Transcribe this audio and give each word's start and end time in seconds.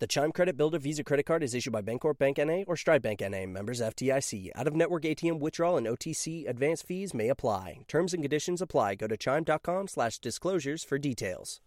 The 0.00 0.06
Chime 0.06 0.32
Credit 0.32 0.56
Builder 0.56 0.78
Visa 0.78 1.04
Credit 1.04 1.26
Card 1.26 1.42
is 1.42 1.54
issued 1.54 1.74
by 1.74 1.82
Bancorp 1.82 2.16
Bank 2.16 2.38
NA 2.38 2.62
or 2.66 2.74
Stride 2.74 3.02
Bank 3.02 3.20
NA, 3.20 3.44
members 3.44 3.82
FDIC. 3.82 4.48
Out 4.54 4.66
of 4.66 4.74
network 4.74 5.02
ATM 5.02 5.40
withdrawal 5.40 5.76
and 5.76 5.86
OTC 5.86 6.48
advance 6.48 6.80
fees 6.80 7.12
may 7.12 7.28
apply. 7.28 7.80
Terms 7.86 8.14
and 8.14 8.22
conditions 8.22 8.62
apply. 8.62 8.94
Go 8.94 9.06
to 9.08 9.18
chime.com 9.18 9.88
slash 9.88 10.18
disclosures 10.18 10.82
for 10.82 10.96
details. 10.98 11.60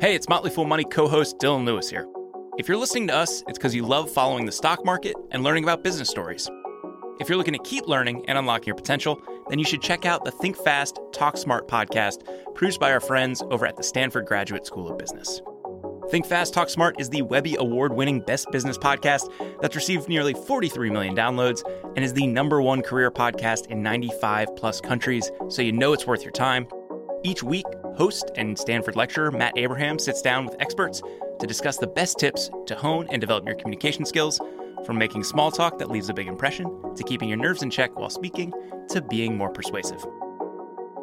Hey, 0.00 0.16
it's 0.16 0.28
Motley 0.28 0.50
Fool 0.50 0.64
Money 0.64 0.82
co 0.82 1.06
host 1.06 1.38
Dylan 1.38 1.64
Lewis 1.64 1.88
here. 1.88 2.08
If 2.58 2.66
you're 2.66 2.76
listening 2.76 3.06
to 3.06 3.14
us, 3.14 3.44
it's 3.46 3.56
because 3.56 3.72
you 3.72 3.86
love 3.86 4.10
following 4.10 4.46
the 4.46 4.52
stock 4.52 4.84
market 4.84 5.14
and 5.30 5.44
learning 5.44 5.62
about 5.62 5.84
business 5.84 6.10
stories. 6.10 6.50
If 7.20 7.28
you're 7.28 7.38
looking 7.38 7.54
to 7.54 7.62
keep 7.62 7.86
learning 7.86 8.24
and 8.26 8.36
unlocking 8.36 8.66
your 8.66 8.74
potential, 8.74 9.22
then 9.50 9.58
you 9.58 9.64
should 9.64 9.82
check 9.82 10.06
out 10.06 10.24
the 10.24 10.30
Think 10.30 10.56
Fast, 10.56 10.98
Talk 11.12 11.36
Smart 11.36 11.66
podcast 11.66 12.24
produced 12.54 12.80
by 12.80 12.92
our 12.92 13.00
friends 13.00 13.42
over 13.50 13.66
at 13.66 13.76
the 13.76 13.82
Stanford 13.82 14.26
Graduate 14.26 14.64
School 14.64 14.88
of 14.88 14.96
Business. 14.96 15.42
Think 16.10 16.26
Fast, 16.26 16.54
Talk 16.54 16.70
Smart 16.70 17.00
is 17.00 17.10
the 17.10 17.22
Webby 17.22 17.56
Award 17.56 17.92
winning 17.92 18.20
best 18.20 18.50
business 18.50 18.78
podcast 18.78 19.30
that's 19.60 19.76
received 19.76 20.08
nearly 20.08 20.34
43 20.34 20.90
million 20.90 21.14
downloads 21.14 21.62
and 21.96 22.04
is 22.04 22.12
the 22.12 22.26
number 22.26 22.62
one 22.62 22.82
career 22.82 23.10
podcast 23.10 23.66
in 23.66 23.82
95 23.82 24.56
plus 24.56 24.80
countries, 24.80 25.30
so 25.48 25.62
you 25.62 25.72
know 25.72 25.92
it's 25.92 26.06
worth 26.06 26.22
your 26.22 26.32
time. 26.32 26.66
Each 27.22 27.42
week, 27.42 27.66
host 27.96 28.30
and 28.36 28.58
Stanford 28.58 28.96
lecturer 28.96 29.30
Matt 29.30 29.56
Abraham 29.56 29.98
sits 29.98 30.22
down 30.22 30.46
with 30.46 30.56
experts 30.60 31.02
to 31.38 31.46
discuss 31.46 31.76
the 31.76 31.86
best 31.86 32.18
tips 32.18 32.50
to 32.66 32.74
hone 32.74 33.06
and 33.10 33.20
develop 33.20 33.46
your 33.46 33.56
communication 33.56 34.04
skills 34.04 34.40
from 34.84 34.98
making 34.98 35.24
small 35.24 35.50
talk 35.50 35.78
that 35.78 35.90
leaves 35.90 36.08
a 36.08 36.14
big 36.14 36.26
impression, 36.26 36.66
to 36.96 37.04
keeping 37.04 37.28
your 37.28 37.38
nerves 37.38 37.62
in 37.62 37.70
check 37.70 37.98
while 37.98 38.10
speaking, 38.10 38.52
to 38.88 39.00
being 39.02 39.36
more 39.36 39.50
persuasive. 39.50 40.04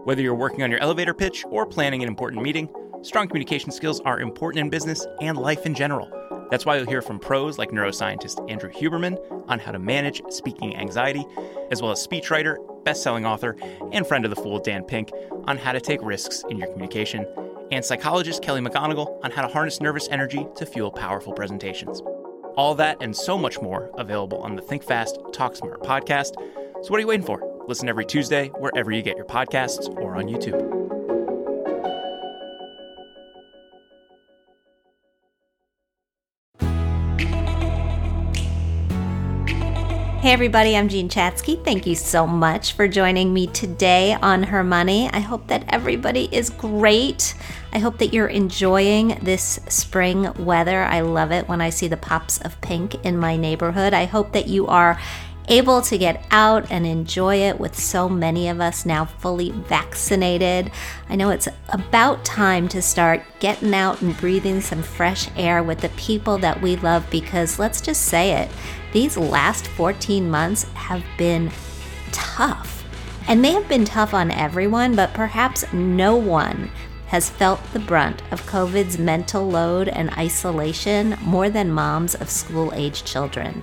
Whether 0.04 0.22
you're 0.22 0.36
working 0.36 0.64
on 0.64 0.72
your 0.72 0.80
elevator 0.80 1.14
pitch 1.14 1.46
or 1.50 1.66
planning 1.66 2.02
an 2.02 2.08
important 2.08 2.42
meeting, 2.42 2.70
strong 3.02 3.28
communication 3.28 3.72
skills 3.72 4.00
are 4.02 4.20
important 4.20 4.62
in 4.62 4.70
business 4.70 5.06
and 5.22 5.38
life 5.38 5.66
in 5.66 5.74
general. 5.74 6.10
That's 6.50 6.66
why 6.66 6.78
you'll 6.78 6.88
hear 6.88 7.02
from 7.02 7.20
pros 7.20 7.58
like 7.58 7.72
neuroscientist 7.72 8.50
Andrew 8.50 8.72
Huberman 8.72 9.18
on 9.50 9.60
how 9.60 9.74
to 9.74 9.80
manage 9.80 10.22
speaking 10.30 10.76
anxiety, 10.78 11.26
as 11.72 11.82
well 11.82 11.92
as 11.92 12.06
speechwriter, 12.06 12.56
best-selling 12.86 13.26
author, 13.26 13.58
and 13.92 14.08
friend 14.08 14.24
of 14.24 14.30
the 14.30 14.42
fool 14.42 14.60
Dan 14.60 14.84
Pink 14.84 15.12
on 15.46 15.58
how 15.58 15.74
to 15.74 15.82
take 15.82 16.02
risks 16.02 16.44
in 16.50 16.58
your 16.58 16.68
communication, 16.68 17.26
and 17.72 17.84
psychologist 17.84 18.42
Kelly 18.42 18.62
McGonigal 18.62 19.20
on 19.26 19.32
how 19.32 19.42
to 19.42 19.50
harness 19.50 19.82
nervous 19.82 20.08
energy 20.10 20.48
to 20.56 20.66
fuel 20.66 20.90
powerful 20.90 21.34
presentations. 21.34 22.02
All 22.58 22.74
that 22.76 22.98
and 23.02 23.16
so 23.16 23.38
much 23.38 23.62
more 23.62 23.92
available 23.98 24.40
on 24.40 24.56
the 24.56 24.62
Think 24.64 24.84
Fast, 24.84 25.20
Talk 25.32 25.56
Smart 25.56 25.84
podcast. 25.84 26.34
So, 26.84 26.90
what 26.90 26.98
are 26.98 27.02
you 27.02 27.08
waiting 27.08 27.26
for? 27.26 27.42
Listen 27.68 27.88
every 27.88 28.06
Tuesday 28.06 28.50
wherever 28.50 28.92
you 28.92 29.04
get 29.04 29.16
your 29.16 29.26
podcasts 29.26 29.88
or 29.98 30.16
on 30.16 30.26
YouTube. 30.26 30.77
Hey, 40.28 40.34
everybody, 40.34 40.76
I'm 40.76 40.90
Jean 40.90 41.08
Chatzky. 41.08 41.64
Thank 41.64 41.88
you 41.88 41.96
so 41.96 42.28
much 42.28 42.74
for 42.74 42.86
joining 42.86 43.34
me 43.34 43.48
today 43.48 44.14
on 44.22 44.44
Her 44.44 44.62
Money. 44.62 45.10
I 45.14 45.22
hope 45.22 45.48
that 45.48 45.64
everybody 45.70 46.28
is 46.34 46.50
great. 46.50 47.34
I 47.72 47.80
hope 47.80 47.98
that 48.00 48.14
you're 48.14 48.28
enjoying 48.28 49.20
this 49.22 49.62
spring 49.70 50.30
weather. 50.38 50.84
I 50.84 51.00
love 51.00 51.32
it 51.32 51.48
when 51.48 51.62
I 51.62 51.70
see 51.70 51.88
the 51.88 51.96
pops 51.96 52.42
of 52.42 52.60
pink 52.60 53.06
in 53.06 53.18
my 53.18 53.38
neighborhood. 53.38 53.94
I 53.94 54.04
hope 54.04 54.34
that 54.34 54.48
you 54.48 54.68
are 54.68 55.00
able 55.48 55.82
to 55.82 55.98
get 55.98 56.26
out 56.30 56.70
and 56.70 56.86
enjoy 56.86 57.38
it 57.38 57.58
with 57.58 57.80
so 57.80 58.10
many 58.10 58.50
of 58.50 58.60
us 58.60 58.86
now 58.86 59.06
fully 59.06 59.52
vaccinated. 59.52 60.70
I 61.08 61.16
know 61.16 61.30
it's 61.30 61.48
about 61.70 62.26
time 62.26 62.68
to 62.70 62.82
start 62.82 63.24
getting 63.40 63.74
out 63.74 64.02
and 64.02 64.18
breathing 64.18 64.60
some 64.60 64.84
fresh 64.84 65.30
air 65.38 65.64
with 65.64 65.80
the 65.80 65.90
people 65.90 66.38
that 66.40 66.62
we 66.62 66.76
love 66.76 67.10
because 67.10 67.60
let's 67.60 67.80
just 67.80 68.04
say 68.04 68.34
it, 68.34 68.52
these 68.98 69.16
last 69.16 69.68
14 69.68 70.28
months 70.28 70.64
have 70.74 71.04
been 71.20 71.52
tough. 72.12 72.84
And 73.28 73.46
they 73.46 73.52
have 73.52 73.70
been 73.70 73.86
tough 73.86 74.12
on 74.12 74.32
everyone, 74.32 74.96
but 74.96 75.14
perhaps 75.14 75.72
no 75.72 76.16
one 76.16 76.72
has 77.06 77.30
felt 77.30 77.64
the 77.74 77.80
brunt 77.80 78.24
of 78.32 78.42
COVID's 78.48 78.98
mental 78.98 79.48
load 79.48 79.88
and 79.88 80.10
isolation 80.18 81.16
more 81.22 81.48
than 81.48 81.70
moms 81.70 82.16
of 82.16 82.28
school 82.28 82.74
age 82.74 83.04
children. 83.04 83.62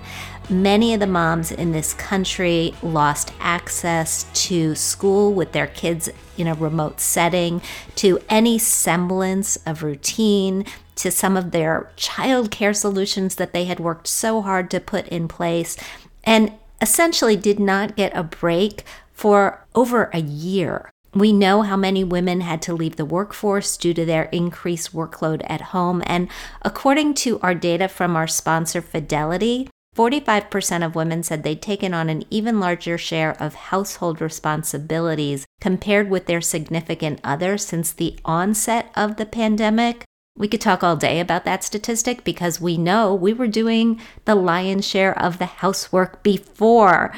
Many 0.48 0.94
of 0.94 1.00
the 1.00 1.08
moms 1.08 1.50
in 1.50 1.72
this 1.72 1.94
country 1.94 2.72
lost 2.80 3.32
access 3.40 4.26
to 4.46 4.76
school 4.76 5.34
with 5.34 5.50
their 5.50 5.66
kids 5.66 6.08
in 6.38 6.46
a 6.46 6.54
remote 6.54 7.00
setting, 7.00 7.60
to 7.96 8.20
any 8.28 8.56
semblance 8.58 9.56
of 9.66 9.82
routine, 9.82 10.64
to 10.96 11.10
some 11.10 11.36
of 11.36 11.50
their 11.50 11.90
child 11.96 12.50
care 12.50 12.74
solutions 12.74 13.36
that 13.36 13.52
they 13.52 13.64
had 13.64 13.80
worked 13.80 14.06
so 14.06 14.42
hard 14.42 14.70
to 14.70 14.80
put 14.80 15.08
in 15.08 15.28
place, 15.28 15.76
and 16.24 16.52
essentially 16.80 17.36
did 17.36 17.58
not 17.58 17.96
get 17.96 18.16
a 18.16 18.22
break 18.22 18.84
for 19.12 19.64
over 19.74 20.10
a 20.12 20.20
year. 20.20 20.90
We 21.14 21.32
know 21.32 21.62
how 21.62 21.76
many 21.76 22.02
women 22.02 22.40
had 22.40 22.60
to 22.62 22.74
leave 22.74 22.96
the 22.96 23.04
workforce 23.04 23.76
due 23.76 23.94
to 23.94 24.04
their 24.04 24.24
increased 24.24 24.92
workload 24.92 25.42
at 25.48 25.60
home. 25.60 26.02
And 26.06 26.28
according 26.62 27.14
to 27.14 27.38
our 27.40 27.54
data 27.54 27.86
from 27.86 28.16
our 28.16 28.26
sponsor, 28.26 28.82
Fidelity, 28.82 29.68
45% 29.94 30.84
of 30.84 30.96
women 30.96 31.22
said 31.22 31.44
they'd 31.44 31.62
taken 31.62 31.94
on 31.94 32.10
an 32.10 32.24
even 32.30 32.58
larger 32.58 32.98
share 32.98 33.40
of 33.40 33.54
household 33.54 34.20
responsibilities 34.20 35.46
compared 35.60 36.10
with 36.10 36.26
their 36.26 36.40
significant 36.40 37.20
other 37.22 37.56
since 37.56 37.92
the 37.92 38.18
onset 38.24 38.90
of 38.96 39.16
the 39.16 39.26
pandemic. 39.26 40.04
We 40.36 40.48
could 40.48 40.60
talk 40.60 40.82
all 40.82 40.96
day 40.96 41.20
about 41.20 41.44
that 41.44 41.62
statistic 41.62 42.24
because 42.24 42.60
we 42.60 42.76
know 42.76 43.14
we 43.14 43.32
were 43.32 43.46
doing 43.46 44.00
the 44.24 44.34
lion's 44.34 44.84
share 44.84 45.16
of 45.16 45.38
the 45.38 45.46
housework 45.46 46.24
before. 46.24 47.14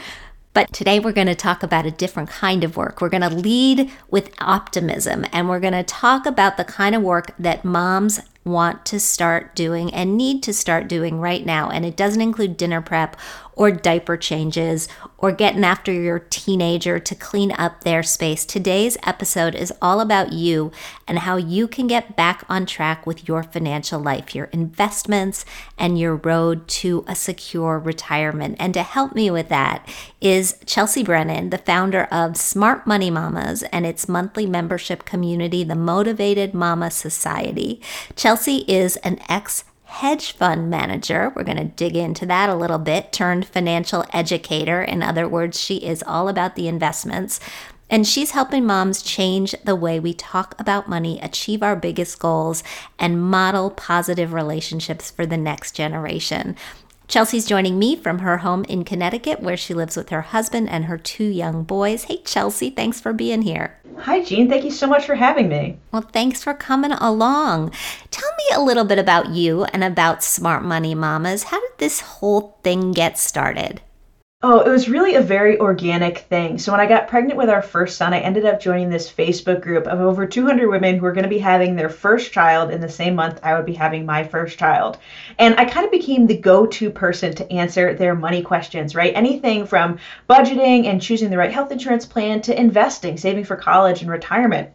But 0.52 0.70
today 0.74 1.00
we're 1.00 1.12
going 1.12 1.26
to 1.26 1.34
talk 1.34 1.62
about 1.62 1.86
a 1.86 1.90
different 1.90 2.28
kind 2.28 2.62
of 2.62 2.76
work. 2.76 3.00
We're 3.00 3.08
going 3.08 3.22
to 3.22 3.30
lead 3.30 3.90
with 4.10 4.34
optimism 4.38 5.24
and 5.32 5.48
we're 5.48 5.60
going 5.60 5.72
to 5.72 5.82
talk 5.82 6.26
about 6.26 6.58
the 6.58 6.64
kind 6.64 6.94
of 6.94 7.00
work 7.00 7.32
that 7.38 7.64
moms 7.64 8.20
want 8.44 8.84
to 8.86 9.00
start 9.00 9.54
doing 9.54 9.92
and 9.94 10.18
need 10.18 10.42
to 10.42 10.52
start 10.52 10.86
doing 10.86 11.18
right 11.18 11.44
now. 11.44 11.70
And 11.70 11.86
it 11.86 11.96
doesn't 11.96 12.20
include 12.20 12.58
dinner 12.58 12.82
prep 12.82 13.16
or 13.56 13.70
diaper 13.70 14.16
changes 14.18 14.86
or 15.18 15.32
getting 15.32 15.64
after 15.64 15.90
your 15.90 16.18
teenager 16.18 17.00
to 17.00 17.14
clean 17.14 17.50
up 17.52 17.82
their 17.82 18.02
space. 18.02 18.44
Today's 18.44 18.98
episode 19.04 19.54
is 19.54 19.72
all 19.80 20.00
about 20.00 20.32
you 20.32 20.70
and 21.08 21.20
how 21.20 21.36
you 21.36 21.66
can 21.66 21.86
get 21.86 22.14
back 22.14 22.44
on 22.48 22.66
track 22.66 23.06
with 23.06 23.26
your 23.26 23.42
financial 23.42 23.98
life, 23.98 24.34
your 24.34 24.44
investments, 24.46 25.46
and 25.78 25.98
your 25.98 26.16
road 26.16 26.68
to 26.68 27.04
a 27.08 27.14
secure 27.14 27.78
retirement. 27.78 28.56
And 28.60 28.74
to 28.74 28.82
help 28.82 29.14
me 29.14 29.30
with 29.30 29.48
that 29.48 29.88
is 30.20 30.58
Chelsea 30.66 31.02
Brennan, 31.02 31.48
the 31.48 31.58
founder 31.58 32.04
of 32.04 32.36
Smart 32.36 32.86
Money 32.86 33.10
Mamas 33.10 33.62
and 33.64 33.86
its 33.86 34.06
monthly 34.06 34.46
membership 34.46 35.06
community, 35.06 35.64
the 35.64 35.74
Motivated 35.74 36.52
Mama 36.52 36.90
Society. 36.90 37.80
Chelsea 38.16 38.64
is 38.68 38.96
an 38.98 39.18
ex 39.30 39.64
hedge 39.86 40.32
fund 40.32 40.68
manager. 40.68 41.32
We're 41.34 41.44
going 41.44 41.56
to 41.56 41.64
dig 41.64 41.96
into 41.96 42.26
that 42.26 42.48
a 42.48 42.54
little 42.54 42.78
bit, 42.78 43.12
turned 43.12 43.46
financial 43.46 44.04
educator. 44.12 44.82
In 44.82 45.02
other 45.02 45.28
words, 45.28 45.58
she 45.60 45.76
is 45.76 46.02
all 46.06 46.28
about 46.28 46.56
the 46.56 46.68
investments. 46.68 47.40
And 47.88 48.04
she's 48.04 48.32
helping 48.32 48.66
moms 48.66 49.00
change 49.00 49.54
the 49.64 49.76
way 49.76 50.00
we 50.00 50.12
talk 50.12 50.56
about 50.58 50.88
money, 50.88 51.20
achieve 51.20 51.62
our 51.62 51.76
biggest 51.76 52.18
goals, 52.18 52.64
and 52.98 53.22
model 53.22 53.70
positive 53.70 54.32
relationships 54.32 55.08
for 55.08 55.24
the 55.24 55.36
next 55.36 55.76
generation. 55.76 56.56
Chelsea's 57.08 57.46
joining 57.46 57.78
me 57.78 57.94
from 57.94 58.18
her 58.18 58.38
home 58.38 58.64
in 58.64 58.84
Connecticut, 58.84 59.40
where 59.40 59.56
she 59.56 59.74
lives 59.74 59.96
with 59.96 60.10
her 60.10 60.22
husband 60.22 60.68
and 60.68 60.86
her 60.86 60.98
two 60.98 61.24
young 61.24 61.62
boys. 61.62 62.04
Hey, 62.04 62.18
Chelsea, 62.18 62.70
thanks 62.70 63.00
for 63.00 63.12
being 63.12 63.42
here. 63.42 63.78
Hi, 63.98 64.22
Jean. 64.22 64.48
Thank 64.48 64.64
you 64.64 64.70
so 64.70 64.86
much 64.86 65.06
for 65.06 65.14
having 65.14 65.48
me. 65.48 65.78
Well, 65.92 66.02
thanks 66.02 66.42
for 66.42 66.52
coming 66.52 66.92
along. 66.92 67.72
Tell 68.10 68.28
me 68.36 68.44
a 68.56 68.62
little 68.62 68.84
bit 68.84 68.98
about 68.98 69.30
you 69.30 69.64
and 69.64 69.84
about 69.84 70.22
Smart 70.24 70.64
Money 70.64 70.94
Mamas. 70.94 71.44
How 71.44 71.60
did 71.60 71.78
this 71.78 72.00
whole 72.00 72.58
thing 72.62 72.92
get 72.92 73.18
started? 73.18 73.80
Oh, 74.42 74.60
it 74.60 74.70
was 74.70 74.88
really 74.88 75.14
a 75.14 75.20
very 75.20 75.58
organic 75.58 76.18
thing. 76.18 76.58
So 76.58 76.70
when 76.70 76.80
I 76.80 76.86
got 76.86 77.08
pregnant 77.08 77.36
with 77.36 77.50
our 77.50 77.60
first 77.62 77.96
son, 77.98 78.14
I 78.14 78.20
ended 78.20 78.46
up 78.46 78.60
joining 78.60 78.88
this 78.90 79.10
Facebook 79.12 79.60
group 79.62 79.86
of 79.86 80.00
over 80.00 80.26
200 80.26 80.68
women 80.68 80.98
who 80.98 81.04
are 81.06 81.12
going 81.12 81.24
to 81.24 81.28
be 81.28 81.38
having 81.38 81.74
their 81.74 81.88
first 81.90 82.32
child 82.32 82.70
in 82.70 82.80
the 82.80 82.88
same 82.88 83.14
month 83.14 83.40
I 83.42 83.54
would 83.54 83.66
be 83.66 83.74
having 83.74 84.06
my 84.06 84.24
first 84.24 84.58
child. 84.58 84.98
And 85.38 85.54
I 85.58 85.64
kind 85.64 85.84
of 85.84 85.90
became 85.92 86.26
the 86.26 86.36
go-to 86.38 86.90
person 86.90 87.34
to 87.34 87.52
answer 87.52 87.94
their 87.94 88.14
money 88.14 88.42
questions, 88.42 88.94
right? 88.94 89.12
Anything 89.14 89.66
from 89.66 89.98
budgeting 90.28 90.86
and 90.86 91.02
choosing 91.02 91.30
the 91.30 91.38
right 91.38 91.52
health 91.52 91.72
insurance 91.72 92.06
plan 92.06 92.40
to 92.42 92.58
investing, 92.58 93.16
saving 93.16 93.44
for 93.44 93.56
college 93.56 94.00
and 94.02 94.10
retirement. 94.10 94.70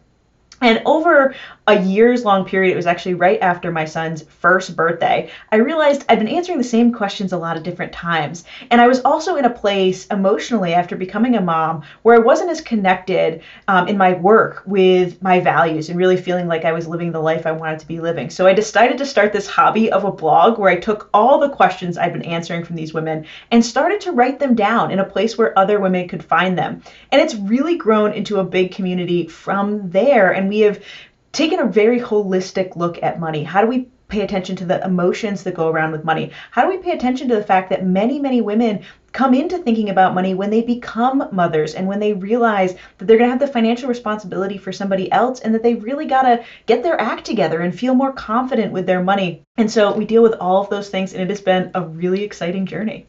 And 0.62 0.80
over 0.86 1.34
a 1.66 1.80
years 1.80 2.24
long 2.24 2.44
period, 2.44 2.72
it 2.72 2.76
was 2.76 2.86
actually 2.86 3.14
right 3.14 3.40
after 3.40 3.70
my 3.70 3.84
son's 3.84 4.22
first 4.22 4.74
birthday, 4.74 5.30
I 5.50 5.56
realized 5.56 6.04
I'd 6.08 6.18
been 6.18 6.28
answering 6.28 6.58
the 6.58 6.64
same 6.64 6.92
questions 6.92 7.32
a 7.32 7.36
lot 7.36 7.56
of 7.56 7.62
different 7.62 7.92
times. 7.92 8.44
And 8.70 8.80
I 8.80 8.88
was 8.88 9.00
also 9.00 9.36
in 9.36 9.44
a 9.44 9.50
place 9.50 10.06
emotionally 10.06 10.74
after 10.74 10.96
becoming 10.96 11.36
a 11.36 11.40
mom 11.40 11.82
where 12.02 12.16
I 12.16 12.20
wasn't 12.20 12.50
as 12.50 12.60
connected 12.60 13.42
um, 13.68 13.86
in 13.88 13.96
my 13.96 14.14
work 14.14 14.62
with 14.66 15.22
my 15.22 15.40
values 15.40 15.88
and 15.88 15.98
really 15.98 16.16
feeling 16.16 16.48
like 16.48 16.64
I 16.64 16.72
was 16.72 16.88
living 16.88 17.12
the 17.12 17.20
life 17.20 17.46
I 17.46 17.52
wanted 17.52 17.80
to 17.80 17.86
be 17.86 18.00
living. 18.00 18.30
So 18.30 18.46
I 18.46 18.54
decided 18.54 18.98
to 18.98 19.06
start 19.06 19.32
this 19.32 19.46
hobby 19.46 19.90
of 19.90 20.04
a 20.04 20.12
blog 20.12 20.58
where 20.58 20.70
I 20.70 20.80
took 20.80 21.10
all 21.12 21.38
the 21.38 21.50
questions 21.50 21.98
I'd 21.98 22.12
been 22.12 22.22
answering 22.22 22.64
from 22.64 22.76
these 22.76 22.94
women 22.94 23.26
and 23.50 23.64
started 23.64 24.00
to 24.02 24.12
write 24.12 24.38
them 24.38 24.54
down 24.54 24.90
in 24.90 24.98
a 24.98 25.04
place 25.04 25.36
where 25.36 25.58
other 25.58 25.80
women 25.80 26.08
could 26.08 26.24
find 26.24 26.56
them. 26.58 26.82
And 27.10 27.20
it's 27.20 27.34
really 27.34 27.76
grown 27.76 28.12
into 28.12 28.38
a 28.38 28.44
big 28.44 28.72
community 28.72 29.26
from 29.26 29.90
there. 29.90 30.32
And 30.32 30.51
we 30.52 30.60
have 30.60 30.84
taken 31.32 31.60
a 31.60 31.66
very 31.66 31.98
holistic 31.98 32.76
look 32.76 33.02
at 33.02 33.18
money. 33.18 33.42
How 33.42 33.62
do 33.62 33.66
we 33.66 33.88
pay 34.08 34.20
attention 34.20 34.54
to 34.56 34.66
the 34.66 34.84
emotions 34.84 35.44
that 35.44 35.54
go 35.54 35.68
around 35.68 35.92
with 35.92 36.04
money? 36.04 36.30
How 36.50 36.62
do 36.62 36.68
we 36.68 36.76
pay 36.76 36.90
attention 36.90 37.26
to 37.30 37.36
the 37.36 37.42
fact 37.42 37.70
that 37.70 37.86
many, 37.86 38.18
many 38.18 38.42
women 38.42 38.84
come 39.12 39.32
into 39.32 39.56
thinking 39.56 39.88
about 39.88 40.14
money 40.14 40.34
when 40.34 40.50
they 40.50 40.60
become 40.60 41.26
mothers 41.32 41.74
and 41.74 41.88
when 41.88 42.00
they 42.00 42.12
realize 42.12 42.74
that 42.98 43.06
they're 43.06 43.16
going 43.16 43.30
to 43.30 43.32
have 43.32 43.40
the 43.40 43.46
financial 43.46 43.88
responsibility 43.88 44.58
for 44.58 44.72
somebody 44.72 45.10
else 45.10 45.40
and 45.40 45.54
that 45.54 45.62
they 45.62 45.74
really 45.76 46.04
got 46.04 46.22
to 46.22 46.44
get 46.66 46.82
their 46.82 47.00
act 47.00 47.24
together 47.24 47.60
and 47.60 47.78
feel 47.78 47.94
more 47.94 48.12
confident 48.12 48.74
with 48.74 48.84
their 48.84 49.02
money. 49.02 49.40
And 49.56 49.70
so 49.70 49.96
we 49.96 50.04
deal 50.04 50.22
with 50.22 50.34
all 50.34 50.62
of 50.62 50.68
those 50.68 50.90
things, 50.90 51.14
and 51.14 51.22
it 51.22 51.30
has 51.30 51.40
been 51.40 51.70
a 51.74 51.80
really 51.80 52.24
exciting 52.24 52.66
journey. 52.66 53.06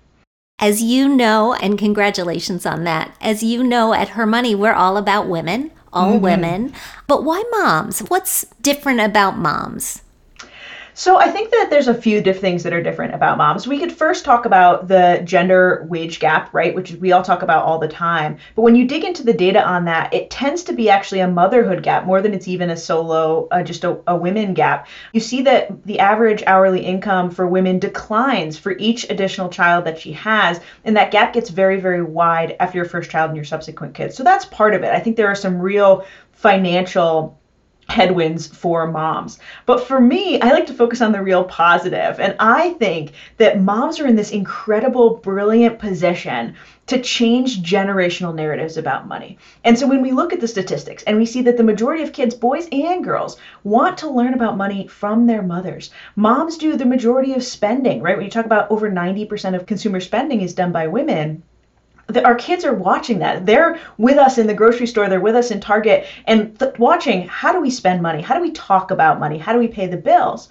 As 0.60 0.82
you 0.82 1.10
know, 1.10 1.56
and 1.56 1.78
congratulations 1.78 2.66
on 2.66 2.86
that, 2.86 3.18
as 3.20 3.44
you 3.44 3.64
know, 3.64 3.94
at 3.94 4.10
Her 4.16 4.26
Money, 4.26 4.56
we're 4.56 4.72
all 4.72 4.96
about 4.96 5.28
women 5.28 5.72
all 5.94 6.14
mm-hmm. 6.14 6.24
women. 6.24 6.74
But 7.08 7.24
why 7.24 7.44
moms? 7.52 8.00
What's 8.02 8.46
different 8.62 9.00
about 9.00 9.38
moms? 9.38 10.03
So 10.96 11.18
I 11.18 11.30
think 11.30 11.50
that 11.50 11.70
there's 11.72 11.88
a 11.88 11.94
few 11.94 12.22
diff 12.22 12.40
things 12.40 12.62
that 12.64 12.74
are 12.74 12.84
different 12.84 13.16
about 13.16 13.38
moms. 13.38 13.68
We 13.68 13.80
could 13.80 13.92
first 13.92 14.24
talk 14.24 14.46
about 14.46 14.88
the 14.88 15.22
gender 15.24 15.88
wage 15.90 16.20
gap, 16.20 16.54
right, 16.54 16.76
which 16.76 16.92
we 16.94 17.12
all 17.12 17.24
talk 17.24 17.42
about 17.42 17.66
all 17.66 17.80
the 17.80 17.88
time. 17.88 18.38
But 18.56 18.62
when 18.62 18.76
you 18.76 18.88
dig 18.88 19.04
into 19.04 19.24
the 19.24 19.34
data 19.34 19.66
on 19.66 19.86
that, 19.86 20.14
it 20.14 20.30
tends 20.30 20.64
to 20.64 20.74
be 20.74 20.92
actually 20.92 21.22
a 21.22 21.28
motherhood 21.28 21.82
gap 21.82 22.06
more 22.06 22.22
than 22.22 22.34
it's 22.34 22.48
even 22.48 22.70
a 22.70 22.78
solo, 22.78 23.48
uh, 23.50 23.64
just 23.64 23.84
a, 23.84 24.00
a 24.06 24.16
women 24.16 24.54
gap. 24.54 24.88
You 25.14 25.20
see 25.20 25.42
that 25.44 25.84
the 25.84 26.00
average 26.00 26.44
hourly 26.46 26.86
income 26.86 27.32
for 27.32 27.48
women 27.48 27.80
declines 27.80 28.58
for 28.60 28.74
each 28.78 29.10
additional 29.10 29.50
child 29.50 29.86
that 29.86 30.00
she 30.00 30.12
has, 30.14 30.60
and 30.86 30.96
that 30.96 31.12
gap 31.12 31.34
gets 31.34 31.50
very, 31.50 31.80
very 31.80 32.04
wide 32.04 32.56
after 32.60 32.78
your 32.78 32.86
first 32.86 33.10
child 33.10 33.30
and 33.30 33.36
your 33.36 33.46
subsequent 33.46 33.96
kids. 33.96 34.16
So 34.16 34.24
that's 34.24 34.46
part 34.46 34.76
of 34.76 34.84
it. 34.84 34.92
I 34.92 35.00
think 35.00 35.18
there 35.18 35.32
are 35.32 35.36
some 35.36 35.58
real 35.58 36.06
financial 36.34 37.40
headwinds 37.88 38.48
for 38.48 38.88
moms. 38.88 39.40
But 39.66 39.86
for 39.86 40.00
me, 40.00 40.40
I 40.42 40.52
like 40.52 40.66
to 40.68 40.74
focus 40.74 41.02
on 41.02 41.12
the 41.12 41.22
real 41.22 41.44
positive. 41.44 42.20
And 42.20 42.36
I 42.40 42.72
think 42.72 43.12
that 43.38 43.62
moms 43.62 44.00
are 44.00 44.08
in 44.08 44.16
this 44.16 44.32
incredible, 44.32 45.18
brilliant 45.18 45.80
position 45.80 46.56
to 46.88 47.02
change 47.02 47.64
generational 47.64 48.36
narratives 48.36 48.78
about 48.78 49.08
money. 49.08 49.38
And 49.64 49.78
so 49.78 49.88
when 49.88 50.02
we 50.02 50.12
look 50.12 50.34
at 50.34 50.42
the 50.42 50.48
statistics 50.48 51.04
and 51.04 51.18
we 51.18 51.26
see 51.26 51.42
that 51.44 51.58
the 51.58 51.64
majority 51.64 52.04
of 52.04 52.14
kids, 52.14 52.36
boys 52.36 52.68
and 52.72 53.04
girls, 53.04 53.38
want 53.64 53.98
to 54.00 54.10
learn 54.10 54.34
about 54.34 54.58
money 54.58 54.88
from 54.88 55.26
their 55.26 55.42
mothers. 55.42 55.92
Moms 56.16 56.58
do 56.58 56.76
the 56.76 56.86
majority 56.86 57.34
of 57.34 57.44
spending, 57.44 58.02
right? 58.02 58.18
When 58.18 58.26
you 58.26 58.32
talk 58.32 58.46
about 58.46 58.70
over 58.70 58.90
90% 58.90 59.56
of 59.56 59.66
consumer 59.66 60.00
spending 60.00 60.42
is 60.42 60.54
done 60.54 60.72
by 60.72 60.88
women 60.88 61.44
our 62.24 62.36
kids 62.36 62.66
are 62.66 62.74
watching 62.74 63.20
that. 63.20 63.46
They're 63.46 63.80
with 63.98 64.18
us 64.18 64.38
in 64.38 64.48
the 64.48 64.54
grocery 64.54 64.88
store, 64.88 65.10
they're 65.10 65.20
with 65.20 65.36
us 65.36 65.52
in 65.52 65.60
Target, 65.60 66.06
and 66.26 66.58
th- 66.60 66.78
watching 66.78 67.28
how 67.28 67.52
do 67.54 67.62
we 67.62 67.70
spend 67.70 68.02
money? 68.02 68.22
How 68.22 68.36
do 68.36 68.42
we 68.42 68.52
talk 68.52 68.92
about 68.92 69.20
money? 69.20 69.38
How 69.38 69.54
do 69.54 69.60
we 69.60 69.68
pay 69.68 69.88
the 69.88 69.98
bills? 69.98 70.50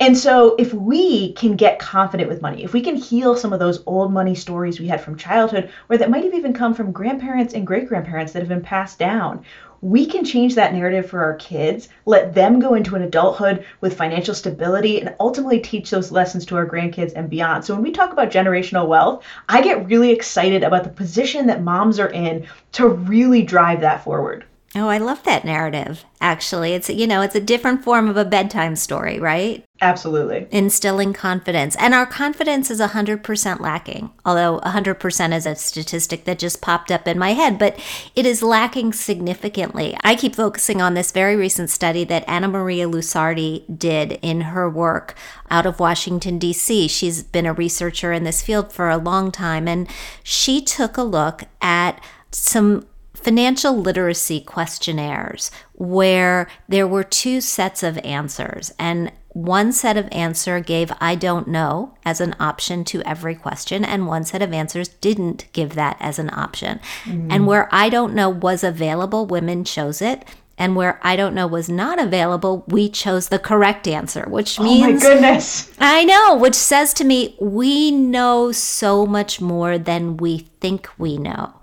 And 0.00 0.18
so, 0.18 0.56
if 0.56 0.74
we 0.74 1.32
can 1.34 1.54
get 1.54 1.78
confident 1.78 2.28
with 2.28 2.42
money, 2.42 2.64
if 2.64 2.72
we 2.72 2.80
can 2.80 2.96
heal 2.96 3.36
some 3.36 3.52
of 3.52 3.60
those 3.60 3.84
old 3.86 4.12
money 4.12 4.34
stories 4.34 4.80
we 4.80 4.88
had 4.88 5.00
from 5.00 5.16
childhood, 5.16 5.70
or 5.88 5.96
that 5.96 6.10
might 6.10 6.24
have 6.24 6.34
even 6.34 6.52
come 6.52 6.74
from 6.74 6.90
grandparents 6.90 7.54
and 7.54 7.66
great 7.66 7.88
grandparents 7.88 8.32
that 8.32 8.40
have 8.40 8.48
been 8.48 8.62
passed 8.62 8.98
down, 8.98 9.44
we 9.82 10.06
can 10.06 10.24
change 10.24 10.54
that 10.54 10.72
narrative 10.72 11.10
for 11.10 11.22
our 11.24 11.34
kids, 11.34 11.88
let 12.06 12.34
them 12.34 12.60
go 12.60 12.74
into 12.74 12.94
an 12.94 13.02
adulthood 13.02 13.66
with 13.80 13.96
financial 13.98 14.34
stability, 14.34 15.00
and 15.00 15.14
ultimately 15.18 15.58
teach 15.58 15.90
those 15.90 16.12
lessons 16.12 16.46
to 16.46 16.56
our 16.56 16.66
grandkids 16.66 17.12
and 17.14 17.28
beyond. 17.28 17.64
So 17.64 17.74
when 17.74 17.82
we 17.82 17.90
talk 17.90 18.12
about 18.12 18.30
generational 18.30 18.86
wealth, 18.86 19.24
I 19.48 19.60
get 19.60 19.86
really 19.86 20.12
excited 20.12 20.62
about 20.62 20.84
the 20.84 20.90
position 20.90 21.48
that 21.48 21.62
moms 21.62 21.98
are 21.98 22.10
in 22.10 22.46
to 22.72 22.88
really 22.88 23.42
drive 23.42 23.80
that 23.80 24.04
forward. 24.04 24.44
Oh, 24.74 24.88
I 24.88 24.96
love 24.96 25.22
that 25.24 25.44
narrative. 25.44 26.04
Actually, 26.20 26.72
it's 26.72 26.88
you 26.88 27.06
know, 27.06 27.20
it's 27.20 27.34
a 27.34 27.40
different 27.40 27.84
form 27.84 28.08
of 28.08 28.16
a 28.16 28.24
bedtime 28.24 28.74
story, 28.74 29.20
right? 29.20 29.62
Absolutely. 29.82 30.46
Instilling 30.50 31.12
confidence. 31.12 31.76
And 31.76 31.92
our 31.92 32.06
confidence 32.06 32.70
is 32.70 32.80
100% 32.80 33.60
lacking. 33.60 34.10
Although 34.24 34.60
100% 34.60 35.34
is 35.34 35.44
a 35.44 35.56
statistic 35.56 36.24
that 36.24 36.38
just 36.38 36.62
popped 36.62 36.90
up 36.90 37.06
in 37.06 37.18
my 37.18 37.34
head, 37.34 37.58
but 37.58 37.78
it 38.14 38.24
is 38.24 38.42
lacking 38.42 38.94
significantly. 38.94 39.94
I 40.02 40.14
keep 40.14 40.36
focusing 40.36 40.80
on 40.80 40.94
this 40.94 41.10
very 41.10 41.36
recent 41.36 41.68
study 41.68 42.04
that 42.04 42.26
Annamaria 42.26 42.90
Lusardi 42.90 43.64
did 43.76 44.20
in 44.22 44.42
her 44.42 44.70
work 44.70 45.14
out 45.50 45.66
of 45.66 45.80
Washington 45.80 46.38
D.C. 46.38 46.88
She's 46.88 47.22
been 47.22 47.46
a 47.46 47.52
researcher 47.52 48.12
in 48.12 48.24
this 48.24 48.40
field 48.40 48.72
for 48.72 48.88
a 48.88 48.96
long 48.96 49.32
time 49.32 49.68
and 49.68 49.86
she 50.22 50.62
took 50.62 50.96
a 50.96 51.02
look 51.02 51.42
at 51.60 52.00
some 52.30 52.86
financial 53.22 53.76
literacy 53.76 54.40
questionnaires 54.40 55.50
where 55.74 56.48
there 56.68 56.86
were 56.86 57.04
two 57.04 57.40
sets 57.40 57.82
of 57.82 57.98
answers 57.98 58.72
and 58.78 59.12
one 59.34 59.72
set 59.72 59.96
of 59.96 60.08
answer 60.12 60.60
gave 60.60 60.92
I 61.00 61.14
don't 61.14 61.48
know 61.48 61.94
as 62.04 62.20
an 62.20 62.36
option 62.38 62.84
to 62.84 63.02
every 63.02 63.34
question, 63.34 63.84
and 63.84 64.06
one 64.06 64.24
set 64.24 64.42
of 64.42 64.52
answers 64.52 64.88
didn't 64.88 65.46
give 65.52 65.74
that 65.74 65.96
as 66.00 66.18
an 66.18 66.30
option. 66.34 66.80
Mm. 67.04 67.28
And 67.30 67.46
where 67.46 67.68
I 67.72 67.88
don't 67.88 68.14
know 68.14 68.28
was 68.28 68.62
available, 68.62 69.26
women 69.26 69.64
chose 69.64 70.02
it. 70.02 70.24
And 70.58 70.76
where 70.76 71.00
I 71.02 71.16
don't 71.16 71.34
know 71.34 71.46
was 71.46 71.70
not 71.70 71.98
available, 71.98 72.64
we 72.68 72.90
chose 72.90 73.28
the 73.28 73.38
correct 73.38 73.88
answer, 73.88 74.26
which 74.28 74.60
means. 74.60 75.02
Oh 75.02 75.08
my 75.08 75.14
goodness. 75.14 75.72
I 75.80 76.04
know, 76.04 76.36
which 76.36 76.54
says 76.54 76.92
to 76.94 77.04
me, 77.04 77.34
we 77.40 77.90
know 77.90 78.52
so 78.52 79.06
much 79.06 79.40
more 79.40 79.78
than 79.78 80.18
we 80.18 80.40
think 80.60 80.88
we 80.98 81.16
know 81.16 81.54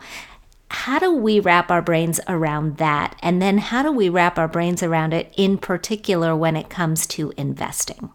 how 0.71 0.99
do 0.99 1.13
we 1.13 1.39
wrap 1.39 1.71
our 1.71 1.81
brains 1.81 2.19
around 2.27 2.77
that? 2.77 3.17
And 3.21 3.41
then 3.41 3.57
how 3.57 3.83
do 3.83 3.91
we 3.91 4.09
wrap 4.09 4.37
our 4.37 4.47
brains 4.47 4.83
around 4.83 5.13
it 5.13 5.33
in 5.35 5.57
particular 5.57 6.35
when 6.35 6.55
it 6.55 6.69
comes 6.69 7.07
to 7.07 7.33
investing? 7.37 8.11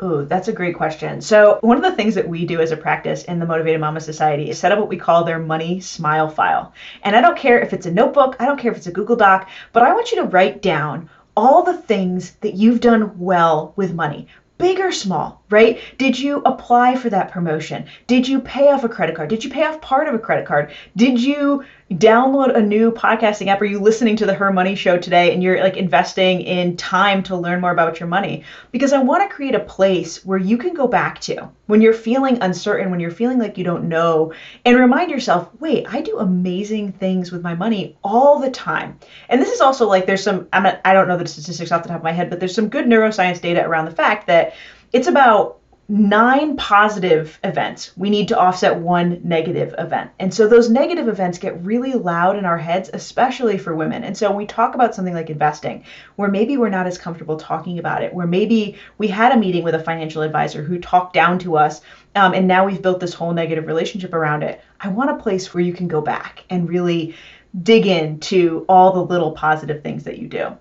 Oh, 0.00 0.24
that's 0.24 0.46
a 0.46 0.52
great 0.52 0.76
question. 0.76 1.20
So, 1.20 1.58
one 1.62 1.76
of 1.76 1.82
the 1.82 1.96
things 1.96 2.14
that 2.14 2.28
we 2.28 2.46
do 2.46 2.60
as 2.60 2.70
a 2.70 2.76
practice 2.76 3.24
in 3.24 3.40
the 3.40 3.46
Motivated 3.46 3.80
Mama 3.80 4.00
Society 4.00 4.48
is 4.48 4.56
set 4.56 4.70
up 4.70 4.78
what 4.78 4.88
we 4.88 4.96
call 4.96 5.24
their 5.24 5.40
money 5.40 5.80
smile 5.80 6.28
file. 6.28 6.72
And 7.02 7.16
I 7.16 7.20
don't 7.20 7.36
care 7.36 7.60
if 7.60 7.72
it's 7.72 7.86
a 7.86 7.90
notebook, 7.90 8.36
I 8.38 8.46
don't 8.46 8.60
care 8.60 8.70
if 8.70 8.76
it's 8.76 8.86
a 8.86 8.92
Google 8.92 9.16
Doc, 9.16 9.48
but 9.72 9.82
I 9.82 9.92
want 9.92 10.12
you 10.12 10.18
to 10.18 10.28
write 10.28 10.62
down 10.62 11.10
all 11.36 11.64
the 11.64 11.76
things 11.76 12.32
that 12.42 12.54
you've 12.54 12.80
done 12.80 13.18
well 13.18 13.72
with 13.74 13.92
money 13.92 14.28
big 14.58 14.80
or 14.80 14.92
small, 14.92 15.37
right? 15.50 15.80
Did 15.96 16.18
you 16.18 16.42
apply 16.44 16.96
for 16.96 17.10
that 17.10 17.30
promotion? 17.30 17.86
Did 18.06 18.28
you 18.28 18.40
pay 18.40 18.70
off 18.70 18.84
a 18.84 18.88
credit 18.88 19.16
card? 19.16 19.30
Did 19.30 19.44
you 19.44 19.50
pay 19.50 19.64
off 19.64 19.80
part 19.80 20.08
of 20.08 20.14
a 20.14 20.18
credit 20.18 20.46
card? 20.46 20.72
Did 20.96 21.20
you 21.22 21.64
download 21.92 22.54
a 22.54 22.60
new 22.60 22.92
podcasting 22.92 23.46
app? 23.46 23.62
Are 23.62 23.66
you 23.66 23.80
listening 23.80 24.14
to 24.16 24.26
the 24.26 24.34
Her 24.34 24.52
Money 24.52 24.74
show 24.74 24.98
today 24.98 25.32
and 25.32 25.42
you're 25.42 25.62
like 25.62 25.78
investing 25.78 26.42
in 26.42 26.76
time 26.76 27.22
to 27.24 27.36
learn 27.36 27.62
more 27.62 27.70
about 27.70 27.98
your 27.98 28.08
money? 28.08 28.44
Because 28.72 28.92
I 28.92 28.98
want 28.98 29.28
to 29.28 29.34
create 29.34 29.54
a 29.54 29.60
place 29.60 30.24
where 30.24 30.38
you 30.38 30.58
can 30.58 30.74
go 30.74 30.86
back 30.86 31.18
to 31.20 31.48
when 31.66 31.80
you're 31.80 31.94
feeling 31.94 32.42
uncertain, 32.42 32.90
when 32.90 33.00
you're 33.00 33.10
feeling 33.10 33.38
like 33.38 33.56
you 33.56 33.64
don't 33.64 33.88
know, 33.88 34.32
and 34.66 34.78
remind 34.78 35.10
yourself, 35.10 35.48
wait, 35.60 35.86
I 35.88 36.02
do 36.02 36.18
amazing 36.18 36.92
things 36.92 37.32
with 37.32 37.42
my 37.42 37.54
money 37.54 37.96
all 38.04 38.38
the 38.38 38.50
time. 38.50 38.98
And 39.30 39.40
this 39.40 39.50
is 39.50 39.60
also 39.60 39.86
like 39.86 40.04
there's 40.04 40.22
some, 40.22 40.46
I'm 40.52 40.64
not, 40.64 40.80
I 40.84 40.92
don't 40.92 41.08
know 41.08 41.16
the 41.16 41.26
statistics 41.26 41.72
off 41.72 41.82
the 41.82 41.88
top 41.88 41.98
of 41.98 42.04
my 42.04 42.12
head, 42.12 42.28
but 42.28 42.38
there's 42.38 42.54
some 42.54 42.68
good 42.68 42.84
neuroscience 42.84 43.40
data 43.40 43.64
around 43.64 43.86
the 43.86 43.90
fact 43.90 44.26
that 44.26 44.54
it's 44.92 45.08
about 45.08 45.58
nine 45.90 46.54
positive 46.56 47.38
events, 47.42 47.96
we 47.96 48.10
need 48.10 48.28
to 48.28 48.38
offset 48.38 48.76
one 48.76 49.18
negative 49.24 49.74
event. 49.78 50.10
And 50.18 50.32
so 50.32 50.46
those 50.46 50.68
negative 50.68 51.08
events 51.08 51.38
get 51.38 51.64
really 51.64 51.94
loud 51.94 52.36
in 52.36 52.44
our 52.44 52.58
heads, 52.58 52.90
especially 52.92 53.56
for 53.56 53.74
women. 53.74 54.04
And 54.04 54.14
so 54.14 54.28
when 54.28 54.36
we 54.36 54.46
talk 54.46 54.74
about 54.74 54.94
something 54.94 55.14
like 55.14 55.30
investing, 55.30 55.84
where 56.16 56.28
maybe 56.28 56.58
we're 56.58 56.68
not 56.68 56.86
as 56.86 56.98
comfortable 56.98 57.38
talking 57.38 57.78
about 57.78 58.02
it, 58.02 58.12
where 58.12 58.26
maybe 58.26 58.76
we 58.98 59.08
had 59.08 59.32
a 59.32 59.38
meeting 59.38 59.64
with 59.64 59.74
a 59.74 59.82
financial 59.82 60.20
advisor 60.20 60.62
who 60.62 60.78
talked 60.78 61.14
down 61.14 61.38
to 61.38 61.56
us, 61.56 61.80
um, 62.14 62.34
and 62.34 62.46
now 62.46 62.66
we've 62.66 62.82
built 62.82 63.00
this 63.00 63.14
whole 63.14 63.32
negative 63.32 63.66
relationship 63.66 64.12
around 64.12 64.42
it. 64.42 64.60
I 64.78 64.88
want 64.88 65.10
a 65.10 65.22
place 65.22 65.54
where 65.54 65.64
you 65.64 65.72
can 65.72 65.88
go 65.88 66.02
back 66.02 66.44
and 66.50 66.68
really 66.68 67.14
dig 67.62 67.86
into 67.86 68.66
all 68.68 68.92
the 68.92 69.04
little 69.04 69.32
positive 69.32 69.82
things 69.82 70.04
that 70.04 70.18
you 70.18 70.28
do. 70.28 70.54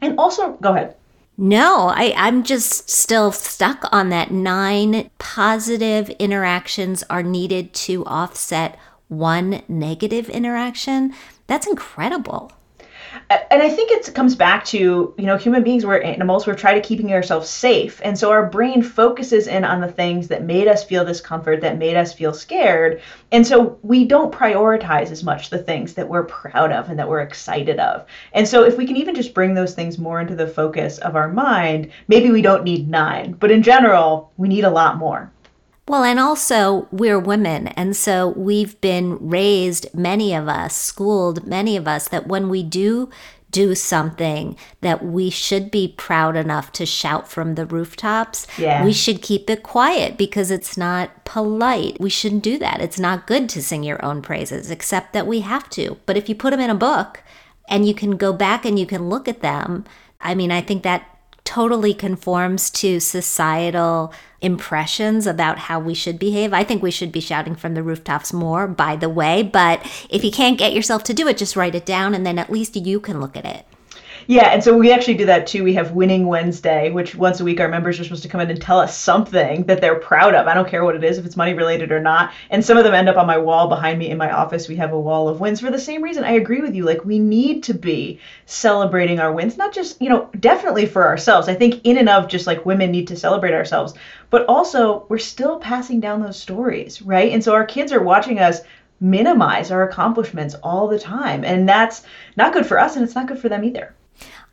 And 0.00 0.20
also, 0.20 0.52
go 0.52 0.70
ahead. 0.72 0.94
No, 1.38 1.88
I, 1.88 2.12
I'm 2.16 2.42
just 2.42 2.90
still 2.90 3.32
stuck 3.32 3.84
on 3.90 4.10
that. 4.10 4.30
Nine 4.30 5.10
positive 5.18 6.10
interactions 6.10 7.02
are 7.08 7.22
needed 7.22 7.72
to 7.74 8.04
offset 8.04 8.78
one 9.08 9.62
negative 9.68 10.28
interaction. 10.28 11.14
That's 11.46 11.66
incredible 11.66 12.52
and 13.50 13.62
I 13.62 13.68
think 13.68 13.90
it 13.90 14.14
comes 14.14 14.34
back 14.34 14.64
to, 14.66 15.14
you 15.18 15.26
know, 15.26 15.36
human 15.36 15.62
beings, 15.62 15.86
we're 15.86 16.00
animals, 16.00 16.46
we're 16.46 16.54
trying 16.54 16.80
to 16.80 16.86
keeping 16.86 17.12
ourselves 17.12 17.48
safe. 17.48 18.00
And 18.04 18.18
so 18.18 18.30
our 18.30 18.46
brain 18.46 18.82
focuses 18.82 19.46
in 19.46 19.64
on 19.64 19.80
the 19.80 19.90
things 19.90 20.28
that 20.28 20.44
made 20.44 20.68
us 20.68 20.84
feel 20.84 21.04
discomfort, 21.04 21.60
that 21.62 21.78
made 21.78 21.96
us 21.96 22.12
feel 22.12 22.34
scared. 22.34 23.00
And 23.30 23.46
so 23.46 23.78
we 23.82 24.04
don't 24.04 24.32
prioritize 24.32 25.10
as 25.10 25.24
much 25.24 25.50
the 25.50 25.58
things 25.58 25.94
that 25.94 26.08
we're 26.08 26.24
proud 26.24 26.72
of 26.72 26.90
and 26.90 26.98
that 26.98 27.08
we're 27.08 27.20
excited 27.20 27.80
of. 27.80 28.06
And 28.34 28.46
so 28.46 28.64
if 28.64 28.76
we 28.76 28.86
can 28.86 28.96
even 28.96 29.14
just 29.14 29.34
bring 29.34 29.54
those 29.54 29.74
things 29.74 29.98
more 29.98 30.20
into 30.20 30.36
the 30.36 30.46
focus 30.46 30.98
of 30.98 31.16
our 31.16 31.28
mind, 31.28 31.90
maybe 32.08 32.30
we 32.30 32.42
don't 32.42 32.64
need 32.64 32.88
nine, 32.88 33.32
but 33.32 33.50
in 33.50 33.62
general, 33.62 34.32
we 34.36 34.48
need 34.48 34.64
a 34.64 34.70
lot 34.70 34.98
more. 34.98 35.31
Well, 35.88 36.04
and 36.04 36.20
also 36.20 36.86
we're 36.92 37.18
women. 37.18 37.68
And 37.68 37.96
so 37.96 38.28
we've 38.28 38.80
been 38.80 39.18
raised, 39.28 39.92
many 39.94 40.32
of 40.34 40.48
us, 40.48 40.76
schooled, 40.76 41.46
many 41.46 41.76
of 41.76 41.88
us, 41.88 42.08
that 42.08 42.26
when 42.28 42.48
we 42.48 42.62
do 42.62 43.10
do 43.50 43.74
something 43.74 44.56
that 44.80 45.04
we 45.04 45.28
should 45.28 45.70
be 45.70 45.94
proud 45.96 46.36
enough 46.36 46.72
to 46.72 46.86
shout 46.86 47.28
from 47.28 47.54
the 47.54 47.66
rooftops, 47.66 48.46
yeah. 48.56 48.82
we 48.82 48.92
should 48.92 49.20
keep 49.20 49.50
it 49.50 49.62
quiet 49.62 50.16
because 50.16 50.50
it's 50.50 50.76
not 50.76 51.24
polite. 51.24 52.00
We 52.00 52.08
shouldn't 52.08 52.42
do 52.42 52.58
that. 52.58 52.80
It's 52.80 52.98
not 52.98 53.26
good 53.26 53.48
to 53.50 53.62
sing 53.62 53.82
your 53.82 54.02
own 54.02 54.22
praises, 54.22 54.70
except 54.70 55.12
that 55.12 55.26
we 55.26 55.40
have 55.40 55.68
to. 55.70 55.98
But 56.06 56.16
if 56.16 56.28
you 56.28 56.34
put 56.34 56.52
them 56.52 56.60
in 56.60 56.70
a 56.70 56.74
book 56.74 57.22
and 57.68 57.86
you 57.86 57.94
can 57.94 58.16
go 58.16 58.32
back 58.32 58.64
and 58.64 58.78
you 58.78 58.86
can 58.86 59.10
look 59.10 59.28
at 59.28 59.42
them, 59.42 59.84
I 60.18 60.34
mean, 60.34 60.50
I 60.50 60.62
think 60.62 60.82
that 60.84 61.11
totally 61.44 61.94
conforms 61.94 62.70
to 62.70 63.00
societal 63.00 64.12
impressions 64.40 65.26
about 65.26 65.58
how 65.58 65.78
we 65.78 65.94
should 65.94 66.18
behave. 66.18 66.52
I 66.52 66.64
think 66.64 66.82
we 66.82 66.90
should 66.90 67.12
be 67.12 67.20
shouting 67.20 67.54
from 67.54 67.74
the 67.74 67.82
rooftops 67.82 68.32
more, 68.32 68.66
by 68.66 68.96
the 68.96 69.08
way. 69.08 69.42
But 69.42 69.80
if 70.10 70.24
you 70.24 70.30
can't 70.30 70.58
get 70.58 70.72
yourself 70.72 71.04
to 71.04 71.14
do 71.14 71.28
it, 71.28 71.38
just 71.38 71.56
write 71.56 71.74
it 71.74 71.86
down 71.86 72.14
and 72.14 72.26
then 72.26 72.38
at 72.38 72.50
least 72.50 72.76
you 72.76 73.00
can 73.00 73.20
look 73.20 73.36
at 73.36 73.44
it. 73.44 73.66
Yeah, 74.26 74.48
and 74.48 74.62
so 74.62 74.76
we 74.76 74.92
actually 74.92 75.14
do 75.14 75.26
that 75.26 75.46
too. 75.46 75.64
We 75.64 75.74
have 75.74 75.92
Winning 75.92 76.26
Wednesday, 76.26 76.90
which 76.90 77.14
once 77.14 77.40
a 77.40 77.44
week 77.44 77.60
our 77.60 77.68
members 77.68 77.98
are 77.98 78.04
supposed 78.04 78.22
to 78.22 78.28
come 78.28 78.40
in 78.40 78.50
and 78.50 78.60
tell 78.60 78.78
us 78.78 78.96
something 78.96 79.64
that 79.64 79.80
they're 79.80 79.98
proud 79.98 80.34
of. 80.34 80.46
I 80.46 80.54
don't 80.54 80.68
care 80.68 80.84
what 80.84 80.94
it 80.94 81.02
is, 81.02 81.18
if 81.18 81.26
it's 81.26 81.36
money 81.36 81.54
related 81.54 81.90
or 81.90 82.00
not. 82.00 82.32
And 82.50 82.64
some 82.64 82.78
of 82.78 82.84
them 82.84 82.94
end 82.94 83.08
up 83.08 83.16
on 83.16 83.26
my 83.26 83.38
wall 83.38 83.68
behind 83.68 83.98
me 83.98 84.10
in 84.10 84.18
my 84.18 84.30
office. 84.30 84.68
We 84.68 84.76
have 84.76 84.92
a 84.92 85.00
wall 85.00 85.28
of 85.28 85.40
wins 85.40 85.60
for 85.60 85.70
the 85.70 85.78
same 85.78 86.02
reason. 86.02 86.24
I 86.24 86.32
agree 86.32 86.60
with 86.60 86.74
you. 86.74 86.84
Like, 86.84 87.04
we 87.04 87.18
need 87.18 87.64
to 87.64 87.74
be 87.74 88.20
celebrating 88.46 89.18
our 89.18 89.32
wins, 89.32 89.56
not 89.56 89.72
just, 89.72 90.00
you 90.00 90.08
know, 90.08 90.30
definitely 90.38 90.86
for 90.86 91.06
ourselves. 91.06 91.48
I 91.48 91.54
think 91.54 91.80
in 91.84 91.98
and 91.98 92.08
of 92.08 92.28
just 92.28 92.46
like 92.46 92.66
women 92.66 92.90
need 92.90 93.08
to 93.08 93.16
celebrate 93.16 93.54
ourselves, 93.54 93.94
but 94.30 94.46
also 94.46 95.06
we're 95.08 95.18
still 95.18 95.58
passing 95.58 96.00
down 96.00 96.22
those 96.22 96.38
stories, 96.38 97.02
right? 97.02 97.32
And 97.32 97.42
so 97.42 97.54
our 97.54 97.66
kids 97.66 97.92
are 97.92 98.02
watching 98.02 98.38
us 98.38 98.60
minimize 99.00 99.72
our 99.72 99.82
accomplishments 99.88 100.54
all 100.62 100.86
the 100.86 100.98
time. 100.98 101.44
And 101.44 101.68
that's 101.68 102.04
not 102.36 102.52
good 102.52 102.66
for 102.66 102.78
us 102.78 102.94
and 102.94 103.04
it's 103.04 103.16
not 103.16 103.26
good 103.26 103.38
for 103.38 103.48
them 103.48 103.64
either. 103.64 103.94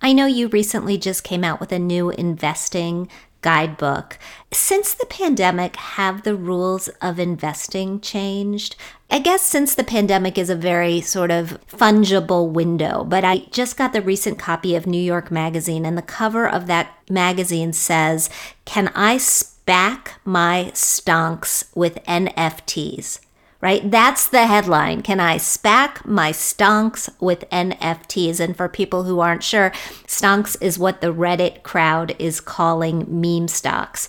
I 0.01 0.13
know 0.13 0.25
you 0.25 0.48
recently 0.48 0.98
just 0.98 1.24
came 1.24 1.44
out 1.44 1.60
with 1.60 1.72
a 1.72 1.79
new 1.79 2.10
investing 2.10 3.10
guidebook. 3.41 4.18
Since 4.51 4.94
the 4.94 5.06
pandemic, 5.06 5.75
have 5.75 6.24
the 6.24 6.36
rules 6.36 6.88
of 7.01 7.20
investing 7.20 8.00
changed? 8.01 8.75
I 9.10 9.20
guess 9.20 9.41
since 9.41 9.75
the 9.75 9.84
pandemic 9.84 10.38
is 10.38 10.50
a 10.50 10.56
very 10.56 11.01
sort 11.01 11.32
of 11.32 11.60
fungible 11.68 12.50
window, 12.50 13.03
but 13.03 13.24
I 13.24 13.39
just 13.51 13.77
got 13.77 13.94
the 13.94 14.01
recent 14.01 14.39
copy 14.39 14.75
of 14.75 14.88
New 14.88 15.01
York 15.01 15.32
Magazine, 15.32 15.86
and 15.86 15.98
the 15.98 16.01
cover 16.01 16.48
of 16.48 16.68
that 16.68 16.94
magazine 17.10 17.74
says, 17.74 18.29
Can 18.65 18.89
I 18.96 19.18
SPAC 19.18 20.10
my 20.25 20.72
stonks 20.74 21.75
with 21.75 22.03
NFTs? 22.06 23.20
Right? 23.62 23.89
That's 23.89 24.28
the 24.28 24.48
headline. 24.48 25.01
Can 25.01 25.20
I 25.20 25.38
SPAC 25.38 26.06
my 26.06 26.32
stonks 26.32 27.10
with 27.20 27.50
NFTs? 27.50 28.39
And 28.39 28.56
for 28.56 28.70
people 28.70 29.04
who 29.04 29.20
aren't 29.20 29.44
sure, 29.44 29.72
stonks 30.08 30.56
is 30.62 30.80
what 30.80 31.01
the 31.01 31.13
Reddit 31.13 31.63
crowd 31.63 32.16
is 32.20 32.39
calling 32.39 33.06
meme 33.10 33.48
stocks. 33.48 34.08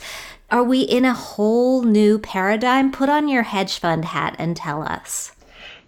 Are 0.50 0.64
we 0.64 0.80
in 0.80 1.04
a 1.04 1.14
whole 1.14 1.83
new 1.83 2.19
paradigm? 2.19 2.90
Put 2.90 3.09
on 3.09 3.28
your 3.28 3.45
hedge 3.45 3.78
fund 3.78 4.07
hat 4.07 4.35
and 4.38 4.57
tell 4.57 4.83
us. 4.83 5.33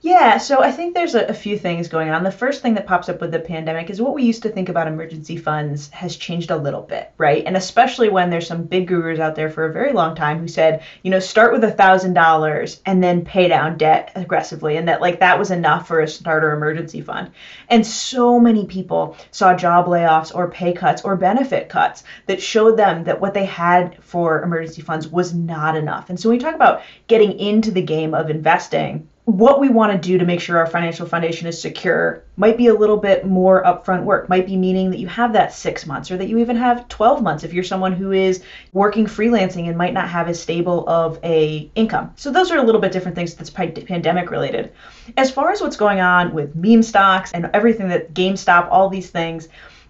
Yeah, 0.04 0.38
so 0.38 0.60
I 0.60 0.72
think 0.72 0.94
there's 0.94 1.14
a, 1.14 1.26
a, 1.26 1.32
few 1.32 1.56
things 1.56 1.86
going 1.86 2.10
on. 2.10 2.24
The 2.24 2.32
first 2.32 2.60
thing 2.60 2.74
that 2.74 2.88
pops 2.88 3.08
up 3.08 3.20
with 3.20 3.30
the 3.30 3.38
pandemic 3.38 3.88
is 3.88 4.02
what 4.02 4.14
we 4.14 4.24
used 4.24 4.42
to 4.42 4.48
think 4.48 4.68
about 4.68 4.88
emergency 4.88 5.36
funds 5.36 5.90
has 5.90 6.16
changed 6.16 6.50
a 6.50 6.56
little 6.56 6.82
bit, 6.82 7.12
right? 7.18 7.44
And 7.46 7.56
especially 7.56 8.08
when 8.08 8.28
there's 8.28 8.48
some 8.48 8.64
big 8.64 8.88
gurus 8.88 9.20
out 9.20 9.36
there 9.36 9.48
for 9.48 9.64
a 9.64 9.72
very 9.72 9.92
long 9.92 10.16
time 10.16 10.40
who 10.40 10.48
said, 10.48 10.82
you 11.04 11.10
know, 11.12 11.20
start 11.20 11.52
with 11.52 11.62
a 11.62 11.70
thousand 11.70 12.14
dollars 12.14 12.80
and 12.84 13.00
then 13.00 13.24
pay 13.24 13.46
down 13.46 13.78
debt 13.78 14.10
aggressively, 14.16 14.76
and 14.76 14.88
that 14.88 15.00
like 15.00 15.20
that 15.20 15.38
was 15.38 15.52
enough 15.52 15.86
for 15.86 16.00
a 16.00 16.08
starter 16.08 16.52
emergency 16.52 17.00
fund. 17.00 17.30
And 17.68 17.86
so 17.86 18.40
many 18.40 18.66
people 18.66 19.16
saw 19.30 19.54
job 19.54 19.86
layoffs 19.86 20.34
or 20.34 20.50
pay 20.50 20.72
cuts 20.72 21.02
or 21.02 21.14
benefit 21.14 21.68
cuts 21.68 22.02
that 22.26 22.42
showed 22.42 22.76
them 22.76 23.04
that 23.04 23.20
what 23.20 23.34
they 23.34 23.44
had 23.44 24.02
for 24.02 24.42
emergency 24.42 24.82
funds 24.82 25.06
was 25.06 25.32
not 25.32 25.76
enough. 25.76 26.10
And 26.10 26.18
so 26.18 26.28
when 26.28 26.38
we 26.38 26.42
talk 26.42 26.56
about 26.56 26.82
getting 27.06 27.38
into 27.38 27.70
the 27.70 27.82
game 27.82 28.14
of 28.14 28.30
investing 28.30 29.08
what 29.24 29.60
we 29.60 29.68
want 29.68 29.92
to 29.92 29.98
do 29.98 30.18
to 30.18 30.24
make 30.24 30.40
sure 30.40 30.58
our 30.58 30.66
financial 30.66 31.06
foundation 31.06 31.46
is 31.46 31.60
secure 31.60 32.24
might 32.36 32.56
be 32.56 32.66
a 32.66 32.74
little 32.74 32.96
bit 32.96 33.24
more 33.24 33.62
upfront 33.62 34.02
work. 34.02 34.28
Might 34.28 34.46
be 34.46 34.56
meaning 34.56 34.90
that 34.90 34.98
you 34.98 35.06
have 35.06 35.32
that 35.34 35.52
six 35.52 35.86
months 35.86 36.10
or 36.10 36.16
that 36.16 36.28
you 36.28 36.38
even 36.38 36.56
have 36.56 36.88
12 36.88 37.22
months 37.22 37.44
if 37.44 37.52
you're 37.52 37.62
someone 37.62 37.92
who 37.92 38.10
is 38.10 38.42
working 38.72 39.06
freelancing 39.06 39.68
and 39.68 39.78
might 39.78 39.94
not 39.94 40.08
have 40.08 40.28
as 40.28 40.42
stable 40.42 40.88
of 40.88 41.20
a 41.22 41.70
income. 41.76 42.12
So 42.16 42.32
those 42.32 42.50
are 42.50 42.58
a 42.58 42.62
little 42.62 42.80
bit 42.80 42.90
different 42.90 43.14
things 43.14 43.34
that's 43.34 43.50
pandemic 43.50 44.30
related. 44.30 44.72
As 45.16 45.30
far 45.30 45.52
as 45.52 45.60
what's 45.60 45.76
going 45.76 46.00
on 46.00 46.34
with 46.34 46.56
meme 46.56 46.82
stocks 46.82 47.30
and 47.32 47.48
everything 47.54 47.88
that 47.88 48.12
gamestop 48.14 48.68
all 48.70 48.88
these 48.88 49.10
things 49.10 49.48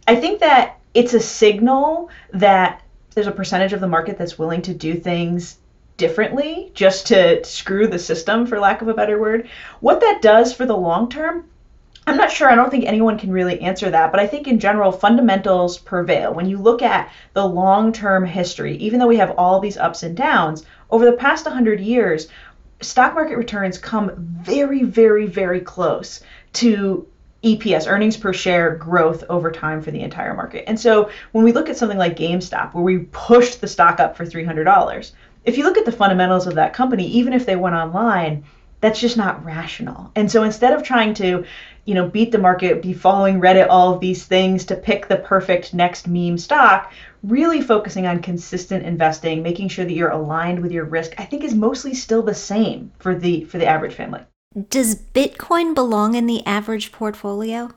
i 0.09 0.17
think 0.17 0.41
that 0.41 0.79
it's 0.95 1.15
a 1.15 1.21
signal 1.21 2.11
that 2.33 2.83
there's 3.15 3.27
a 3.27 3.33
percentage 3.33 3.73
of 3.73 3.81
the 3.81 3.89
market 3.89 4.19
that's 4.19 4.39
willing 4.39 4.63
to 4.63 4.75
do 4.75 4.95
things 4.95 5.59
differently 5.97 6.71
just 6.75 7.07
to 7.09 7.45
screw 7.45 7.87
the 7.87 7.99
system, 7.99 8.47
for 8.47 8.59
lack 8.59 8.83
of 8.83 8.89
a 8.89 8.95
better 8.95 9.21
word. 9.21 9.49
What 9.81 10.01
that 10.01 10.21
does 10.23 10.53
for 10.53 10.67
the 10.67 10.77
long 10.77 11.09
term, 11.09 11.45
I'm 12.07 12.17
not 12.17 12.33
sure. 12.33 12.51
I 12.51 12.57
don't 12.57 12.71
think 12.71 12.85
anyone 12.85 13.19
can 13.19 13.31
really 13.31 13.61
answer 13.61 13.89
that. 13.91 14.11
But 14.11 14.21
I 14.21 14.27
think 14.27 14.49
in 14.49 14.59
general, 14.59 14.91
fundamentals 14.91 15.79
prevail. 15.79 16.35
When 16.35 16.49
you 16.49 16.59
look 16.59 16.83
at 16.83 17.11
the 17.33 17.47
long 17.47 17.93
term 17.93 18.25
history, 18.25 18.77
even 18.79 18.99
though 18.99 19.07
we 19.07 19.19
have 19.19 19.35
all 19.39 19.61
these 19.61 19.77
ups 19.77 20.03
and 20.03 20.17
downs, 20.17 20.65
over 20.91 21.05
the 21.05 21.13
past 21.13 21.45
100 21.45 21.81
years, 21.81 22.29
stock 22.81 23.15
market 23.15 23.37
returns 23.37 23.79
come 23.79 24.13
very, 24.17 24.83
very, 24.83 25.27
very 25.27 25.61
close 25.61 26.21
to 26.55 27.07
EPS, 27.45 27.89
earnings 27.89 28.17
per 28.17 28.33
share 28.33 28.77
growth 28.77 29.25
over 29.29 29.51
time 29.51 29.83
for 29.83 29.91
the 29.91 30.03
entire 30.03 30.35
market. 30.35 30.65
And 30.69 30.79
so 30.79 31.11
when 31.33 31.45
we 31.45 31.53
look 31.53 31.69
at 31.69 31.77
something 31.77 31.99
like 31.99 32.17
GameStop, 32.17 32.73
where 32.73 32.85
we 32.85 32.99
pushed 33.11 33.61
the 33.61 33.67
stock 33.67 33.99
up 33.99 34.17
for 34.17 34.25
$300, 34.25 35.13
if 35.45 35.59
you 35.59 35.65
look 35.65 35.79
at 35.79 35.85
the 35.85 35.93
fundamentals 35.93 36.47
of 36.47 36.55
that 36.55 36.73
company, 36.73 37.07
even 37.09 37.33
if 37.33 37.47
they 37.47 37.57
went 37.57 37.75
online, 37.75 38.45
that's 38.81 39.01
just 39.01 39.17
not 39.17 39.45
rational. 39.45 40.11
And 40.17 40.31
so 40.31 40.43
instead 40.43 40.73
of 40.73 40.83
trying 40.83 41.15
to, 41.15 41.45
you 41.85 41.95
know, 41.95 42.09
beat 42.09 42.33
the 42.33 42.39
market, 42.39 42.83
be 42.83 42.93
following 42.93 43.41
Reddit, 43.41 43.69
all 43.71 43.95
of 43.95 44.01
these 44.01 44.25
things 44.25 44.65
to 44.67 44.77
pick 44.77 45.07
the 45.07 45.17
perfect 45.17 45.73
next 45.73 46.09
meme 46.09 46.37
stock, 46.37 46.93
really 47.23 47.61
focusing 47.61 48.07
on 48.07 48.21
consistent 48.21 48.85
investing, 48.85 49.43
making 49.43 49.69
sure 49.69 49.85
that 49.85 49.93
you're 49.93 50.11
aligned 50.11 50.61
with 50.61 50.73
your 50.73 50.85
risk, 50.85 51.15
I 51.19 51.25
think 51.25 51.45
is 51.45 51.55
mostly 51.55 51.95
still 51.95 52.23
the 52.23 52.35
same 52.35 52.91
for 52.99 53.17
the 53.17 53.45
for 53.45 53.59
the 53.59 53.67
average 53.67 53.95
family. 53.95 54.23
Does 54.69 54.97
Bitcoin 54.97 55.75
belong 55.75 56.15
in 56.15 56.27
the 56.27 56.45
average 56.45 56.93
portfolio? 56.93 57.71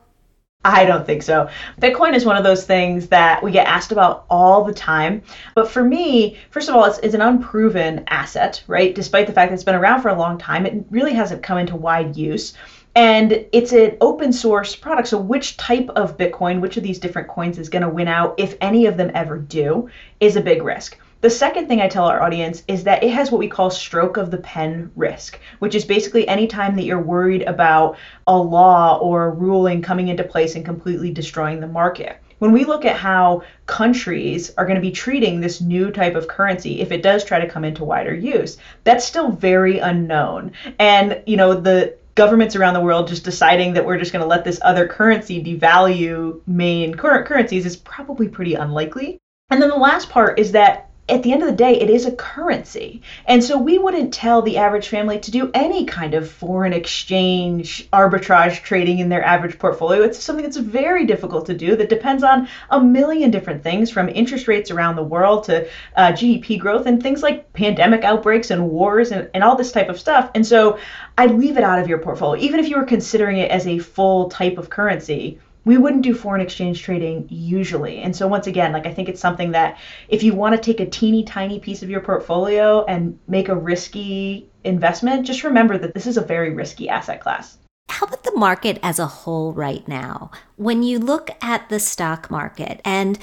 I 0.66 0.84
don't 0.84 1.06
think 1.06 1.22
so. 1.22 1.48
Bitcoin 1.80 2.16
is 2.16 2.26
one 2.26 2.38
of 2.38 2.44
those 2.44 2.66
things 2.66 3.08
that 3.10 3.44
we 3.44 3.52
get 3.52 3.68
asked 3.68 3.92
about 3.92 4.26
all 4.32 4.64
the 4.64 4.74
time. 4.74 5.22
But 5.54 5.70
for 5.70 5.84
me, 5.84 6.40
first 6.50 6.70
of 6.70 6.76
all, 6.76 6.86
it's, 6.86 6.98
it's 7.04 7.14
an 7.14 7.22
unproven 7.22 8.04
asset, 8.08 8.64
right? 8.66 8.96
Despite 8.96 9.28
the 9.28 9.34
fact 9.34 9.52
that 9.52 9.54
it's 9.54 9.64
been 9.64 9.76
around 9.76 10.02
for 10.02 10.10
a 10.10 10.18
long 10.18 10.40
time, 10.40 10.66
it 10.66 10.84
really 10.90 11.14
hasn't 11.14 11.44
come 11.44 11.60
into 11.60 11.76
wide 11.76 12.18
use. 12.18 12.56
And 12.96 13.46
it's 13.52 13.74
an 13.74 13.96
open 14.02 14.34
source 14.34 14.76
product. 14.76 15.10
So, 15.10 15.20
which 15.20 15.56
type 15.58 15.88
of 15.90 16.18
Bitcoin, 16.18 16.62
which 16.62 16.78
of 16.78 16.84
these 16.84 16.98
different 16.98 17.28
coins 17.28 17.60
is 17.60 17.70
going 17.70 17.84
to 17.84 17.90
win 17.90 18.08
out, 18.08 18.34
if 18.40 18.56
any 18.60 18.88
of 18.88 18.98
them 18.98 19.12
ever 19.14 19.38
do, 19.38 19.88
is 20.20 20.36
a 20.36 20.42
big 20.42 20.64
risk. 20.64 20.98
The 21.26 21.32
second 21.32 21.68
thing 21.68 21.82
I 21.82 21.88
tell 21.88 22.06
our 22.06 22.22
audience 22.22 22.62
is 22.68 22.84
that 22.84 23.04
it 23.04 23.10
has 23.10 23.32
what 23.32 23.40
we 23.40 23.48
call 23.48 23.72
stroke 23.72 24.18
of 24.18 24.30
the 24.30 24.38
pen 24.38 24.92
risk, 24.96 25.40
which 25.58 25.74
is 25.74 25.84
basically 25.84 26.28
any 26.28 26.46
time 26.46 26.76
that 26.76 26.84
you're 26.84 27.02
worried 27.02 27.42
about 27.42 27.98
a 28.28 28.38
law 28.38 29.00
or 29.00 29.26
a 29.26 29.32
ruling 29.32 29.82
coming 29.82 30.10
into 30.10 30.24
place 30.24 30.54
and 30.54 30.64
completely 30.64 31.10
destroying 31.10 31.60
the 31.60 31.68
market. 31.68 32.22
When 32.38 32.52
we 32.52 32.64
look 32.64 32.86
at 32.86 32.96
how 32.96 33.42
countries 33.66 34.54
are 34.56 34.68
going 34.68 34.76
to 34.76 34.82
be 34.82 34.92
treating 34.92 35.42
this 35.42 35.62
new 35.62 35.90
type 35.90 36.14
of 36.14 36.28
currency 36.28 36.80
if 36.80 36.92
it 36.92 37.02
does 37.02 37.26
try 37.26 37.40
to 37.40 37.50
come 37.50 37.66
into 37.66 37.84
wider 37.84 38.14
use 38.14 38.60
that's 38.84 39.04
still 39.04 39.32
very 39.32 39.80
unknown. 39.80 40.52
And 40.78 41.24
you 41.26 41.38
know 41.38 41.56
the 41.56 41.98
governments 42.14 42.56
around 42.56 42.76
the 42.76 42.82
world 42.82 43.08
just 43.08 43.24
deciding 43.24 43.74
that 43.74 43.84
we're 43.84 43.98
just 43.98 44.14
going 44.14 44.22
to 44.22 44.30
let 44.30 44.44
this 44.44 44.60
other 44.62 44.88
currency 44.88 45.44
devalue 45.44 46.40
main 46.46 46.94
current 46.94 47.26
currencies 47.26 47.66
is 47.66 47.78
probably 47.78 48.28
pretty 48.28 48.54
unlikely. 48.54 49.18
And 49.50 49.60
then 49.60 49.70
the 49.70 49.76
last 49.76 50.12
part 50.12 50.38
is 50.38 50.52
that 50.52 50.92
at 51.08 51.22
the 51.22 51.32
end 51.32 51.44
of 51.44 51.48
the 51.48 51.56
day, 51.56 51.80
it 51.80 51.90
is 51.90 52.08
a 52.08 52.12
currency. 52.12 53.02
And 53.28 53.44
so 53.44 53.60
we 53.60 53.78
wouldn't 53.78 54.12
tell 54.12 54.42
the 54.42 54.58
average 54.58 54.88
family 54.88 55.20
to 55.20 55.30
do 55.30 55.52
any 55.54 55.86
kind 55.86 56.16
of 56.16 56.28
foreign 56.30 56.74
exchange 56.74 57.88
arbitrage 57.92 58.64
trading 58.64 58.98
in 58.98 59.10
their 59.10 59.24
average 59.24 59.60
portfolio. 59.60 60.02
It's 60.02 60.18
something 60.18 60.44
that's 60.44 60.58
very 60.58 61.06
difficult 61.06 61.46
to 61.46 61.54
do 61.54 61.76
that 61.76 61.90
depends 61.90 62.24
on 62.24 62.48
a 62.72 62.82
million 62.84 63.30
different 63.30 63.62
things 63.62 63.92
from 63.92 64.10
interest 64.10 64.48
rates 64.48 64.72
around 64.72 64.96
the 64.96 65.04
world 65.04 65.44
to 65.44 65.68
uh, 65.96 66.12
GDP 66.12 66.58
growth 66.58 66.88
and 66.88 67.02
things 67.02 67.22
like 67.22 67.54
pandemic 67.54 68.04
outbreaks 68.04 68.50
and 68.50 68.68
wars 68.68 69.12
and, 69.12 69.30
and 69.36 69.44
all 69.44 69.56
this 69.56 69.72
type 69.72 69.90
of 69.90 70.00
stuff. 70.00 70.32
And 70.34 70.46
so 70.46 70.80
I'd 71.20 71.36
leave 71.36 71.58
it 71.58 71.64
out 71.64 71.78
of 71.78 71.88
your 71.88 72.00
portfolio. 72.00 72.42
Even 72.42 72.60
if 72.60 72.68
you 72.68 72.78
were 72.78 72.84
considering 72.84 73.38
it 73.38 73.52
as 73.52 73.68
a 73.68 73.78
full 73.78 74.30
type 74.30 74.58
of 74.58 74.72
currency, 74.72 75.40
we 75.66 75.78
wouldn't 75.78 76.04
do 76.04 76.14
foreign 76.14 76.42
exchange 76.42 76.84
trading 76.84 77.28
usually. 77.30 77.98
And 77.98 78.16
so 78.16 78.28
once 78.28 78.48
again, 78.48 78.72
like 78.72 78.86
I 78.86 78.94
think 78.94 79.10
it's 79.10 79.20
something 79.20 79.52
that 79.52 79.78
if 80.08 80.24
you 80.24 80.34
want 80.34 80.56
to 80.56 80.62
take 80.62 80.80
a 80.80 80.90
teeny 80.90 81.24
tiny 81.24 81.60
piece 81.60 81.84
of 81.84 81.90
your 81.90 82.02
portfolio 82.02 82.86
and 82.86 83.20
make 83.28 83.50
a 83.50 83.56
risky 83.56 84.48
investment, 84.64 85.26
just 85.26 85.44
remember 85.44 85.78
that 85.80 85.94
this 85.94 86.08
is 86.08 86.18
a 86.18 86.22
very 86.22 86.54
risky 86.54 86.88
asset 86.88 87.20
class. 87.20 87.58
How 87.90 88.06
about 88.06 88.24
the 88.24 88.36
market 88.36 88.80
as 88.84 89.00
a 89.00 89.08
whole 89.08 89.54
right 89.54 89.88
now? 89.88 90.32
When 90.56 90.84
you 90.84 91.00
look 91.00 91.32
at 91.42 91.70
the 91.70 91.80
stock 91.80 92.30
market, 92.30 92.82
and 92.86 93.18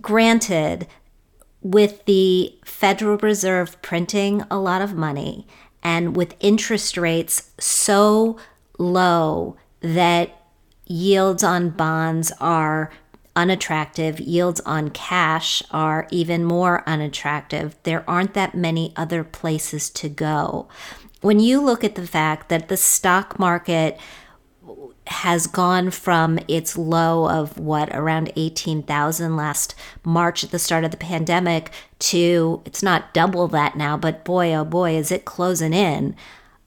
granted, 0.00 0.86
with 1.60 2.04
the 2.06 2.54
Federal 2.64 3.18
Reserve 3.18 3.80
printing 3.82 4.44
a 4.50 4.58
lot 4.58 4.82
of 4.82 4.94
money 4.94 5.46
and 5.82 6.16
with 6.16 6.36
interest 6.40 6.96
rates 6.96 7.50
so 7.58 8.38
low 8.78 9.56
that 9.80 10.37
yields 10.88 11.44
on 11.44 11.70
bonds 11.70 12.32
are 12.40 12.90
unattractive, 13.36 14.18
yields 14.18 14.60
on 14.60 14.90
cash 14.90 15.62
are 15.70 16.08
even 16.10 16.44
more 16.44 16.82
unattractive. 16.88 17.76
There 17.84 18.08
aren't 18.10 18.34
that 18.34 18.54
many 18.54 18.92
other 18.96 19.22
places 19.22 19.90
to 19.90 20.08
go. 20.08 20.68
When 21.20 21.38
you 21.38 21.60
look 21.60 21.84
at 21.84 21.94
the 21.94 22.06
fact 22.06 22.48
that 22.48 22.68
the 22.68 22.76
stock 22.76 23.38
market 23.38 23.98
has 25.06 25.46
gone 25.46 25.90
from 25.90 26.38
its 26.48 26.76
low 26.76 27.28
of 27.28 27.58
what 27.58 27.94
around 27.94 28.32
18,000 28.36 29.36
last 29.36 29.74
March 30.04 30.44
at 30.44 30.50
the 30.50 30.58
start 30.58 30.84
of 30.84 30.90
the 30.90 30.96
pandemic 30.96 31.70
to 31.98 32.60
it's 32.66 32.82
not 32.82 33.14
double 33.14 33.48
that 33.48 33.76
now, 33.76 33.96
but 33.96 34.24
boy, 34.24 34.52
oh 34.54 34.64
boy, 34.64 34.94
is 34.94 35.10
it 35.10 35.24
closing 35.24 35.72
in. 35.72 36.14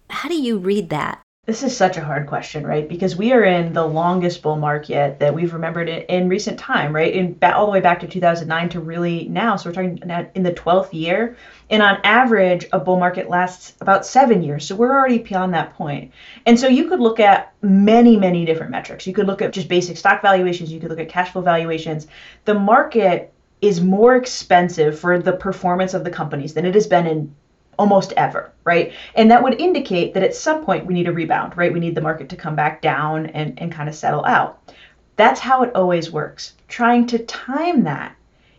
How 0.09 0.27
do 0.27 0.35
you 0.35 0.57
read 0.57 0.89
that? 0.89 1.21
This 1.48 1.63
is 1.63 1.75
such 1.75 1.98
a 1.98 2.03
hard 2.03 2.27
question, 2.27 2.67
right? 2.67 2.88
Because 2.88 3.15
we 3.15 3.33
are 3.33 3.43
in 3.43 3.74
the 3.74 3.83
longest 3.83 4.43
bull 4.43 4.57
market 4.57 5.17
that 5.17 5.33
we've 5.33 5.53
remembered 5.53 5.89
in, 5.89 6.03
in 6.03 6.29
recent 6.29 6.60
time, 6.60 6.93
right? 6.93 7.12
In 7.12 7.36
all 7.41 7.65
the 7.65 7.71
way 7.71 7.79
back 7.79 8.01
to 8.01 8.07
2009 8.07 8.69
to 8.69 8.79
really 8.79 9.27
now. 9.27 9.55
So 9.55 9.67
we're 9.67 9.74
talking 9.74 9.98
in 10.36 10.43
the 10.43 10.51
12th 10.51 10.93
year, 10.93 11.36
and 11.71 11.81
on 11.81 11.98
average, 12.03 12.67
a 12.71 12.77
bull 12.77 13.00
market 13.00 13.27
lasts 13.27 13.74
about 13.81 14.05
seven 14.05 14.43
years. 14.43 14.67
So 14.67 14.75
we're 14.75 14.95
already 14.95 15.17
beyond 15.17 15.55
that 15.55 15.74
point. 15.74 16.12
And 16.45 16.60
so 16.60 16.67
you 16.67 16.88
could 16.88 17.00
look 17.00 17.19
at 17.19 17.53
many, 17.63 18.17
many 18.17 18.45
different 18.45 18.71
metrics. 18.71 19.07
You 19.07 19.13
could 19.13 19.25
look 19.25 19.41
at 19.41 19.51
just 19.51 19.67
basic 19.67 19.98
stock 19.98 20.21
valuations. 20.21 20.71
You 20.71 20.79
could 20.79 20.91
look 20.91 21.00
at 21.00 21.10
cash 21.10 21.31
flow 21.31 21.41
valuations. 21.41 22.05
The 22.45 22.53
market 22.53 23.33
is 23.62 23.82
more 23.82 24.15
expensive 24.15 24.99
for 24.99 25.17
the 25.17 25.34
performance 25.34 25.95
of 25.95 26.04
the 26.04 26.12
companies 26.12 26.54
than 26.54 26.67
it 26.67 26.75
has 26.75 26.86
been 26.86 27.08
in 27.08 27.36
almost 27.82 28.13
ever, 28.15 28.54
right? 28.63 28.94
And 29.15 29.32
that 29.32 29.41
would 29.41 29.60
indicate 29.60 30.13
that 30.13 30.22
at 30.22 30.36
some 30.36 30.63
point 30.63 30.86
we 30.86 30.94
need 30.94 31.08
a 31.08 31.12
rebound, 31.12 31.58
right? 31.58 31.74
We 31.74 31.80
need 31.80 31.96
the 31.96 32.02
market 32.02 32.30
to 32.30 32.36
come 32.36 32.56
back 32.56 32.80
down 32.80 33.26
and, 33.26 33.60
and 33.60 33.72
kind 33.72 33.89
of 33.89 33.96
settle 33.96 34.24
out. 34.24 34.72
That's 35.15 35.39
how 35.39 35.63
it 35.63 35.76
always 35.76 36.12
works. 36.12 36.54
Trying 36.67 37.08
to 37.08 37.17
time 37.26 37.86
that 37.86 38.15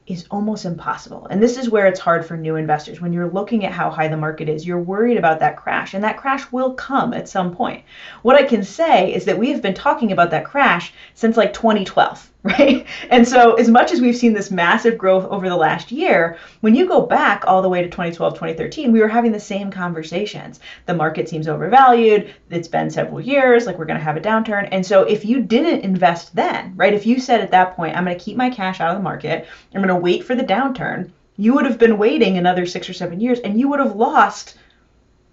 is 0.08 0.26
almost 0.32 0.64
impossible. 0.64 1.28
And 1.30 1.40
this 1.40 1.56
is 1.56 1.70
where 1.70 1.86
it's 1.86 2.00
hard 2.00 2.26
for 2.26 2.36
new 2.36 2.56
investors. 2.56 3.00
When 3.00 3.12
you're 3.12 3.30
looking 3.30 3.64
at 3.64 3.70
how 3.70 3.90
high 3.90 4.08
the 4.08 4.16
market 4.16 4.48
is, 4.48 4.66
you're 4.66 4.80
worried 4.80 5.18
about 5.18 5.38
that 5.38 5.56
crash, 5.56 5.94
and 5.94 6.02
that 6.02 6.16
crash 6.16 6.50
will 6.50 6.74
come 6.74 7.14
at 7.14 7.28
some 7.28 7.54
point. 7.54 7.84
What 8.22 8.34
I 8.34 8.42
can 8.42 8.64
say 8.64 9.14
is 9.14 9.24
that 9.26 9.38
we 9.38 9.50
have 9.50 9.62
been 9.62 9.72
talking 9.72 10.10
about 10.10 10.32
that 10.32 10.44
crash 10.44 10.92
since 11.14 11.36
like 11.36 11.52
2012 11.52 12.31
right? 12.58 12.84
And 13.08 13.26
so, 13.26 13.54
as 13.54 13.68
much 13.68 13.92
as 13.92 14.00
we've 14.00 14.16
seen 14.16 14.32
this 14.32 14.50
massive 14.50 14.98
growth 14.98 15.26
over 15.26 15.48
the 15.48 15.56
last 15.56 15.92
year, 15.92 16.38
when 16.60 16.74
you 16.74 16.88
go 16.88 17.00
back 17.00 17.44
all 17.46 17.62
the 17.62 17.68
way 17.68 17.82
to 17.82 17.88
2012, 17.88 18.34
2013, 18.34 18.90
we 18.90 18.98
were 18.98 19.06
having 19.06 19.30
the 19.30 19.38
same 19.38 19.70
conversations. 19.70 20.58
The 20.86 20.94
market 20.94 21.28
seems 21.28 21.46
overvalued. 21.46 22.34
It's 22.50 22.66
been 22.66 22.90
several 22.90 23.20
years, 23.20 23.64
like 23.64 23.78
we're 23.78 23.84
going 23.84 23.98
to 23.98 24.04
have 24.04 24.16
a 24.16 24.20
downturn. 24.20 24.68
And 24.72 24.84
so, 24.84 25.02
if 25.04 25.24
you 25.24 25.40
didn't 25.40 25.84
invest 25.84 26.34
then, 26.34 26.72
right, 26.74 26.92
if 26.92 27.06
you 27.06 27.20
said 27.20 27.40
at 27.40 27.52
that 27.52 27.76
point, 27.76 27.96
I'm 27.96 28.04
going 28.04 28.18
to 28.18 28.24
keep 28.24 28.36
my 28.36 28.50
cash 28.50 28.80
out 28.80 28.90
of 28.90 28.96
the 28.96 29.04
market, 29.04 29.46
I'm 29.72 29.80
going 29.80 29.94
to 29.94 29.94
wait 29.94 30.24
for 30.24 30.34
the 30.34 30.42
downturn, 30.42 31.12
you 31.36 31.54
would 31.54 31.64
have 31.64 31.78
been 31.78 31.96
waiting 31.96 32.38
another 32.38 32.66
six 32.66 32.88
or 32.88 32.92
seven 32.92 33.20
years 33.20 33.38
and 33.40 33.58
you 33.58 33.68
would 33.68 33.80
have 33.80 33.94
lost 33.94 34.58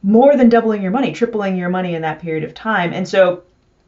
more 0.03 0.37
than 0.37 0.49
doubling 0.49 0.81
your 0.81 0.91
money, 0.91 1.11
tripling 1.11 1.57
your 1.57 1.69
money 1.69 1.95
in 1.95 2.03
that 2.03 2.19
period 2.19 2.43
of 2.43 2.53
time. 2.53 2.93
And 2.93 3.07
so, 3.07 3.43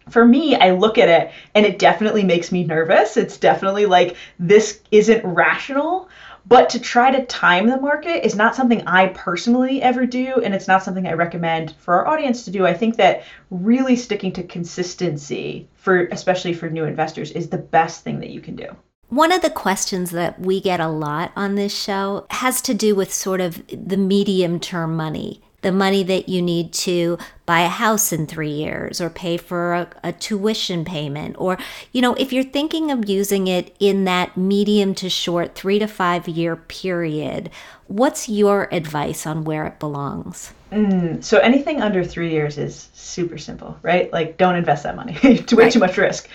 for 0.10 0.26
me, 0.26 0.56
I 0.56 0.72
look 0.72 0.98
at 0.98 1.10
it 1.10 1.32
and 1.56 1.66
it 1.66 1.80
definitely 1.80 2.24
makes 2.24 2.52
me 2.52 2.64
nervous. 2.64 3.18
It's 3.18 3.38
definitely 3.38 3.86
like 3.86 4.16
this 4.40 4.82
isn't 4.92 5.24
rational. 5.24 6.10
But 6.48 6.70
to 6.70 6.80
try 6.80 7.12
to 7.12 7.26
time 7.28 7.68
the 7.68 7.80
market 7.80 8.26
is 8.26 8.36
not 8.36 8.56
something 8.56 8.86
I 8.88 9.10
personally 9.10 9.82
ever 9.82 10.08
do, 10.08 10.42
and 10.44 10.56
it's 10.56 10.68
not 10.68 10.84
something 10.84 11.06
I 11.06 11.14
recommend 11.14 11.76
for 11.78 11.94
our 11.94 12.08
audience 12.08 12.46
to 12.46 12.52
do. 12.52 12.66
I 12.66 12.74
think 12.74 12.98
that 12.98 13.24
really 13.52 13.96
sticking 13.96 14.34
to 14.34 14.44
consistency 14.44 15.70
for 15.76 16.06
especially 16.08 16.54
for 16.54 16.70
new 16.70 16.86
investors 16.86 17.32
is 17.32 17.50
the 17.50 17.60
best 17.60 18.04
thing 18.04 18.20
that 18.22 18.32
you 18.32 18.42
can 18.42 18.56
do. 18.56 18.76
One 19.10 19.32
of 19.32 19.42
the 19.42 19.50
questions 19.50 20.12
that 20.12 20.40
we 20.40 20.62
get 20.62 20.80
a 20.80 20.88
lot 20.88 21.32
on 21.36 21.56
this 21.56 21.78
show 21.78 22.26
has 22.32 22.62
to 22.64 22.74
do 22.74 22.96
with 22.96 23.14
sort 23.14 23.42
of 23.42 23.62
the 23.68 23.98
medium 23.98 24.60
term 24.60 24.96
money 24.96 25.42
the 25.62 25.72
money 25.72 26.04
that 26.04 26.28
you 26.28 26.42
need 26.42 26.74
to 26.74 27.18
buy 27.46 27.62
a 27.62 27.70
house 27.70 28.12
in 28.12 28.26
three 28.26 28.52
years 28.52 29.00
or 29.00 29.10
pay 29.10 29.38
for 29.38 29.74
a, 29.74 29.90
a, 30.04 30.12
tuition 30.12 30.84
payment. 30.84 31.36
Or, 31.38 31.58
you 31.92 32.02
know, 32.02 32.14
if 32.16 32.34
you're 32.34 32.44
thinking 32.44 32.92
of 32.92 33.08
using 33.08 33.48
it 33.48 33.76
in 33.80 34.06
that 34.06 34.36
medium 34.36 34.96
to 34.96 35.10
short 35.10 35.56
three 35.56 35.80
to 35.80 35.88
five 35.88 36.28
year 36.28 36.56
period, 36.56 37.50
what's 37.88 38.28
your 38.28 38.68
advice 38.74 39.28
on 39.28 39.44
where 39.44 39.66
it 39.68 39.80
belongs? 39.80 40.54
Mm, 40.72 41.24
so 41.24 41.38
anything 41.40 41.82
under 41.82 42.04
three 42.04 42.32
years 42.32 42.58
is 42.58 42.90
super 42.94 43.38
simple, 43.38 43.78
right? 43.82 44.12
Like, 44.12 44.38
don't 44.38 44.56
invest 44.56 44.84
that 44.84 44.96
money. 44.96 45.18
way 45.24 45.44
right. 45.54 45.72
too 45.72 45.80
much 45.80 45.98
risk 45.98 46.30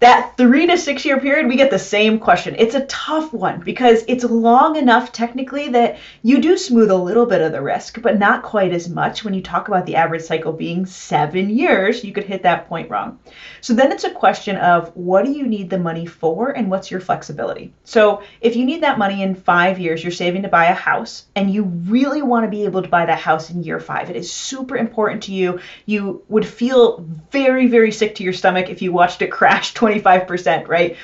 that 0.00 0.34
three 0.38 0.66
to 0.66 0.78
six 0.78 1.04
year 1.04 1.20
period, 1.20 1.46
we 1.46 1.56
get 1.56 1.70
the 1.70 1.78
same 1.78 2.18
question. 2.18 2.56
It's 2.58 2.74
a 2.74 2.86
tough 2.86 3.34
one 3.34 3.60
because 3.60 4.02
it's 4.08 4.24
long 4.24 4.76
enough 4.76 5.12
technically 5.12 5.68
that 5.68 5.98
you 6.22 6.40
do 6.40 6.56
smooth 6.56 6.90
a 6.90 6.96
little 6.96 7.26
bit 7.26 7.42
of 7.42 7.52
the 7.52 7.60
risk, 7.60 8.00
but 8.00 8.18
not 8.18 8.42
quite 8.42 8.72
as 8.72 8.88
much. 8.88 9.24
When 9.24 9.34
you 9.34 9.42
talk 9.42 9.68
about 9.68 9.84
the 9.84 9.96
average 9.96 10.22
cycle 10.22 10.54
being 10.54 10.86
seven 10.86 11.50
years, 11.50 12.02
you 12.02 12.14
could 12.14 12.24
hit 12.24 12.42
that 12.44 12.66
point 12.66 12.88
wrong. 12.88 13.18
So 13.60 13.74
then 13.74 13.92
it's 13.92 14.04
a 14.04 14.10
question 14.10 14.56
of 14.56 14.90
what 14.96 15.26
do 15.26 15.32
you 15.32 15.46
need 15.46 15.68
the 15.68 15.78
money 15.78 16.06
for 16.06 16.48
and 16.48 16.70
what's 16.70 16.90
your 16.90 17.00
flexibility? 17.00 17.74
So 17.84 18.22
if 18.40 18.56
you 18.56 18.64
need 18.64 18.82
that 18.82 18.98
money 18.98 19.22
in 19.22 19.34
five 19.34 19.78
years, 19.78 20.02
you're 20.02 20.12
saving 20.12 20.42
to 20.42 20.48
buy 20.48 20.66
a 20.66 20.74
house 20.74 21.26
and 21.36 21.52
you 21.52 21.64
really 21.64 22.22
want 22.22 22.46
to 22.46 22.50
be 22.50 22.64
able 22.64 22.82
to 22.82 22.88
buy 22.88 23.04
that 23.04 23.20
house 23.20 23.50
in 23.50 23.62
year 23.62 23.80
five, 23.80 24.08
it 24.08 24.16
is 24.16 24.32
super 24.32 24.78
important 24.78 25.24
to 25.24 25.32
you. 25.32 25.60
You 25.84 26.24
would 26.30 26.46
feel 26.46 27.06
very, 27.30 27.66
very 27.66 27.92
sick 27.92 28.14
to 28.14 28.24
your 28.24 28.32
stomach 28.32 28.70
if 28.70 28.80
you 28.80 28.92
watched 28.92 29.20
it 29.20 29.30
crash 29.30 29.74
20 29.74 29.89
25%, 29.98 30.68
right? 30.68 30.96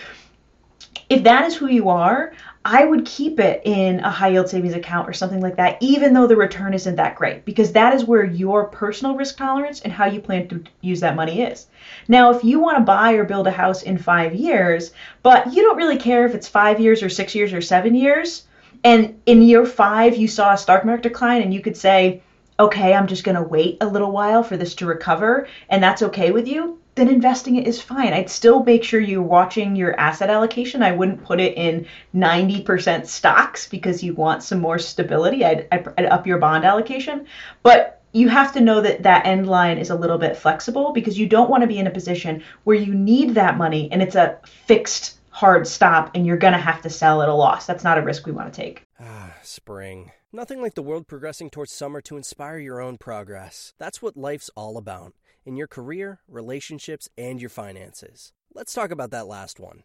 If 1.08 1.22
that 1.24 1.44
is 1.44 1.54
who 1.54 1.66
you 1.68 1.88
are, 1.88 2.32
I 2.64 2.84
would 2.84 3.04
keep 3.04 3.38
it 3.38 3.62
in 3.64 4.00
a 4.00 4.10
high 4.10 4.30
yield 4.30 4.48
savings 4.48 4.74
account 4.74 5.08
or 5.08 5.12
something 5.12 5.40
like 5.40 5.54
that, 5.54 5.78
even 5.80 6.12
though 6.12 6.26
the 6.26 6.34
return 6.34 6.74
isn't 6.74 6.96
that 6.96 7.14
great, 7.14 7.44
because 7.44 7.70
that 7.72 7.94
is 7.94 8.04
where 8.04 8.24
your 8.24 8.64
personal 8.64 9.14
risk 9.14 9.36
tolerance 9.36 9.82
and 9.82 9.92
how 9.92 10.06
you 10.06 10.20
plan 10.20 10.48
to 10.48 10.64
use 10.80 10.98
that 10.98 11.14
money 11.14 11.42
is. 11.42 11.68
Now, 12.08 12.32
if 12.32 12.42
you 12.42 12.58
want 12.58 12.78
to 12.78 12.82
buy 12.82 13.12
or 13.12 13.22
build 13.22 13.46
a 13.46 13.52
house 13.52 13.82
in 13.82 13.98
five 13.98 14.34
years, 14.34 14.90
but 15.22 15.52
you 15.52 15.62
don't 15.62 15.76
really 15.76 15.96
care 15.96 16.26
if 16.26 16.34
it's 16.34 16.48
five 16.48 16.80
years 16.80 17.04
or 17.04 17.08
six 17.08 17.36
years 17.36 17.52
or 17.52 17.60
seven 17.60 17.94
years, 17.94 18.46
and 18.82 19.20
in 19.26 19.42
year 19.42 19.64
five 19.64 20.16
you 20.16 20.26
saw 20.26 20.52
a 20.52 20.58
stock 20.58 20.84
market 20.84 21.04
decline 21.04 21.42
and 21.42 21.54
you 21.54 21.60
could 21.60 21.76
say, 21.76 22.20
okay, 22.58 22.94
I'm 22.94 23.06
just 23.06 23.24
going 23.24 23.36
to 23.36 23.42
wait 23.42 23.78
a 23.80 23.86
little 23.86 24.10
while 24.10 24.42
for 24.42 24.56
this 24.56 24.74
to 24.76 24.86
recover, 24.86 25.48
and 25.68 25.82
that's 25.82 26.02
okay 26.02 26.30
with 26.30 26.48
you, 26.48 26.78
then 26.96 27.08
investing 27.08 27.56
it 27.56 27.66
is 27.66 27.80
fine. 27.80 28.14
I'd 28.14 28.30
still 28.30 28.64
make 28.64 28.82
sure 28.82 28.98
you're 28.98 29.22
watching 29.22 29.76
your 29.76 29.98
asset 30.00 30.30
allocation. 30.30 30.82
I 30.82 30.92
wouldn't 30.92 31.24
put 31.24 31.40
it 31.40 31.56
in 31.56 31.86
90% 32.14 33.06
stocks 33.06 33.68
because 33.68 34.02
you 34.02 34.14
want 34.14 34.42
some 34.42 34.60
more 34.60 34.78
stability. 34.78 35.44
I'd, 35.44 35.68
I'd 35.70 36.06
up 36.06 36.26
your 36.26 36.38
bond 36.38 36.64
allocation. 36.64 37.26
But 37.62 38.00
you 38.12 38.30
have 38.30 38.52
to 38.54 38.60
know 38.60 38.80
that 38.80 39.02
that 39.02 39.26
end 39.26 39.46
line 39.46 39.76
is 39.76 39.90
a 39.90 39.94
little 39.94 40.16
bit 40.16 40.38
flexible 40.38 40.92
because 40.94 41.18
you 41.18 41.28
don't 41.28 41.50
want 41.50 41.60
to 41.60 41.66
be 41.66 41.78
in 41.78 41.86
a 41.86 41.90
position 41.90 42.42
where 42.64 42.76
you 42.76 42.94
need 42.94 43.34
that 43.34 43.58
money 43.58 43.92
and 43.92 44.00
it's 44.00 44.14
a 44.14 44.38
fixed 44.64 45.18
hard 45.28 45.66
stop 45.66 46.12
and 46.14 46.26
you're 46.26 46.38
going 46.38 46.54
to 46.54 46.58
have 46.58 46.80
to 46.80 46.88
sell 46.88 47.20
at 47.20 47.28
a 47.28 47.34
loss. 47.34 47.66
That's 47.66 47.84
not 47.84 47.98
a 47.98 48.02
risk 48.02 48.24
we 48.24 48.32
want 48.32 48.50
to 48.50 48.58
take. 48.58 48.86
Ah, 48.98 49.34
spring. 49.42 50.12
Nothing 50.36 50.60
like 50.60 50.74
the 50.74 50.82
world 50.82 51.08
progressing 51.08 51.48
towards 51.48 51.72
summer 51.72 52.02
to 52.02 52.18
inspire 52.18 52.58
your 52.58 52.78
own 52.78 52.98
progress. 52.98 53.72
That's 53.78 54.02
what 54.02 54.18
life's 54.18 54.50
all 54.54 54.76
about 54.76 55.14
in 55.46 55.56
your 55.56 55.66
career, 55.66 56.20
relationships, 56.28 57.08
and 57.16 57.40
your 57.40 57.48
finances. 57.48 58.34
Let's 58.52 58.74
talk 58.74 58.90
about 58.90 59.10
that 59.12 59.26
last 59.26 59.58
one. 59.58 59.84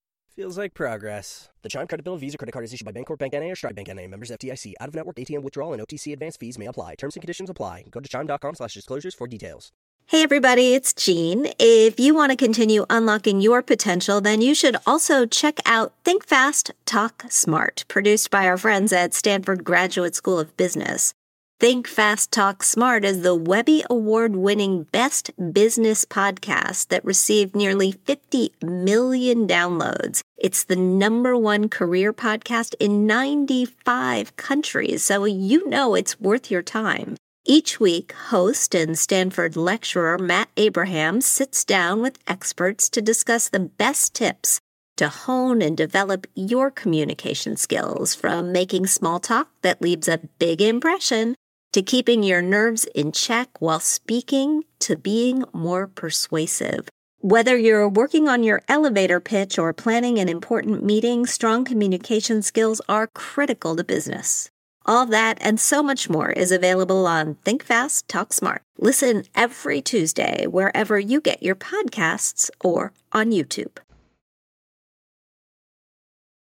Feels 0.33 0.57
like 0.57 0.73
progress. 0.73 1.49
The 1.61 1.67
Chime 1.67 1.87
Credit 1.87 2.03
Bill 2.03 2.13
Builder 2.13 2.21
Visa 2.21 2.37
Credit 2.37 2.53
Card 2.53 2.63
is 2.63 2.73
issued 2.73 2.85
by 2.85 2.93
Bancorp 2.93 3.17
Bank 3.17 3.33
N.A. 3.33 3.51
or 3.51 3.55
Stride 3.55 3.75
Bank 3.75 3.89
N.A. 3.89 4.07
Members 4.07 4.31
FDIC. 4.31 4.75
Out-of-network 4.79 5.17
ATM 5.17 5.43
withdrawal 5.43 5.73
and 5.73 5.85
OTC 5.85 6.13
advance 6.13 6.37
fees 6.37 6.57
may 6.57 6.67
apply. 6.67 6.95
Terms 6.95 7.17
and 7.17 7.21
conditions 7.21 7.49
apply. 7.49 7.83
Go 7.91 7.99
to 7.99 8.07
chime.com 8.07 8.55
slash 8.55 8.73
disclosures 8.73 9.13
for 9.13 9.27
details. 9.27 9.73
Hey 10.05 10.23
everybody, 10.23 10.73
it's 10.73 10.93
Jean. 10.93 11.47
If 11.59 11.99
you 11.99 12.15
want 12.15 12.31
to 12.31 12.37
continue 12.37 12.85
unlocking 12.89 13.41
your 13.41 13.61
potential, 13.61 14.21
then 14.21 14.41
you 14.41 14.55
should 14.55 14.77
also 14.85 15.25
check 15.25 15.59
out 15.65 15.93
Think 16.03 16.25
Fast, 16.25 16.71
Talk 16.85 17.25
Smart, 17.29 17.83
produced 17.89 18.31
by 18.31 18.47
our 18.47 18.57
friends 18.57 18.91
at 18.93 19.13
Stanford 19.13 19.63
Graduate 19.63 20.15
School 20.15 20.39
of 20.39 20.55
Business. 20.57 21.13
Think 21.61 21.87
Fast 21.87 22.31
Talk 22.31 22.63
Smart 22.63 23.05
is 23.05 23.21
the 23.21 23.35
Webby 23.35 23.83
Award 23.87 24.35
winning 24.35 24.85
best 24.91 25.29
business 25.53 26.05
podcast 26.05 26.87
that 26.87 27.05
received 27.05 27.55
nearly 27.55 27.91
50 27.91 28.51
million 28.63 29.47
downloads. 29.47 30.21
It's 30.39 30.63
the 30.63 30.75
number 30.75 31.37
one 31.37 31.69
career 31.69 32.13
podcast 32.13 32.73
in 32.79 33.05
95 33.05 34.35
countries, 34.37 35.03
so 35.03 35.25
you 35.25 35.69
know 35.69 35.93
it's 35.93 36.19
worth 36.19 36.49
your 36.49 36.63
time. 36.63 37.15
Each 37.45 37.79
week, 37.79 38.11
host 38.13 38.73
and 38.73 38.97
Stanford 38.97 39.55
lecturer 39.55 40.17
Matt 40.17 40.49
Abraham 40.57 41.21
sits 41.21 41.63
down 41.63 42.01
with 42.01 42.17
experts 42.25 42.89
to 42.89 43.03
discuss 43.03 43.49
the 43.49 43.59
best 43.59 44.15
tips 44.15 44.59
to 44.97 45.09
hone 45.09 45.61
and 45.61 45.77
develop 45.77 46.25
your 46.33 46.71
communication 46.71 47.55
skills 47.55 48.15
from 48.15 48.51
making 48.51 48.87
small 48.87 49.19
talk 49.19 49.49
that 49.61 49.81
leaves 49.81 50.07
a 50.07 50.21
big 50.39 50.59
impression 50.59 51.35
to 51.71 51.81
keeping 51.81 52.23
your 52.23 52.41
nerves 52.41 52.85
in 52.95 53.11
check 53.11 53.61
while 53.61 53.79
speaking 53.79 54.63
to 54.79 54.95
being 54.95 55.43
more 55.53 55.87
persuasive. 55.87 56.89
Whether 57.19 57.55
you're 57.55 57.87
working 57.87 58.27
on 58.27 58.43
your 58.43 58.63
elevator 58.67 59.19
pitch 59.19 59.59
or 59.59 59.73
planning 59.73 60.17
an 60.17 60.27
important 60.27 60.83
meeting, 60.83 61.25
strong 61.25 61.63
communication 61.63 62.41
skills 62.41 62.81
are 62.89 63.07
critical 63.07 63.75
to 63.75 63.83
business. 63.83 64.49
All 64.87 65.05
that 65.05 65.37
and 65.39 65.59
so 65.59 65.83
much 65.83 66.09
more 66.09 66.31
is 66.31 66.51
available 66.51 67.05
on 67.05 67.35
Think 67.35 67.63
Fast, 67.63 68.07
Talk 68.07 68.33
Smart. 68.33 68.63
Listen 68.79 69.25
every 69.35 69.81
Tuesday 69.81 70.47
wherever 70.47 70.99
you 70.99 71.21
get 71.21 71.43
your 71.43 71.55
podcasts 71.55 72.49
or 72.63 72.91
on 73.11 73.29
YouTube. 73.29 73.77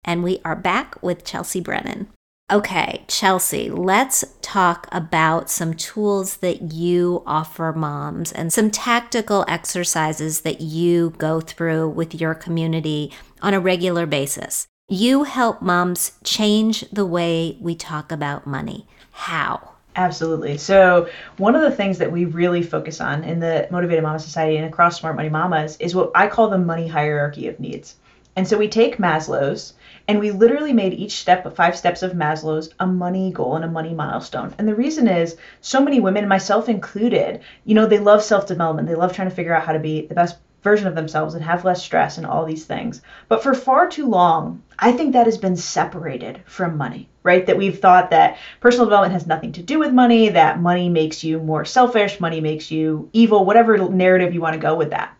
And 0.02 0.24
we 0.24 0.40
are 0.46 0.56
back 0.56 1.02
with 1.02 1.26
Chelsea 1.26 1.60
Brennan. 1.60 2.08
Okay, 2.50 3.04
Chelsea, 3.06 3.70
let's 3.70 4.24
talk 4.42 4.88
about 4.90 5.48
some 5.48 5.72
tools 5.72 6.38
that 6.38 6.72
you 6.72 7.22
offer 7.24 7.72
moms 7.72 8.32
and 8.32 8.52
some 8.52 8.72
tactical 8.72 9.44
exercises 9.46 10.40
that 10.40 10.60
you 10.60 11.10
go 11.18 11.40
through 11.40 11.90
with 11.90 12.12
your 12.20 12.34
community 12.34 13.12
on 13.40 13.54
a 13.54 13.60
regular 13.60 14.04
basis. 14.04 14.66
You 14.88 15.22
help 15.22 15.62
moms 15.62 16.18
change 16.24 16.80
the 16.90 17.06
way 17.06 17.56
we 17.60 17.76
talk 17.76 18.10
about 18.10 18.48
money. 18.48 18.84
How? 19.12 19.74
Absolutely. 19.94 20.58
So, 20.58 21.08
one 21.36 21.54
of 21.54 21.62
the 21.62 21.70
things 21.70 21.98
that 21.98 22.10
we 22.10 22.24
really 22.24 22.64
focus 22.64 23.00
on 23.00 23.22
in 23.22 23.38
the 23.38 23.68
Motivated 23.70 24.02
Mama 24.02 24.18
Society 24.18 24.56
and 24.56 24.66
across 24.66 24.98
Smart 24.98 25.14
Money 25.14 25.28
Mamas 25.28 25.76
is 25.78 25.94
what 25.94 26.10
I 26.16 26.26
call 26.26 26.50
the 26.50 26.58
money 26.58 26.88
hierarchy 26.88 27.46
of 27.46 27.60
needs. 27.60 27.94
And 28.36 28.46
so 28.46 28.56
we 28.56 28.68
take 28.68 28.98
Maslow's 28.98 29.74
and 30.10 30.18
we 30.18 30.32
literally 30.32 30.72
made 30.72 30.92
each 30.92 31.20
step 31.20 31.46
of 31.46 31.54
five 31.54 31.78
steps 31.78 32.02
of 32.02 32.14
Maslow's 32.14 32.70
a 32.80 32.86
money 32.86 33.30
goal 33.30 33.54
and 33.54 33.64
a 33.64 33.68
money 33.68 33.94
milestone. 33.94 34.52
And 34.58 34.66
the 34.66 34.74
reason 34.74 35.06
is 35.06 35.36
so 35.60 35.80
many 35.80 36.00
women, 36.00 36.26
myself 36.26 36.68
included, 36.68 37.42
you 37.64 37.76
know, 37.76 37.86
they 37.86 38.00
love 38.00 38.20
self 38.20 38.44
development. 38.44 38.88
They 38.88 38.96
love 38.96 39.12
trying 39.12 39.30
to 39.30 39.34
figure 39.36 39.54
out 39.54 39.62
how 39.62 39.72
to 39.72 39.78
be 39.78 40.06
the 40.06 40.16
best 40.16 40.38
version 40.64 40.88
of 40.88 40.96
themselves 40.96 41.34
and 41.34 41.44
have 41.44 41.64
less 41.64 41.80
stress 41.80 42.18
and 42.18 42.26
all 42.26 42.44
these 42.44 42.64
things. 42.64 43.02
But 43.28 43.44
for 43.44 43.54
far 43.54 43.88
too 43.88 44.08
long, 44.08 44.64
I 44.80 44.90
think 44.90 45.12
that 45.12 45.26
has 45.26 45.38
been 45.38 45.56
separated 45.56 46.40
from 46.44 46.76
money, 46.76 47.08
right? 47.22 47.46
That 47.46 47.56
we've 47.56 47.78
thought 47.78 48.10
that 48.10 48.36
personal 48.58 48.86
development 48.86 49.12
has 49.12 49.28
nothing 49.28 49.52
to 49.52 49.62
do 49.62 49.78
with 49.78 49.92
money, 49.92 50.30
that 50.30 50.60
money 50.60 50.88
makes 50.88 51.22
you 51.22 51.38
more 51.38 51.64
selfish, 51.64 52.18
money 52.18 52.40
makes 52.40 52.68
you 52.72 53.08
evil, 53.12 53.44
whatever 53.44 53.78
narrative 53.78 54.34
you 54.34 54.40
want 54.40 54.54
to 54.54 54.60
go 54.60 54.74
with 54.74 54.90
that. 54.90 55.16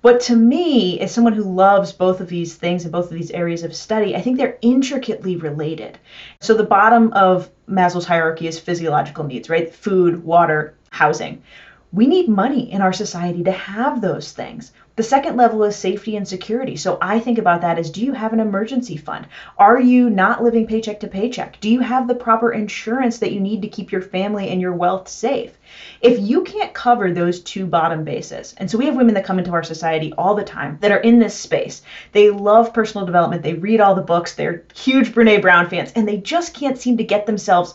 But 0.00 0.20
to 0.22 0.36
me, 0.36 1.00
as 1.00 1.12
someone 1.12 1.32
who 1.32 1.42
loves 1.42 1.92
both 1.92 2.20
of 2.20 2.28
these 2.28 2.54
things 2.54 2.84
and 2.84 2.92
both 2.92 3.06
of 3.06 3.18
these 3.18 3.32
areas 3.32 3.64
of 3.64 3.74
study, 3.74 4.14
I 4.14 4.20
think 4.20 4.36
they're 4.36 4.58
intricately 4.62 5.36
related. 5.36 5.98
So 6.40 6.54
the 6.54 6.64
bottom 6.64 7.12
of 7.14 7.50
Maslow's 7.68 8.06
hierarchy 8.06 8.46
is 8.46 8.60
physiological 8.60 9.24
needs, 9.24 9.50
right? 9.50 9.74
Food, 9.74 10.24
water, 10.24 10.74
housing. 10.90 11.42
We 11.90 12.06
need 12.06 12.28
money 12.28 12.70
in 12.70 12.82
our 12.82 12.92
society 12.92 13.42
to 13.44 13.52
have 13.52 14.00
those 14.00 14.32
things. 14.32 14.72
The 14.96 15.02
second 15.02 15.36
level 15.36 15.64
is 15.64 15.74
safety 15.74 16.16
and 16.16 16.28
security. 16.28 16.76
So 16.76 16.98
I 17.00 17.18
think 17.18 17.38
about 17.38 17.62
that 17.62 17.78
as 17.78 17.88
do 17.88 18.04
you 18.04 18.12
have 18.12 18.34
an 18.34 18.40
emergency 18.40 18.98
fund? 18.98 19.26
Are 19.56 19.80
you 19.80 20.10
not 20.10 20.42
living 20.42 20.66
paycheck 20.66 21.00
to 21.00 21.08
paycheck? 21.08 21.60
Do 21.60 21.70
you 21.70 21.80
have 21.80 22.06
the 22.06 22.14
proper 22.14 22.52
insurance 22.52 23.18
that 23.18 23.32
you 23.32 23.40
need 23.40 23.62
to 23.62 23.68
keep 23.68 23.90
your 23.90 24.02
family 24.02 24.50
and 24.50 24.60
your 24.60 24.74
wealth 24.74 25.08
safe? 25.08 25.56
If 26.02 26.18
you 26.18 26.42
can't 26.42 26.74
cover 26.74 27.10
those 27.10 27.40
two 27.40 27.64
bottom 27.64 28.04
bases, 28.04 28.54
and 28.58 28.70
so 28.70 28.76
we 28.76 28.84
have 28.84 28.96
women 28.96 29.14
that 29.14 29.24
come 29.24 29.38
into 29.38 29.52
our 29.52 29.62
society 29.62 30.12
all 30.18 30.34
the 30.34 30.44
time 30.44 30.76
that 30.82 30.92
are 30.92 30.98
in 30.98 31.18
this 31.18 31.34
space. 31.34 31.80
They 32.12 32.28
love 32.28 32.74
personal 32.74 33.06
development, 33.06 33.42
they 33.42 33.54
read 33.54 33.80
all 33.80 33.94
the 33.94 34.02
books, 34.02 34.34
they're 34.34 34.64
huge 34.74 35.14
Brene 35.14 35.40
Brown 35.40 35.70
fans, 35.70 35.92
and 35.94 36.06
they 36.06 36.18
just 36.18 36.52
can't 36.52 36.76
seem 36.76 36.98
to 36.98 37.04
get 37.04 37.24
themselves 37.24 37.72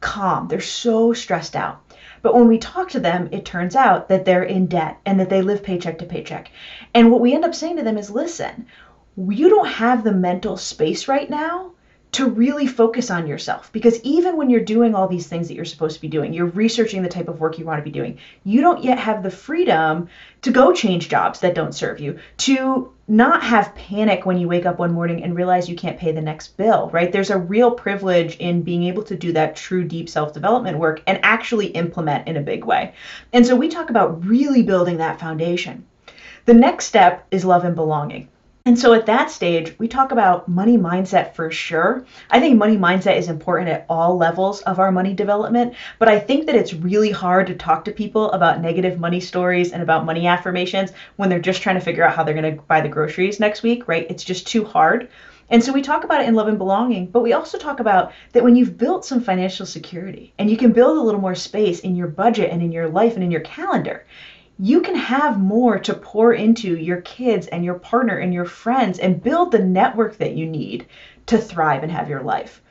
calm. 0.00 0.46
They're 0.46 0.60
so 0.60 1.12
stressed 1.14 1.56
out. 1.56 1.80
But 2.26 2.34
when 2.34 2.48
we 2.48 2.58
talk 2.58 2.88
to 2.88 2.98
them, 2.98 3.28
it 3.30 3.44
turns 3.44 3.76
out 3.76 4.08
that 4.08 4.24
they're 4.24 4.42
in 4.42 4.66
debt 4.66 4.98
and 5.06 5.20
that 5.20 5.30
they 5.30 5.42
live 5.42 5.62
paycheck 5.62 6.00
to 6.00 6.06
paycheck. 6.06 6.50
And 6.92 7.12
what 7.12 7.20
we 7.20 7.32
end 7.32 7.44
up 7.44 7.54
saying 7.54 7.76
to 7.76 7.84
them 7.84 7.96
is 7.96 8.10
listen, 8.10 8.66
you 9.16 9.48
don't 9.48 9.68
have 9.68 10.02
the 10.02 10.10
mental 10.10 10.56
space 10.56 11.06
right 11.06 11.30
now 11.30 11.70
to 12.10 12.26
really 12.26 12.66
focus 12.66 13.12
on 13.12 13.28
yourself 13.28 13.70
because 13.70 14.00
even 14.02 14.36
when 14.36 14.50
you're 14.50 14.60
doing 14.60 14.92
all 14.92 15.06
these 15.06 15.28
things 15.28 15.46
that 15.46 15.54
you're 15.54 15.64
supposed 15.64 15.94
to 15.94 16.02
be 16.02 16.08
doing, 16.08 16.32
you're 16.32 16.46
researching 16.46 17.04
the 17.04 17.08
type 17.08 17.28
of 17.28 17.38
work 17.38 17.60
you 17.60 17.64
want 17.64 17.78
to 17.78 17.88
be 17.88 17.96
doing, 17.96 18.18
you 18.42 18.60
don't 18.60 18.82
yet 18.82 18.98
have 18.98 19.22
the 19.22 19.30
freedom 19.30 20.08
to 20.42 20.50
go 20.50 20.72
change 20.72 21.08
jobs 21.08 21.38
that 21.38 21.54
don't 21.54 21.76
serve 21.76 22.00
you, 22.00 22.18
to 22.38 22.92
not 23.08 23.42
have 23.42 23.74
panic 23.74 24.26
when 24.26 24.36
you 24.36 24.48
wake 24.48 24.66
up 24.66 24.78
one 24.78 24.92
morning 24.92 25.22
and 25.22 25.36
realize 25.36 25.68
you 25.68 25.76
can't 25.76 25.98
pay 25.98 26.10
the 26.10 26.20
next 26.20 26.56
bill, 26.56 26.90
right? 26.92 27.12
There's 27.12 27.30
a 27.30 27.38
real 27.38 27.70
privilege 27.70 28.36
in 28.38 28.62
being 28.62 28.82
able 28.82 29.04
to 29.04 29.16
do 29.16 29.32
that 29.32 29.54
true 29.54 29.84
deep 29.84 30.08
self 30.08 30.32
development 30.32 30.78
work 30.78 31.02
and 31.06 31.20
actually 31.22 31.66
implement 31.68 32.26
in 32.26 32.36
a 32.36 32.40
big 32.40 32.64
way. 32.64 32.94
And 33.32 33.46
so 33.46 33.54
we 33.54 33.68
talk 33.68 33.90
about 33.90 34.24
really 34.24 34.62
building 34.62 34.96
that 34.96 35.20
foundation. 35.20 35.86
The 36.46 36.54
next 36.54 36.86
step 36.86 37.26
is 37.30 37.44
love 37.44 37.64
and 37.64 37.76
belonging. 37.76 38.28
And 38.66 38.76
so 38.76 38.92
at 38.94 39.06
that 39.06 39.30
stage, 39.30 39.78
we 39.78 39.86
talk 39.86 40.10
about 40.10 40.48
money 40.48 40.76
mindset 40.76 41.34
for 41.34 41.52
sure. 41.52 42.04
I 42.30 42.40
think 42.40 42.58
money 42.58 42.76
mindset 42.76 43.16
is 43.16 43.28
important 43.28 43.68
at 43.70 43.86
all 43.88 44.16
levels 44.16 44.60
of 44.62 44.80
our 44.80 44.90
money 44.90 45.14
development, 45.14 45.74
but 46.00 46.08
I 46.08 46.18
think 46.18 46.46
that 46.46 46.56
it's 46.56 46.74
really 46.74 47.12
hard 47.12 47.46
to 47.46 47.54
talk 47.54 47.84
to 47.84 47.92
people 47.92 48.28
about 48.32 48.60
negative 48.60 48.98
money 48.98 49.20
stories 49.20 49.70
and 49.70 49.82
about 49.82 50.04
money 50.04 50.26
affirmations 50.26 50.90
when 51.14 51.28
they're 51.28 51.38
just 51.38 51.62
trying 51.62 51.76
to 51.76 51.80
figure 51.80 52.02
out 52.02 52.14
how 52.16 52.24
they're 52.24 52.34
going 52.34 52.56
to 52.56 52.62
buy 52.64 52.80
the 52.80 52.88
groceries 52.88 53.38
next 53.38 53.62
week, 53.62 53.86
right? 53.86 54.04
It's 54.10 54.24
just 54.24 54.48
too 54.48 54.64
hard. 54.64 55.06
And 55.48 55.62
so 55.62 55.72
we 55.72 55.80
talk 55.80 56.02
about 56.02 56.20
it 56.20 56.26
in 56.26 56.34
love 56.34 56.48
and 56.48 56.58
belonging, 56.58 57.06
but 57.06 57.22
we 57.22 57.34
also 57.34 57.58
talk 57.58 57.78
about 57.78 58.10
that 58.32 58.42
when 58.42 58.56
you've 58.56 58.76
built 58.76 59.04
some 59.04 59.20
financial 59.20 59.64
security 59.64 60.32
and 60.40 60.50
you 60.50 60.56
can 60.56 60.72
build 60.72 60.96
a 60.96 61.02
little 61.02 61.20
more 61.20 61.36
space 61.36 61.78
in 61.78 61.94
your 61.94 62.08
budget 62.08 62.50
and 62.50 62.60
in 62.60 62.72
your 62.72 62.88
life 62.88 63.14
and 63.14 63.22
in 63.22 63.30
your 63.30 63.42
calendar, 63.42 64.04
you 64.58 64.80
can 64.80 64.94
have 64.94 65.38
more 65.38 65.78
to 65.78 65.94
pour 65.94 66.32
into 66.32 66.76
your 66.76 67.00
kids 67.02 67.46
and 67.48 67.64
your 67.64 67.74
partner 67.74 68.18
and 68.18 68.32
your 68.32 68.46
friends 68.46 68.98
and 68.98 69.22
build 69.22 69.52
the 69.52 69.58
network 69.58 70.16
that 70.18 70.32
you 70.32 70.46
need 70.46 70.86
to 71.26 71.38
thrive 71.38 71.82
and 71.82 71.92
have 71.92 72.08
your 72.08 72.22
life. 72.22 72.62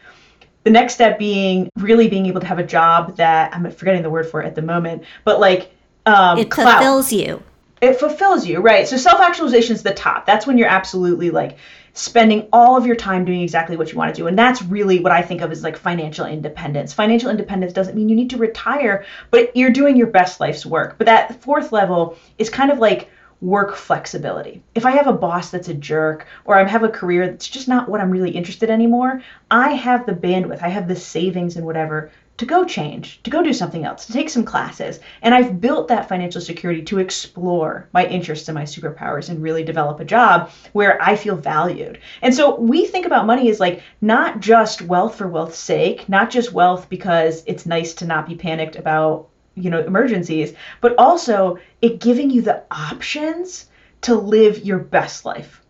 The 0.64 0.72
next 0.72 0.96
step 0.96 1.20
being 1.20 1.70
really 1.78 2.08
being 2.08 2.26
able 2.26 2.42
to 2.42 2.48
have 2.48 2.58
a 2.58 2.66
job 2.66 3.18
that 3.18 3.54
I'm 3.54 3.70
forgetting 3.70 4.02
the 4.02 4.10
word 4.10 4.28
for 4.28 4.42
it 4.42 4.48
at 4.48 4.56
the 4.56 4.64
moment, 4.64 5.04
but 5.24 5.40
like 5.40 5.72
um, 6.08 6.40
it 6.40 6.52
fulfills 6.52 7.10
clout. 7.10 7.20
you. 7.20 7.44
It 7.86 8.00
fulfills 8.00 8.48
you, 8.48 8.60
right? 8.62 8.88
So 8.88 8.98
self 8.98 9.22
actualization 9.22 9.76
is 9.76 9.84
the 9.84 9.94
top. 9.94 10.26
That's 10.26 10.48
when 10.48 10.58
you're 10.58 10.68
absolutely 10.68 11.30
like 11.30 11.58
spending 11.94 12.48
all 12.52 12.76
of 12.76 12.86
your 12.86 12.96
time 12.96 13.24
doing 13.24 13.42
exactly 13.42 13.78
what 13.78 13.92
you 13.92 13.98
want 13.98 14.14
to 14.14 14.22
do. 14.22 14.28
And 14.28 14.38
that's 14.38 14.62
really 14.64 15.00
what 15.00 15.12
I 15.12 15.22
think 15.22 15.42
of 15.42 15.52
as 15.52 15.64
like 15.64 15.78
financial 15.78 16.26
independence. 16.26 16.94
Financial 16.94 17.30
independence 17.30 17.74
doesn't 17.74 17.96
mean 17.96 18.10
you 18.10 18.16
need 18.16 18.32
to 18.32 18.38
retire, 18.38 19.06
but 19.30 19.56
you're 19.56 19.70
doing 19.70 19.96
your 19.96 20.08
best 20.08 20.40
life's 20.40 20.66
work. 20.66 20.98
But 20.98 21.06
that 21.06 21.42
fourth 21.42 21.72
level 21.72 22.18
is 22.38 22.50
kind 22.50 22.72
of 22.72 22.80
like 22.80 23.10
work 23.40 23.76
flexibility. 23.76 24.64
If 24.74 24.86
I 24.86 24.92
have 24.92 25.08
a 25.08 25.14
boss 25.14 25.52
that's 25.52 25.70
a 25.70 25.74
jerk 25.74 26.26
or 26.46 26.58
I 26.58 26.68
have 26.68 26.84
a 26.84 26.90
career 26.90 27.28
that's 27.28 27.48
just 27.48 27.68
not 27.68 27.88
what 27.88 28.02
I'm 28.02 28.12
really 28.12 28.32
interested 28.32 28.70
in 28.70 28.74
anymore, 28.74 29.22
I 29.52 29.72
have 29.72 30.06
the 30.06 30.14
bandwidth, 30.14 30.64
I 30.64 30.70
have 30.70 30.88
the 30.88 30.96
savings 30.96 31.56
and 31.56 31.66
whatever 31.66 32.12
to 32.38 32.46
go 32.46 32.66
change, 32.66 33.22
to 33.24 33.30
go 33.30 33.42
do 33.42 33.54
something 33.54 33.86
else, 33.86 34.06
to 34.06 34.14
take 34.14 34.30
some 34.30 34.44
classes. 34.44 35.00
And 35.22 35.34
I've 35.34 35.62
built 35.62 35.88
that 35.88 36.10
financial 36.10 36.42
security 36.42 36.84
to 36.84 37.00
explore 37.00 37.88
my 37.94 38.06
interests 38.06 38.48
and 38.50 38.56
my 38.56 38.64
superpowers 38.64 39.30
and 39.30 39.42
really 39.42 39.64
develop 39.64 40.00
a 40.00 40.06
job 40.06 40.52
where 40.74 41.02
I 41.02 41.16
feel 41.16 41.38
valued. 41.38 42.00
And 42.22 42.34
so 42.36 42.60
we 42.60 42.86
think 42.86 43.06
about 43.06 43.26
money 43.26 43.50
as 43.50 43.60
like 43.60 43.82
not 44.02 44.42
just 44.42 44.82
wealth 44.82 45.16
for 45.16 45.28
wealth's 45.28 45.58
sake, 45.58 46.10
not 46.10 46.30
just 46.30 46.52
wealth 46.52 46.90
because 46.90 47.44
it's 47.46 47.66
nice 47.66 47.94
to 47.96 48.06
not 48.06 48.28
be 48.28 48.36
panicked 48.36 48.76
about, 48.76 49.30
you 49.56 49.70
know, 49.70 49.80
emergencies, 49.80 50.54
but 50.82 50.96
also 50.98 51.58
it 51.82 52.02
giving 52.02 52.30
you 52.30 52.42
the 52.42 52.64
options 52.70 53.68
to 54.02 54.16
live 54.16 54.66
your 54.66 54.80
best 54.80 55.24
life. 55.24 55.62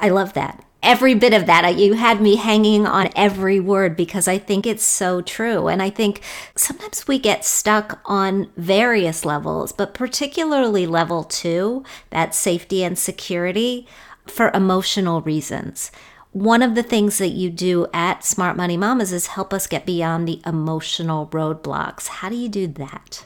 I 0.00 0.08
love 0.08 0.32
that 0.32 0.64
every 0.84 1.14
bit 1.14 1.32
of 1.32 1.46
that. 1.46 1.76
You 1.76 1.94
had 1.94 2.20
me 2.20 2.36
hanging 2.36 2.86
on 2.86 3.10
every 3.16 3.58
word 3.58 3.96
because 3.96 4.28
I 4.28 4.38
think 4.38 4.66
it's 4.66 4.84
so 4.84 5.20
true. 5.20 5.68
And 5.68 5.82
I 5.82 5.90
think 5.90 6.20
sometimes 6.54 7.08
we 7.08 7.18
get 7.18 7.44
stuck 7.44 8.00
on 8.04 8.50
various 8.56 9.24
levels, 9.24 9.72
but 9.72 9.94
particularly 9.94 10.86
level 10.86 11.24
two, 11.24 11.82
that 12.10 12.34
safety 12.34 12.84
and 12.84 12.98
security, 12.98 13.86
for 14.26 14.50
emotional 14.54 15.20
reasons. 15.22 15.90
One 16.32 16.62
of 16.62 16.74
the 16.74 16.82
things 16.82 17.18
that 17.18 17.28
you 17.28 17.48
do 17.48 17.86
at 17.92 18.24
Smart 18.24 18.56
Money 18.56 18.76
Mamas 18.76 19.12
is 19.12 19.28
help 19.28 19.52
us 19.52 19.66
get 19.66 19.86
beyond 19.86 20.26
the 20.26 20.42
emotional 20.44 21.28
roadblocks. 21.28 22.08
How 22.08 22.28
do 22.28 22.34
you 22.34 22.48
do 22.48 22.66
that? 22.66 23.24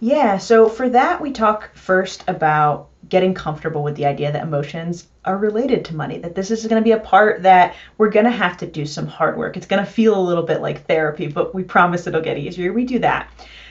Yeah, 0.00 0.38
so 0.38 0.66
for 0.66 0.88
that, 0.88 1.20
we 1.20 1.32
talk 1.32 1.74
first 1.74 2.24
about 2.26 2.88
getting 3.10 3.34
comfortable 3.34 3.82
with 3.82 3.96
the 3.96 4.06
idea 4.06 4.32
that 4.32 4.42
emotions 4.42 5.08
are 5.24 5.36
related 5.36 5.84
to 5.84 5.96
money, 5.96 6.18
that 6.18 6.34
this 6.34 6.50
is 6.50 6.66
going 6.66 6.80
to 6.80 6.84
be 6.84 6.92
a 6.92 7.00
part 7.00 7.42
that 7.42 7.74
we're 7.98 8.10
going 8.10 8.24
to 8.24 8.30
have 8.30 8.56
to 8.58 8.66
do 8.66 8.86
some 8.86 9.06
hard 9.06 9.36
work. 9.36 9.56
It's 9.56 9.66
going 9.66 9.84
to 9.84 9.90
feel 9.90 10.18
a 10.18 10.20
little 10.20 10.44
bit 10.44 10.62
like 10.62 10.86
therapy, 10.86 11.26
but 11.26 11.54
we 11.54 11.62
promise 11.62 12.06
it'll 12.06 12.22
get 12.22 12.38
easier. 12.38 12.72
We 12.72 12.84
do 12.84 12.98
that. 13.00 13.30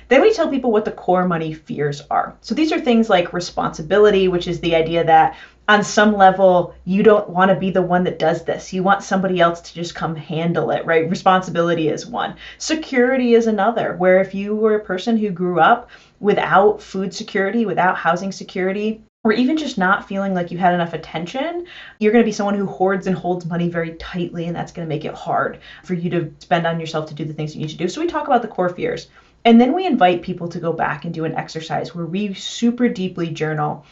Then 0.10 0.22
we 0.22 0.34
tell 0.34 0.50
people 0.50 0.72
what 0.72 0.86
the 0.86 0.92
core 0.92 1.28
money 1.28 1.54
fears 1.54 2.02
are. 2.10 2.36
So 2.42 2.56
these 2.56 2.72
are 2.72 2.80
things 2.80 3.10
like 3.10 3.32
responsibility, 3.32 4.28
which 4.28 4.48
is 4.48 4.60
the 4.60 4.76
idea 4.76 5.04
that 5.04 5.38
on 5.68 5.84
some 5.84 6.18
level, 6.18 6.74
you 6.84 7.04
don't 7.04 7.30
want 7.30 7.50
to 7.50 7.56
be 7.56 7.70
the 7.70 7.82
one 7.82 8.04
that 8.06 8.18
does 8.18 8.44
this. 8.44 8.74
You 8.74 8.82
want 8.82 9.04
somebody 9.04 9.40
else 9.40 9.62
to 9.62 9.74
just 9.76 9.94
come 9.94 10.16
handle 10.16 10.72
it, 10.72 10.84
right? 10.84 11.08
Responsibility 11.08 11.90
is 11.90 12.08
one. 12.08 12.36
Security 12.58 13.36
is 13.36 13.46
another, 13.46 13.96
where 13.96 14.20
if 14.20 14.34
you 14.34 14.56
were 14.56 14.76
a 14.76 14.84
person 14.84 15.16
who 15.16 15.30
grew 15.30 15.60
up 15.60 15.92
without 16.20 16.82
food 16.82 17.14
security, 17.14 17.68
without 17.68 17.96
housing 17.96 18.32
security, 18.32 19.04
or 19.24 19.34
even 19.34 19.58
just 19.58 19.78
not 19.78 20.08
feeling 20.08 20.34
like 20.34 20.50
you 20.50 20.58
had 20.58 20.74
enough 20.74 20.94
attention, 20.94 21.66
you're 22.00 22.12
going 22.14 22.24
to 22.24 22.28
be 22.28 22.32
someone 22.32 22.56
who 22.56 22.66
hoards 22.66 23.06
and 23.06 23.16
holds 23.16 23.46
money 23.46 23.68
very 23.68 23.96
tightly, 23.96 24.46
and 24.46 24.56
that's 24.56 24.72
going 24.72 24.88
to 24.88 24.96
make 24.96 25.04
it 25.04 25.14
hard 25.14 25.60
for 25.84 25.94
you 25.94 26.10
to 26.10 26.34
spend 26.40 26.66
on 26.66 26.80
yourself 26.80 27.08
to 27.08 27.14
do 27.14 27.26
the 27.26 27.34
things 27.34 27.54
you 27.54 27.62
need 27.62 27.70
to 27.70 27.78
do. 27.78 27.90
So, 27.90 28.00
we 28.00 28.08
talk 28.08 28.28
about 28.28 28.42
the 28.42 28.48
core 28.48 28.70
fears. 28.70 29.10
And 29.46 29.60
then 29.60 29.74
we 29.74 29.86
invite 29.86 30.22
people 30.22 30.50
to 30.50 30.60
go 30.60 30.74
back 30.74 31.06
and 31.06 31.14
do 31.14 31.26
an 31.26 31.36
exercise 31.36 31.96
where 31.96 32.06
we 32.06 32.34
super 32.34 32.90
deeply 32.90 33.30
journal 33.30 33.86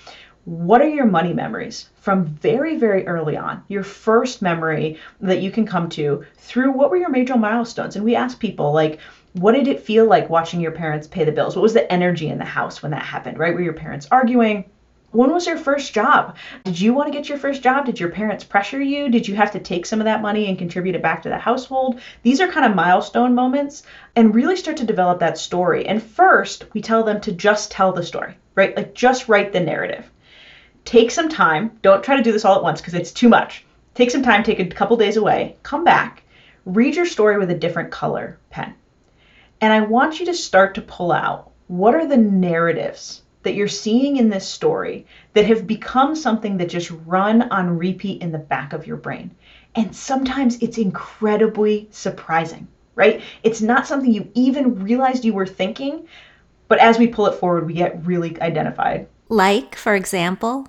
what 0.47 0.79
are 0.79 0.87
your 0.87 1.05
money 1.05 1.33
memories 1.33 1.89
from 1.95 2.23
very, 2.23 2.77
very 2.77 3.05
early 3.05 3.35
on? 3.35 3.61
Your 3.67 3.83
first 3.83 4.41
memory 4.41 4.97
that 5.19 5.41
you 5.41 5.51
can 5.51 5.65
come 5.65 5.89
to 5.89 6.23
through 6.37 6.71
what 6.71 6.89
were 6.89 6.95
your 6.95 7.09
major 7.09 7.37
milestones? 7.37 7.97
And 7.97 8.05
we 8.05 8.15
ask 8.15 8.39
people, 8.39 8.71
like, 8.71 8.99
what 9.33 9.51
did 9.51 9.67
it 9.67 9.81
feel 9.81 10.05
like 10.05 10.29
watching 10.29 10.61
your 10.61 10.71
parents 10.71 11.05
pay 11.05 11.25
the 11.25 11.33
bills? 11.33 11.57
What 11.57 11.63
was 11.63 11.73
the 11.73 11.91
energy 11.91 12.29
in 12.29 12.37
the 12.37 12.45
house 12.45 12.81
when 12.81 12.91
that 12.91 13.03
happened, 13.03 13.37
right? 13.37 13.53
Were 13.53 13.61
your 13.61 13.73
parents 13.73 14.07
arguing? 14.09 14.63
When 15.11 15.31
was 15.31 15.47
your 15.47 15.57
first 15.57 15.93
job? 15.93 16.35
Did 16.65 16.81
you 16.81 16.93
want 16.93 17.07
to 17.07 17.17
get 17.17 17.29
your 17.29 17.37
first 17.37 17.63
job? 17.63 17.85
Did 17.85 17.97
your 17.97 18.09
parents 18.09 18.43
pressure 18.43 18.81
you? 18.81 19.07
Did 19.07 19.25
you 19.25 19.35
have 19.35 19.51
to 19.51 19.59
take 19.59 19.85
some 19.85 20.01
of 20.01 20.05
that 20.05 20.21
money 20.21 20.47
and 20.47 20.57
contribute 20.57 20.95
it 20.95 21.01
back 21.01 21.21
to 21.21 21.29
the 21.29 21.37
household? 21.37 22.01
These 22.23 22.41
are 22.41 22.47
kind 22.49 22.65
of 22.65 22.75
milestone 22.75 23.33
moments 23.33 23.83
and 24.17 24.35
really 24.35 24.57
start 24.57 24.75
to 24.77 24.85
develop 24.85 25.21
that 25.21 25.37
story. 25.37 25.87
And 25.87 26.03
first, 26.03 26.65
we 26.73 26.81
tell 26.81 27.03
them 27.03 27.21
to 27.21 27.31
just 27.31 27.71
tell 27.71 27.93
the 27.93 28.03
story, 28.03 28.37
right? 28.55 28.75
Like 28.75 28.93
just 28.93 29.29
write 29.29 29.53
the 29.53 29.61
narrative. 29.61 30.11
Take 30.83 31.11
some 31.11 31.29
time. 31.29 31.79
Don't 31.81 32.03
try 32.03 32.17
to 32.17 32.23
do 32.23 32.33
this 32.33 32.43
all 32.43 32.57
at 32.57 32.63
once 32.63 32.81
because 32.81 32.93
it's 32.93 33.13
too 33.13 33.29
much. 33.29 33.65
Take 33.95 34.11
some 34.11 34.23
time, 34.23 34.43
take 34.43 34.59
a 34.59 34.65
couple 34.65 34.97
days 34.97 35.15
away, 35.15 35.55
come 35.63 35.85
back, 35.85 36.23
read 36.65 36.97
your 36.97 37.05
story 37.05 37.37
with 37.37 37.49
a 37.49 37.57
different 37.57 37.91
color 37.91 38.39
pen. 38.49 38.73
And 39.61 39.71
I 39.71 39.81
want 39.81 40.19
you 40.19 40.25
to 40.25 40.33
start 40.33 40.75
to 40.75 40.81
pull 40.81 41.13
out 41.13 41.51
what 41.67 41.95
are 41.95 42.05
the 42.05 42.17
narratives 42.17 43.21
that 43.47 43.55
you're 43.55 43.69
seeing 43.69 44.17
in 44.17 44.27
this 44.27 44.45
story 44.45 45.05
that 45.33 45.45
have 45.45 45.65
become 45.65 46.17
something 46.17 46.57
that 46.57 46.67
just 46.67 46.91
run 47.05 47.43
on 47.43 47.77
repeat 47.77 48.21
in 48.21 48.33
the 48.33 48.37
back 48.37 48.73
of 48.73 48.85
your 48.85 48.97
brain. 48.97 49.31
And 49.73 49.95
sometimes 49.95 50.57
it's 50.61 50.77
incredibly 50.77 51.87
surprising, 51.89 52.67
right? 52.95 53.21
It's 53.43 53.61
not 53.61 53.87
something 53.87 54.11
you 54.11 54.29
even 54.33 54.83
realized 54.83 55.23
you 55.23 55.33
were 55.33 55.47
thinking, 55.47 56.09
but 56.67 56.79
as 56.79 56.99
we 56.99 57.07
pull 57.07 57.27
it 57.27 57.39
forward, 57.39 57.65
we 57.65 57.73
get 57.73 58.05
really 58.05 58.37
identified. 58.41 59.07
Like, 59.29 59.75
for 59.75 59.95
example? 59.95 60.67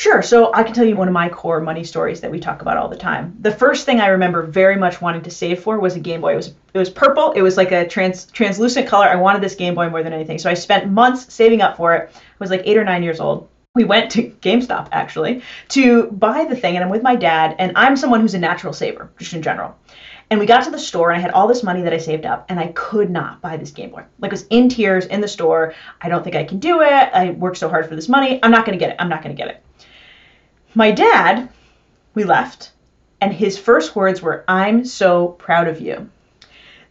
Sure. 0.00 0.22
So 0.22 0.50
I 0.54 0.62
can 0.62 0.72
tell 0.72 0.86
you 0.86 0.96
one 0.96 1.08
of 1.08 1.12
my 1.12 1.28
core 1.28 1.60
money 1.60 1.84
stories 1.84 2.22
that 2.22 2.30
we 2.30 2.40
talk 2.40 2.62
about 2.62 2.78
all 2.78 2.88
the 2.88 2.96
time. 2.96 3.36
The 3.40 3.50
first 3.50 3.84
thing 3.84 4.00
I 4.00 4.06
remember 4.06 4.42
very 4.42 4.76
much 4.76 5.02
wanting 5.02 5.20
to 5.22 5.30
save 5.30 5.60
for 5.60 5.78
was 5.78 5.94
a 5.94 6.00
Game 6.00 6.22
Boy. 6.22 6.32
It 6.32 6.36
was 6.36 6.54
it 6.72 6.78
was 6.78 6.88
purple. 6.88 7.32
It 7.32 7.42
was 7.42 7.58
like 7.58 7.70
a 7.70 7.86
trans 7.86 8.24
translucent 8.24 8.88
color. 8.88 9.06
I 9.06 9.16
wanted 9.16 9.42
this 9.42 9.54
Game 9.54 9.74
Boy 9.74 9.90
more 9.90 10.02
than 10.02 10.14
anything. 10.14 10.38
So 10.38 10.48
I 10.48 10.54
spent 10.54 10.90
months 10.90 11.30
saving 11.30 11.60
up 11.60 11.76
for 11.76 11.94
it. 11.94 12.10
I 12.14 12.20
was 12.38 12.48
like 12.48 12.62
eight 12.64 12.78
or 12.78 12.84
nine 12.84 13.02
years 13.02 13.20
old. 13.20 13.50
We 13.74 13.84
went 13.84 14.10
to 14.12 14.22
GameStop 14.40 14.88
actually 14.90 15.42
to 15.68 16.10
buy 16.12 16.46
the 16.46 16.56
thing, 16.56 16.76
and 16.76 16.84
I'm 16.84 16.90
with 16.90 17.02
my 17.02 17.14
dad. 17.14 17.56
And 17.58 17.72
I'm 17.76 17.94
someone 17.94 18.22
who's 18.22 18.32
a 18.32 18.38
natural 18.38 18.72
saver, 18.72 19.10
just 19.18 19.34
in 19.34 19.42
general. 19.42 19.76
And 20.30 20.40
we 20.40 20.46
got 20.46 20.64
to 20.64 20.70
the 20.70 20.78
store, 20.78 21.10
and 21.10 21.18
I 21.18 21.20
had 21.20 21.32
all 21.32 21.46
this 21.46 21.62
money 21.62 21.82
that 21.82 21.92
I 21.92 21.98
saved 21.98 22.24
up, 22.24 22.46
and 22.48 22.58
I 22.58 22.68
could 22.68 23.10
not 23.10 23.42
buy 23.42 23.58
this 23.58 23.72
Game 23.72 23.90
Boy. 23.90 24.04
Like, 24.18 24.30
I 24.30 24.34
was 24.34 24.46
in 24.48 24.70
tears 24.70 25.04
in 25.06 25.20
the 25.20 25.28
store. 25.28 25.74
I 26.00 26.08
don't 26.08 26.22
think 26.24 26.36
I 26.36 26.44
can 26.44 26.58
do 26.58 26.80
it. 26.80 27.10
I 27.12 27.32
worked 27.32 27.58
so 27.58 27.68
hard 27.68 27.86
for 27.86 27.96
this 27.96 28.08
money. 28.08 28.40
I'm 28.42 28.52
not 28.52 28.64
going 28.64 28.78
to 28.78 28.82
get 28.82 28.92
it. 28.92 28.96
I'm 28.98 29.08
not 29.08 29.22
going 29.22 29.36
to 29.36 29.42
get 29.42 29.50
it. 29.50 29.62
My 30.74 30.92
dad, 30.92 31.48
we 32.14 32.22
left, 32.22 32.70
and 33.20 33.32
his 33.32 33.58
first 33.58 33.96
words 33.96 34.22
were, 34.22 34.44
I'm 34.46 34.84
so 34.84 35.28
proud 35.28 35.66
of 35.66 35.80
you. 35.80 36.08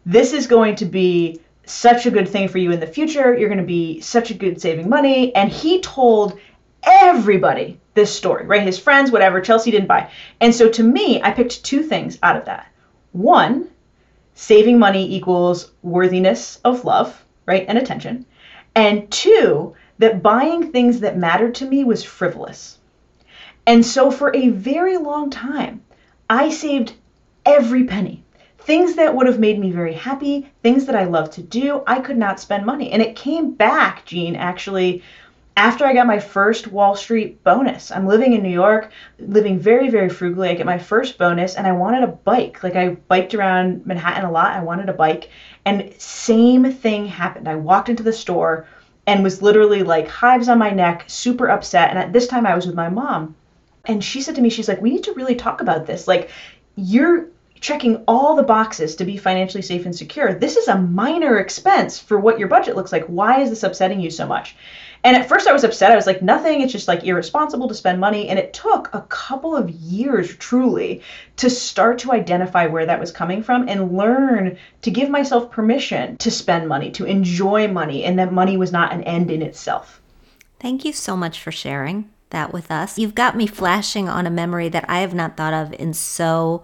This 0.05 0.33
is 0.33 0.47
going 0.47 0.75
to 0.75 0.85
be 0.85 1.39
such 1.65 2.05
a 2.05 2.11
good 2.11 2.27
thing 2.27 2.49
for 2.49 2.57
you 2.57 2.71
in 2.71 2.81
the 2.81 2.87
future. 2.87 3.33
You're 3.37 3.47
going 3.47 3.59
to 3.59 3.63
be 3.63 4.01
such 4.01 4.31
a 4.31 4.33
good 4.33 4.59
saving 4.59 4.89
money. 4.89 5.33
And 5.33 5.49
he 5.49 5.79
told 5.79 6.37
everybody 6.83 7.79
this 7.93 8.13
story, 8.13 8.45
right? 8.45 8.61
His 8.61 8.77
friends, 8.77 9.11
whatever. 9.11 9.39
Chelsea 9.39 9.71
didn't 9.71 9.87
buy. 9.87 10.11
And 10.41 10.53
so 10.53 10.67
to 10.69 10.83
me, 10.83 11.21
I 11.21 11.31
picked 11.31 11.63
two 11.63 11.83
things 11.83 12.19
out 12.21 12.35
of 12.35 12.45
that. 12.45 12.67
One, 13.13 13.69
saving 14.33 14.77
money 14.77 15.15
equals 15.15 15.71
worthiness 15.83 16.59
of 16.65 16.83
love, 16.83 17.23
right? 17.45 17.65
And 17.69 17.77
attention. 17.77 18.25
And 18.75 19.09
two, 19.09 19.73
that 19.99 20.21
buying 20.21 20.73
things 20.73 20.99
that 20.99 21.17
mattered 21.17 21.55
to 21.55 21.65
me 21.65 21.85
was 21.85 22.03
frivolous. 22.03 22.78
And 23.69 23.85
so 23.85 24.09
for 24.09 24.35
a 24.35 24.49
very 24.49 24.97
long 24.97 25.29
time, 25.29 25.83
I 26.27 26.49
saved 26.49 26.93
every 27.45 27.83
penny. 27.83 28.23
Things 28.57 28.95
that 28.95 29.13
would 29.13 29.27
have 29.27 29.37
made 29.37 29.59
me 29.59 29.69
very 29.69 29.93
happy, 29.93 30.51
things 30.63 30.85
that 30.87 30.95
I 30.95 31.03
love 31.03 31.29
to 31.33 31.43
do, 31.43 31.83
I 31.85 31.99
could 31.99 32.17
not 32.17 32.39
spend 32.39 32.65
money. 32.65 32.91
And 32.91 32.99
it 32.99 33.15
came 33.15 33.51
back, 33.51 34.05
Jean, 34.05 34.35
actually, 34.35 35.03
after 35.55 35.85
I 35.85 35.93
got 35.93 36.07
my 36.07 36.17
first 36.17 36.65
Wall 36.65 36.95
Street 36.95 37.43
bonus. 37.43 37.91
I'm 37.91 38.07
living 38.07 38.33
in 38.33 38.41
New 38.41 38.49
York, 38.49 38.91
living 39.19 39.59
very, 39.59 39.91
very 39.91 40.09
frugally. 40.09 40.49
I 40.49 40.55
get 40.55 40.65
my 40.65 40.79
first 40.79 41.19
bonus 41.19 41.53
and 41.53 41.67
I 41.67 41.71
wanted 41.73 42.01
a 42.01 42.07
bike. 42.07 42.63
Like 42.63 42.75
I 42.75 42.95
biked 43.07 43.35
around 43.35 43.85
Manhattan 43.85 44.25
a 44.25 44.31
lot. 44.31 44.55
I 44.55 44.63
wanted 44.63 44.89
a 44.89 44.93
bike. 44.93 45.29
And 45.65 45.93
same 45.99 46.71
thing 46.71 47.05
happened. 47.05 47.47
I 47.47 47.53
walked 47.53 47.89
into 47.89 48.01
the 48.01 48.13
store 48.13 48.65
and 49.05 49.21
was 49.21 49.43
literally 49.43 49.83
like 49.83 50.07
hives 50.07 50.49
on 50.49 50.57
my 50.57 50.71
neck, 50.71 51.03
super 51.05 51.51
upset. 51.51 51.91
And 51.91 51.99
at 51.99 52.13
this 52.13 52.25
time 52.25 52.47
I 52.47 52.55
was 52.55 52.65
with 52.65 52.73
my 52.73 52.89
mom 52.89 53.35
and 53.85 54.03
she 54.03 54.21
said 54.21 54.35
to 54.35 54.41
me, 54.41 54.49
she's 54.49 54.67
like, 54.67 54.81
we 54.81 54.91
need 54.91 55.03
to 55.03 55.13
really 55.13 55.35
talk 55.35 55.61
about 55.61 55.85
this. 55.85 56.07
Like, 56.07 56.29
you're 56.75 57.27
checking 57.59 57.97
all 58.07 58.35
the 58.35 58.43
boxes 58.43 58.95
to 58.95 59.05
be 59.05 59.17
financially 59.17 59.61
safe 59.61 59.85
and 59.85 59.95
secure. 59.95 60.33
This 60.33 60.55
is 60.55 60.67
a 60.67 60.77
minor 60.77 61.37
expense 61.39 61.99
for 61.99 62.19
what 62.19 62.39
your 62.39 62.47
budget 62.47 62.75
looks 62.75 62.91
like. 62.91 63.05
Why 63.05 63.41
is 63.41 63.49
this 63.49 63.63
upsetting 63.63 63.99
you 63.99 64.09
so 64.09 64.25
much? 64.25 64.55
And 65.03 65.15
at 65.15 65.29
first 65.29 65.47
I 65.47 65.53
was 65.53 65.63
upset. 65.63 65.91
I 65.91 65.95
was 65.95 66.07
like, 66.07 66.21
nothing. 66.21 66.61
It's 66.61 66.71
just 66.71 66.87
like 66.87 67.03
irresponsible 67.03 67.67
to 67.67 67.73
spend 67.73 67.99
money. 67.99 68.29
And 68.29 68.37
it 68.37 68.53
took 68.53 68.93
a 68.93 69.01
couple 69.03 69.55
of 69.55 69.69
years 69.69 70.35
truly 70.37 71.01
to 71.37 71.49
start 71.49 71.99
to 71.99 72.11
identify 72.11 72.67
where 72.67 72.85
that 72.85 72.99
was 72.99 73.11
coming 73.11 73.43
from 73.43 73.67
and 73.67 73.97
learn 73.97 74.57
to 74.81 74.91
give 74.91 75.09
myself 75.09 75.51
permission 75.51 76.17
to 76.17 76.31
spend 76.31 76.67
money, 76.67 76.91
to 76.91 77.05
enjoy 77.05 77.67
money, 77.67 78.03
and 78.03 78.19
that 78.19 78.33
money 78.33 78.57
was 78.57 78.71
not 78.71 78.93
an 78.93 79.03
end 79.03 79.31
in 79.31 79.41
itself. 79.41 80.01
Thank 80.59 80.83
you 80.83 80.91
so 80.91 81.15
much 81.15 81.41
for 81.41 81.51
sharing 81.51 82.09
that 82.29 82.53
with 82.53 82.71
us. 82.71 82.97
You've 82.97 83.15
got 83.15 83.35
me 83.35 83.47
flashing 83.47 84.07
on 84.07 84.27
a 84.27 84.31
memory 84.31 84.69
that 84.69 84.85
I 84.89 84.99
have 84.99 85.13
not 85.13 85.37
thought 85.37 85.53
of 85.53 85.73
in 85.73 85.93
so 85.93 86.63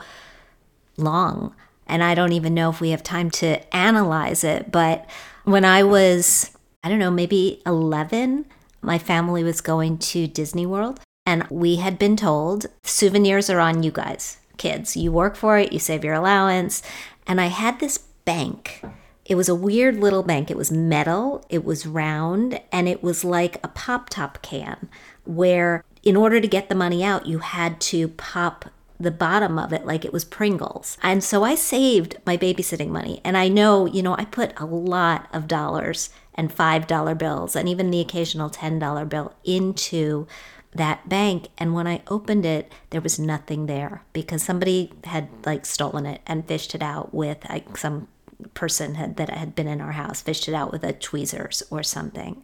long. 0.97 1.55
And 1.87 2.03
I 2.03 2.15
don't 2.15 2.31
even 2.31 2.53
know 2.53 2.69
if 2.69 2.81
we 2.81 2.89
have 2.89 3.03
time 3.03 3.29
to 3.31 3.75
analyze 3.75 4.43
it. 4.43 4.71
But 4.71 5.07
when 5.43 5.65
I 5.65 5.83
was 5.83 6.55
I 6.85 6.89
don't 6.89 6.99
know, 6.99 7.09
maybe 7.09 7.63
11, 7.65 8.45
my 8.83 8.99
family 8.99 9.43
was 9.43 9.59
going 9.59 9.97
to 9.97 10.27
Disney 10.27 10.67
World. 10.67 10.99
And 11.25 11.47
we 11.49 11.77
had 11.77 11.97
been 11.97 12.15
told 12.15 12.67
souvenirs 12.83 13.49
are 13.49 13.59
on 13.59 13.81
you 13.81 13.89
guys, 13.89 14.37
kids. 14.57 14.95
You 14.95 15.11
work 15.11 15.35
for 15.35 15.57
it, 15.57 15.73
you 15.73 15.79
save 15.79 16.03
your 16.03 16.13
allowance. 16.13 16.83
And 17.25 17.41
I 17.41 17.47
had 17.47 17.79
this 17.79 17.97
bank. 17.97 18.83
It 19.25 19.35
was 19.35 19.49
a 19.49 19.55
weird 19.55 19.97
little 19.97 20.23
bank. 20.23 20.51
It 20.51 20.57
was 20.57 20.71
metal, 20.71 21.43
it 21.49 21.65
was 21.65 21.87
round, 21.87 22.61
and 22.71 22.87
it 22.87 23.01
was 23.01 23.23
like 23.23 23.57
a 23.63 23.67
pop 23.67 24.09
top 24.09 24.41
can 24.41 24.87
where, 25.23 25.83
in 26.03 26.15
order 26.15 26.39
to 26.39 26.47
get 26.47 26.69
the 26.69 26.75
money 26.75 27.03
out, 27.03 27.25
you 27.25 27.39
had 27.39 27.81
to 27.81 28.09
pop 28.09 28.65
the 28.99 29.11
bottom 29.11 29.57
of 29.59 29.73
it 29.73 29.85
like 29.85 30.05
it 30.05 30.13
was 30.13 30.23
Pringles. 30.23 30.97
And 31.01 31.23
so 31.23 31.43
I 31.43 31.55
saved 31.55 32.17
my 32.25 32.37
babysitting 32.37 32.89
money. 32.89 33.19
And 33.25 33.35
I 33.35 33.49
know, 33.49 33.85
you 33.85 34.01
know, 34.01 34.15
I 34.15 34.25
put 34.25 34.57
a 34.57 34.65
lot 34.65 35.27
of 35.33 35.47
dollars 35.47 36.11
and 36.35 36.55
$5 36.55 37.17
bills 37.17 37.55
and 37.55 37.67
even 37.67 37.91
the 37.91 37.99
occasional 37.99 38.49
$10 38.49 39.09
bill 39.09 39.33
into 39.43 40.27
that 40.73 41.07
bank 41.07 41.47
and 41.57 41.73
when 41.73 41.87
i 41.87 42.01
opened 42.07 42.45
it 42.45 42.69
there 42.89 42.99
was 42.99 43.17
nothing 43.17 43.65
there 43.65 44.03
because 44.11 44.43
somebody 44.43 44.91
had 45.05 45.29
like 45.45 45.65
stolen 45.65 46.05
it 46.05 46.19
and 46.27 46.45
fished 46.45 46.75
it 46.75 46.83
out 46.83 47.13
with 47.13 47.37
like 47.49 47.77
some 47.77 48.09
person 48.53 48.95
had, 48.95 49.17
that 49.17 49.29
had 49.29 49.55
been 49.55 49.67
in 49.67 49.81
our 49.81 49.93
house 49.93 50.21
fished 50.21 50.47
it 50.47 50.53
out 50.53 50.71
with 50.71 50.83
a 50.83 50.93
tweezers 50.93 51.63
or 51.69 51.83
something 51.83 52.43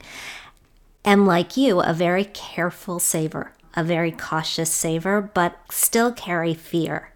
and 1.03 1.25
like 1.25 1.57
you 1.57 1.81
a 1.81 1.93
very 1.93 2.25
careful 2.25 2.99
saver 2.99 3.53
a 3.75 3.83
very 3.83 4.11
cautious 4.11 4.71
saver 4.71 5.21
but 5.21 5.57
still 5.71 6.11
carry 6.11 6.53
fear 6.53 7.11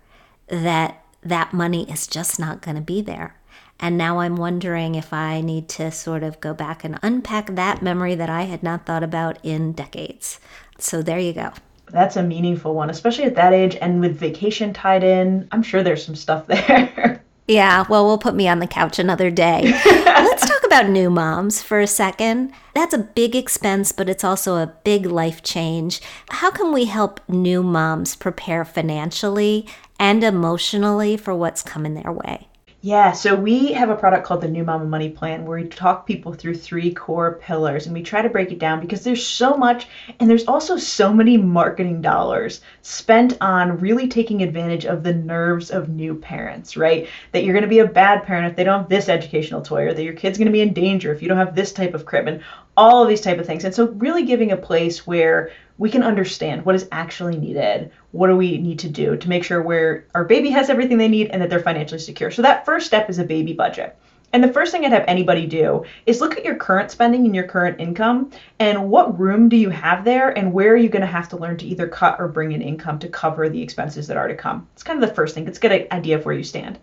that 0.47 1.03
that 1.21 1.53
money 1.53 1.89
is 1.89 2.07
just 2.07 2.39
not 2.39 2.61
going 2.61 2.75
to 2.75 2.81
be 2.81 3.01
there 3.01 3.35
and 3.79 3.97
now 3.97 4.19
I'm 4.19 4.37
wondering 4.37 4.95
if 4.95 5.11
I 5.11 5.41
need 5.41 5.67
to 5.69 5.91
sort 5.91 6.23
of 6.23 6.39
go 6.39 6.53
back 6.53 6.83
and 6.83 6.97
unpack 7.01 7.55
that 7.55 7.81
memory 7.81 8.15
that 8.15 8.29
I 8.29 8.43
had 8.43 8.63
not 8.63 8.85
thought 8.85 9.03
about 9.03 9.37
in 9.43 9.73
decades. 9.73 10.39
So 10.77 11.01
there 11.01 11.19
you 11.19 11.33
go. 11.33 11.51
That's 11.91 12.15
a 12.15 12.23
meaningful 12.23 12.73
one, 12.73 12.89
especially 12.89 13.25
at 13.25 13.35
that 13.35 13.53
age 13.53 13.75
and 13.75 13.99
with 13.99 14.17
vacation 14.17 14.73
tied 14.73 15.03
in. 15.03 15.47
I'm 15.51 15.61
sure 15.61 15.83
there's 15.83 16.05
some 16.05 16.15
stuff 16.15 16.47
there. 16.47 17.21
Yeah, 17.47 17.85
well, 17.87 18.05
we'll 18.05 18.17
put 18.17 18.33
me 18.33 18.47
on 18.47 18.59
the 18.59 18.65
couch 18.65 18.97
another 18.97 19.29
day. 19.29 19.61
Let's 19.85 20.47
talk 20.47 20.63
about 20.65 20.89
new 20.89 21.11
moms 21.11 21.61
for 21.61 21.79
a 21.79 21.85
second. 21.85 22.51
That's 22.73 22.93
a 22.93 22.97
big 22.97 23.35
expense, 23.35 23.91
but 23.91 24.09
it's 24.09 24.23
also 24.23 24.55
a 24.55 24.73
big 24.83 25.05
life 25.05 25.43
change. 25.43 26.01
How 26.29 26.49
can 26.49 26.73
we 26.73 26.85
help 26.85 27.21
new 27.29 27.61
moms 27.61 28.15
prepare 28.15 28.65
financially 28.65 29.67
and 29.99 30.23
emotionally 30.23 31.17
for 31.17 31.35
what's 31.35 31.61
coming 31.61 31.93
their 31.93 32.11
way? 32.11 32.47
Yeah, 32.87 33.13
so 33.13 33.35
we 33.35 33.71
have 33.71 33.89
a 33.89 33.95
product 33.95 34.27
called 34.27 34.41
the 34.41 34.47
New 34.47 34.63
Mama 34.63 34.85
Money 34.85 35.09
Plan 35.09 35.43
where 35.43 35.57
we 35.59 35.67
talk 35.67 36.05
people 36.05 36.33
through 36.33 36.53
three 36.53 36.93
core 36.93 37.39
pillars 37.41 37.87
and 37.87 37.95
we 37.95 38.03
try 38.03 38.21
to 38.21 38.29
break 38.29 38.51
it 38.51 38.59
down 38.59 38.79
because 38.79 39.03
there's 39.03 39.25
so 39.25 39.57
much 39.57 39.87
and 40.19 40.29
there's 40.29 40.45
also 40.45 40.77
so 40.77 41.11
many 41.11 41.35
marketing 41.35 42.01
dollars 42.01 42.61
spent 42.83 43.33
on 43.41 43.79
really 43.79 44.07
taking 44.07 44.43
advantage 44.43 44.85
of 44.85 45.01
the 45.01 45.13
nerves 45.13 45.71
of 45.71 45.89
new 45.89 46.13
parents, 46.13 46.77
right? 46.77 47.07
That 47.31 47.43
you're 47.43 47.53
going 47.53 47.63
to 47.63 47.67
be 47.67 47.79
a 47.79 47.85
bad 47.85 48.21
parent 48.23 48.45
if 48.45 48.55
they 48.55 48.63
don't 48.63 48.81
have 48.81 48.89
this 48.89 49.09
educational 49.09 49.63
toy 49.63 49.85
or 49.87 49.93
that 49.93 50.03
your 50.03 50.13
kid's 50.13 50.37
going 50.37 50.45
to 50.45 50.51
be 50.51 50.61
in 50.61 50.71
danger 50.73 51.11
if 51.11 51.23
you 51.23 51.27
don't 51.27 51.37
have 51.37 51.55
this 51.55 51.71
type 51.71 51.95
of 51.95 52.05
crib 52.05 52.27
and 52.27 52.39
all 52.77 53.01
of 53.01 53.09
these 53.09 53.21
type 53.21 53.39
of 53.39 53.45
things. 53.45 53.63
And 53.63 53.73
so 53.73 53.87
really 53.89 54.25
giving 54.25 54.51
a 54.51 54.57
place 54.57 55.07
where 55.07 55.51
we 55.77 55.89
can 55.89 56.03
understand 56.03 56.65
what 56.65 56.75
is 56.75 56.87
actually 56.91 57.37
needed. 57.37 57.91
What 58.11 58.27
do 58.27 58.35
we 58.35 58.57
need 58.57 58.79
to 58.79 58.89
do 58.89 59.17
to 59.17 59.29
make 59.29 59.43
sure 59.43 59.61
where 59.61 60.05
our 60.15 60.23
baby 60.23 60.49
has 60.51 60.69
everything 60.69 60.97
they 60.97 61.07
need 61.07 61.29
and 61.29 61.41
that 61.41 61.49
they're 61.49 61.59
financially 61.59 61.99
secure? 61.99 62.31
So 62.31 62.41
that 62.41 62.65
first 62.65 62.87
step 62.87 63.09
is 63.09 63.19
a 63.19 63.23
baby 63.23 63.53
budget. 63.53 63.97
And 64.33 64.43
the 64.43 64.51
first 64.51 64.71
thing 64.71 64.83
I'd 64.83 64.91
have 64.91 65.05
anybody 65.07 65.45
do 65.45 65.85
is 66.05 66.19
look 66.19 66.37
at 66.37 66.43
your 66.43 66.55
current 66.55 66.91
spending 66.91 67.25
and 67.25 67.33
your 67.33 67.47
current 67.47 67.79
income 67.79 68.31
and 68.59 68.89
what 68.89 69.17
room 69.17 69.47
do 69.47 69.55
you 69.55 69.69
have 69.69 70.03
there 70.03 70.37
and 70.37 70.51
where 70.51 70.73
are 70.73 70.77
you 70.77 70.89
going 70.89 71.01
to 71.01 71.07
have 71.07 71.29
to 71.29 71.37
learn 71.37 71.57
to 71.57 71.65
either 71.65 71.87
cut 71.87 72.19
or 72.19 72.27
bring 72.27 72.51
in 72.51 72.61
income 72.61 72.99
to 72.99 73.07
cover 73.07 73.47
the 73.47 73.61
expenses 73.61 74.07
that 74.07 74.17
are 74.17 74.27
to 74.27 74.35
come. 74.35 74.67
It's 74.73 74.83
kind 74.83 75.01
of 75.01 75.07
the 75.07 75.15
first 75.15 75.35
thing. 75.35 75.45
Let's 75.45 75.59
get 75.59 75.71
an 75.71 75.87
idea 75.91 76.17
of 76.17 76.25
where 76.25 76.35
you 76.35 76.43
stand. 76.43 76.79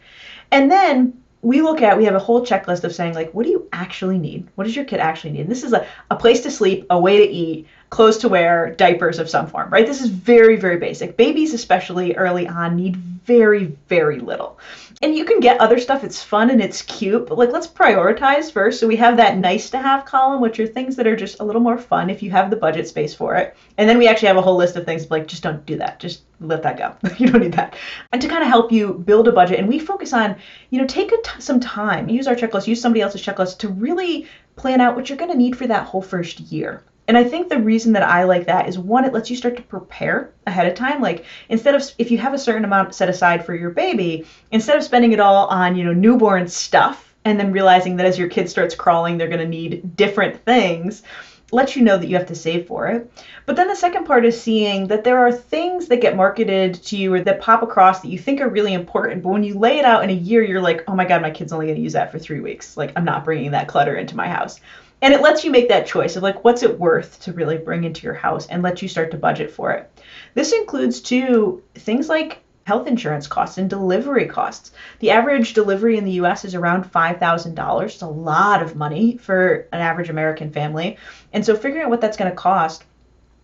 And 0.51 0.71
then 0.71 1.22
we 1.43 1.61
look 1.61 1.83
at 1.83 1.99
we 1.99 2.05
have 2.05 2.15
a 2.15 2.21
whole 2.21 2.47
checklist 2.47 2.85
of 2.85 2.95
saying 2.95 3.15
like 3.15 3.33
what 3.33 3.45
do 3.45 3.51
you 3.51 3.69
actually 3.73 4.19
need? 4.19 4.49
What 4.55 4.65
does 4.65 4.77
your 4.77 4.85
kid 4.85 5.01
actually 5.01 5.33
need? 5.33 5.43
And 5.43 5.51
this 5.51 5.65
is 5.65 5.73
a, 5.73 5.87
a 6.11 6.17
place 6.17 6.41
to 6.43 6.51
sleep 6.51 6.87
a 6.89 6.99
way 6.99 7.19
to 7.19 7.31
eat 7.31 7.67
clothes 7.93 8.17
to 8.17 8.29
wear 8.29 8.75
diapers 8.77 9.19
of 9.19 9.29
some 9.29 9.47
form 9.47 9.69
right? 9.69 9.87
This 9.87 10.01
is 10.01 10.09
very 10.09 10.57
very 10.57 10.79
basic. 10.79 11.17
Babies 11.17 11.53
especially 11.53 12.17
early 12.17 12.49
on 12.49 12.75
need 12.75 12.97
very 12.97 13.77
very 13.87 14.19
little. 14.19 14.59
And 15.03 15.15
you 15.15 15.25
can 15.25 15.41
get 15.41 15.61
other 15.61 15.79
stuff. 15.79 16.03
It's 16.03 16.23
fun 16.23 16.49
and 16.49 16.63
it's 16.63 16.81
cute 16.81 17.27
but 17.27 17.37
like 17.37 17.51
let's 17.53 17.67
prioritize 17.67 18.51
first. 18.51 18.81
So 18.81 18.87
we 18.89 18.97
have 18.97 19.19
that 19.19 19.37
nice 19.37 19.69
to 19.71 19.79
have 19.79 20.07
column 20.07 20.41
which 20.41 20.59
are 20.59 20.67
things 20.67 20.97
that 20.97 21.07
are 21.07 21.15
just 21.15 21.41
a 21.41 21.45
little 21.45 21.61
more 21.61 21.77
fun 21.77 22.09
if 22.09 22.23
you 22.23 22.31
have 22.31 22.49
the 22.49 22.57
budget 22.57 22.89
space 22.89 23.15
for 23.15 23.37
it. 23.37 23.55
And 23.77 23.87
then 23.87 23.99
we 23.99 24.09
actually 24.09 24.29
have 24.29 24.39
a 24.39 24.43
whole 24.43 24.57
list 24.57 24.75
of 24.77 24.87
things 24.87 25.11
like 25.11 25.27
just 25.27 25.43
don't 25.43 25.67
do 25.67 25.77
that. 25.77 26.01
Just 26.01 26.23
let 26.41 26.63
that 26.63 26.79
go. 26.79 26.95
You 27.19 27.29
don't 27.29 27.43
need 27.43 27.53
that. 27.53 27.77
And 28.11 28.23
to 28.23 28.29
kind 28.29 28.43
of 28.43 28.49
help 28.49 28.73
you 28.73 28.95
build 28.95 29.29
a 29.29 29.33
budget 29.33 29.59
and 29.59 29.69
we 29.69 29.79
focus 29.79 30.15
on 30.15 30.37
you 30.71 30.81
know 30.81 30.87
take 30.87 31.13
some 31.39 31.61
time 31.61 32.09
use 32.09 32.27
our 32.27 32.35
checklist 32.35 32.67
use 32.67 32.81
somebody 32.81 33.03
else's 33.03 33.23
checklist 33.23 33.59
to 33.59 33.69
really 33.69 34.27
plan 34.57 34.81
out 34.81 34.97
what 34.97 35.11
you're 35.11 35.19
going 35.19 35.31
to 35.31 35.37
need 35.37 35.59
for 35.59 35.67
that 35.67 35.87
whole 35.87 36.01
first 36.01 36.41
year 36.41 36.83
and 37.09 37.19
I 37.19 37.25
think 37.25 37.49
the 37.49 37.59
reason 37.59 37.93
that 37.95 38.05
I 38.05 38.25
like 38.25 38.47
that 38.47 38.69
is 38.69 38.79
one, 38.79 39.05
it 39.05 39.13
lets 39.13 39.29
you 39.29 39.37
start 39.37 39.57
to 39.57 39.63
prepare 39.63 40.33
ahead 40.47 40.67
of 40.67 40.75
time. 40.75 41.01
Like 41.01 41.25
instead 41.49 41.75
of 41.75 41.83
if 41.99 42.11
you 42.11 42.19
have 42.19 42.35
a 42.35 42.39
certain 42.39 42.65
amount 42.65 42.95
set 42.95 43.09
aside 43.09 43.45
for 43.45 43.55
your 43.55 43.71
baby, 43.71 44.25
instead 44.51 44.77
of 44.77 44.85
spending 44.85 45.13
it 45.13 45.21
all 45.21 45.47
on, 45.49 45.75
you 45.75 45.85
know, 45.85 45.93
newborn 45.93 46.47
stuff 46.49 47.13
and 47.25 47.39
then 47.39 47.53
realizing 47.53 47.97
that 47.97 48.07
as 48.07 48.19
your 48.19 48.29
kid 48.29 48.49
starts 48.49 48.75
crawling, 48.75 49.19
they're 49.19 49.29
going 49.29 49.41
to 49.41 49.47
need 49.47 49.97
different 49.97 50.45
things, 50.45 51.03
lets 51.51 51.77
you 51.77 51.83
know 51.83 51.99
that 51.99 52.07
you 52.07 52.17
have 52.17 52.27
to 52.27 52.35
save 52.35 52.67
for 52.67 52.89
it. 52.89 53.13
But 53.47 53.57
then 53.57 53.69
the 53.69 53.77
second 53.77 54.07
part 54.07 54.25
is 54.25 54.41
seeing 54.41 54.87
that 54.87 55.05
there 55.05 55.19
are 55.19 55.33
things 55.33 55.89
that 55.89 56.01
get 56.01 56.17
marketed 56.17 56.75
to 56.85 56.97
you 56.97 57.13
or 57.13 57.21
that 57.21 57.41
pop 57.41 57.63
across 57.63 58.01
that 58.01 58.09
you 58.09 58.19
think 58.19 58.41
are 58.41 58.49
really 58.49 58.73
important, 58.73 59.23
but 59.23 59.31
when 59.31 59.45
you 59.45 59.59
lay 59.59 59.79
it 59.79 59.85
out 59.85 60.05
in 60.05 60.11
a 60.11 60.15
year, 60.15 60.43
you're 60.43 60.63
like, 60.63 60.85
oh 60.89 60.95
my 60.95 61.05
God, 61.05 61.21
my 61.21 61.31
kid's 61.31 61.53
only 61.53 61.67
going 61.67 61.77
to 61.77 61.83
use 61.83 61.93
that 61.93 62.11
for 62.11 62.19
three 62.19 62.41
weeks. 62.41 62.77
Like, 62.77 62.93
I'm 62.97 63.05
not 63.05 63.25
bringing 63.25 63.51
that 63.51 63.69
clutter 63.69 63.97
into 63.97 64.17
my 64.17 64.29
house 64.29 64.61
and 65.03 65.13
it 65.13 65.21
lets 65.21 65.45
you 65.45 65.51
make 65.51 65.69
that 65.69 65.87
choice 65.87 66.15
of 66.17 66.23
like 66.23 66.45
what's 66.45 66.63
it 66.63 66.79
worth 66.79 67.21
to 67.21 67.33
really 67.33 67.59
bring 67.59 67.85
into 67.85 68.05
your 68.05 68.15
house 68.15 68.47
and 68.47 68.63
let 68.63 68.81
you 68.81 68.89
start 68.89 69.11
to 69.11 69.17
budget 69.17 69.51
for 69.51 69.73
it. 69.73 69.91
This 70.35 70.53
includes 70.53 71.01
too 71.01 71.63
things 71.75 72.09
like 72.09 72.39
health 72.65 72.87
insurance 72.87 73.27
costs 73.27 73.59
and 73.59 73.69
delivery 73.69 74.27
costs. 74.27 74.71
The 75.01 75.11
average 75.11 75.55
delivery 75.55 75.99
in 75.99 76.05
the 76.05 76.13
us 76.13 76.45
is 76.45 76.55
around 76.55 76.91
$5000 76.91 77.85
it's 77.85 78.03
a 78.03 78.07
lot 78.07 78.63
of 78.63 78.77
money 78.77 79.17
for 79.17 79.67
an 79.73 79.81
average 79.81 80.09
american 80.09 80.53
family. 80.53 80.97
And 81.33 81.45
so 81.45 81.57
figuring 81.57 81.85
out 81.85 81.91
what 81.91 82.01
that's 82.01 82.17
going 82.17 82.31
to 82.31 82.37
cost. 82.37 82.85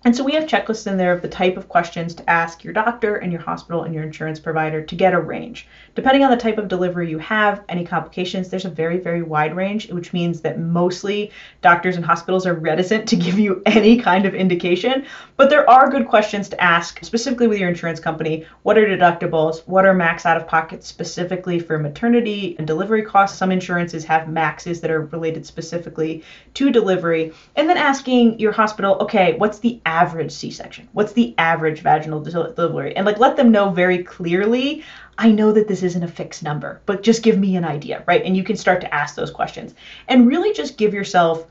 And 0.04 0.14
so 0.14 0.22
we 0.22 0.34
have 0.34 0.44
checklists 0.44 0.86
in 0.86 0.96
there 0.96 1.12
of 1.12 1.22
the 1.22 1.28
type 1.28 1.56
of 1.56 1.68
questions 1.68 2.14
to 2.14 2.30
ask 2.30 2.62
your 2.62 2.72
doctor 2.72 3.16
and 3.16 3.32
your 3.32 3.40
hospital 3.40 3.82
and 3.82 3.92
your 3.92 4.04
insurance 4.04 4.38
provider 4.38 4.80
to 4.80 4.94
get 4.94 5.12
a 5.12 5.20
range. 5.20 5.66
Depending 5.98 6.22
on 6.22 6.30
the 6.30 6.36
type 6.36 6.58
of 6.58 6.68
delivery 6.68 7.10
you 7.10 7.18
have, 7.18 7.64
any 7.68 7.84
complications, 7.84 8.48
there's 8.48 8.64
a 8.64 8.70
very, 8.70 8.98
very 8.98 9.20
wide 9.20 9.56
range, 9.56 9.90
which 9.90 10.12
means 10.12 10.42
that 10.42 10.60
mostly 10.60 11.32
doctors 11.60 11.96
and 11.96 12.04
hospitals 12.04 12.46
are 12.46 12.54
reticent 12.54 13.08
to 13.08 13.16
give 13.16 13.36
you 13.36 13.60
any 13.66 13.98
kind 13.98 14.24
of 14.24 14.32
indication. 14.32 15.04
But 15.36 15.50
there 15.50 15.68
are 15.68 15.90
good 15.90 16.06
questions 16.06 16.48
to 16.50 16.62
ask, 16.62 17.04
specifically 17.04 17.48
with 17.48 17.58
your 17.58 17.68
insurance 17.68 17.98
company. 17.98 18.46
What 18.62 18.78
are 18.78 18.86
deductibles? 18.86 19.66
What 19.66 19.84
are 19.86 19.92
max 19.92 20.24
out 20.24 20.36
of 20.36 20.46
pockets 20.46 20.86
specifically 20.86 21.58
for 21.58 21.80
maternity 21.80 22.54
and 22.58 22.66
delivery 22.68 23.02
costs? 23.02 23.36
Some 23.36 23.50
insurances 23.50 24.04
have 24.04 24.28
maxes 24.28 24.80
that 24.82 24.92
are 24.92 25.06
related 25.06 25.46
specifically 25.46 26.22
to 26.54 26.70
delivery. 26.70 27.32
And 27.56 27.68
then 27.68 27.76
asking 27.76 28.38
your 28.38 28.52
hospital, 28.52 28.98
okay, 29.00 29.34
what's 29.36 29.58
the 29.58 29.80
average 29.84 30.30
C-section? 30.30 30.88
What's 30.92 31.12
the 31.12 31.34
average 31.38 31.80
vaginal 31.80 32.20
delivery? 32.22 32.94
And 32.94 33.04
like 33.04 33.18
let 33.18 33.36
them 33.36 33.50
know 33.50 33.70
very 33.70 34.04
clearly, 34.04 34.84
I 35.18 35.32
know 35.32 35.50
that 35.52 35.66
this 35.66 35.82
isn't 35.82 36.02
a 36.02 36.08
fixed 36.08 36.44
number, 36.44 36.80
but 36.86 37.02
just 37.02 37.24
give 37.24 37.36
me 37.36 37.56
an 37.56 37.64
idea, 37.64 38.04
right? 38.06 38.24
And 38.24 38.36
you 38.36 38.44
can 38.44 38.56
start 38.56 38.80
to 38.82 38.94
ask 38.94 39.16
those 39.16 39.32
questions 39.32 39.74
and 40.06 40.28
really 40.28 40.52
just 40.52 40.78
give 40.78 40.94
yourself 40.94 41.44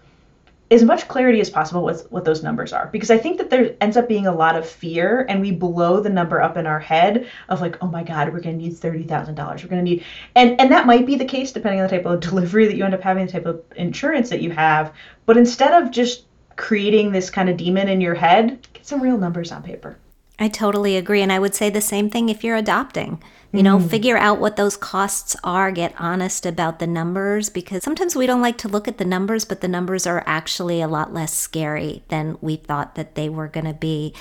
as 0.72 0.84
much 0.84 1.07
clarity 1.07 1.39
as 1.39 1.49
possible 1.49 1.84
with 1.84 2.09
what 2.11 2.26
those 2.26 2.43
numbers 2.43 2.74
are 2.74 2.88
because 2.88 3.09
i 3.09 3.18
think 3.18 3.38
that 3.38 3.49
there 3.49 3.74
ends 3.80 3.95
up 3.95 4.05
being 4.05 4.28
a 4.28 4.36
lot 4.36 4.57
of 4.57 4.68
fear 4.68 5.26
and 5.30 5.39
we 5.39 5.49
blow 5.49 6.01
the 6.01 6.09
number 6.09 6.41
up 6.41 6.57
in 6.57 6.68
our 6.68 6.80
head 6.80 7.26
of 7.47 7.61
like 7.61 7.82
oh 7.82 7.88
my 7.88 8.03
god 8.03 8.34
we're 8.34 8.41
going 8.41 8.59
to 8.59 8.65
need 8.65 8.74
$30000 8.74 9.38
we're 9.38 9.70
going 9.70 9.84
to 9.86 9.89
need 9.89 10.03
and 10.36 10.59
and 10.59 10.70
that 10.70 10.86
might 10.86 11.05
be 11.05 11.15
the 11.15 11.24
case 11.24 11.53
depending 11.53 11.80
on 11.80 11.88
the 11.88 11.95
type 11.95 12.05
of 12.05 12.20
delivery 12.30 12.68
that 12.68 12.76
you 12.76 12.84
end 12.84 12.93
up 12.93 13.01
having 13.01 13.26
the 13.26 13.32
type 13.32 13.45
of 13.45 13.63
insurance 13.78 14.30
that 14.30 14.41
you 14.41 14.51
have 14.51 14.93
but 15.26 15.38
instead 15.38 15.82
of 15.82 15.89
just 15.89 16.26
creating 16.57 17.13
this 17.13 17.30
kind 17.30 17.47
of 17.47 17.55
demon 17.55 17.88
in 17.88 18.01
your 18.01 18.15
head 18.15 18.68
get 18.74 18.86
some 18.86 19.01
real 19.01 19.18
numbers 19.18 19.53
on 19.53 19.63
paper 19.63 19.97
I 20.39 20.49
totally 20.49 20.97
agree. 20.97 21.22
And 21.22 21.32
I 21.32 21.39
would 21.39 21.55
say 21.55 21.70
the 21.70 21.82
same 21.82 22.09
thing 22.09 22.30
if 22.30 22.43
you're 22.43 22.55
adopting. 22.55 23.22
You 23.54 23.64
know, 23.64 23.80
mm. 23.80 23.89
figure 23.89 24.18
out 24.18 24.39
what 24.39 24.58
those 24.58 24.76
costs 24.76 25.36
are, 25.43 25.72
get 25.72 25.95
honest 25.98 26.45
about 26.45 26.80
the 26.80 26.88
numbers 26.88 27.50
because 27.50 27.84
sometimes 27.84 28.16
we 28.16 28.28
don't 28.28 28.41
like 28.41 28.58
to 28.60 28.68
look 28.68 28.88
at 28.88 28.98
the 28.98 29.06
numbers, 29.06 29.45
but 29.45 29.62
the 29.62 29.70
numbers 29.70 30.06
are 30.06 30.24
actually 30.26 30.82
a 30.82 30.88
lot 30.88 31.14
less 31.14 31.34
scary 31.34 32.04
than 32.10 32.38
we 32.41 32.58
thought 32.58 32.95
that 32.95 33.16
they 33.16 33.30
were 33.30 33.48
going 33.48 33.66
to 33.66 33.74
be. 33.74 34.14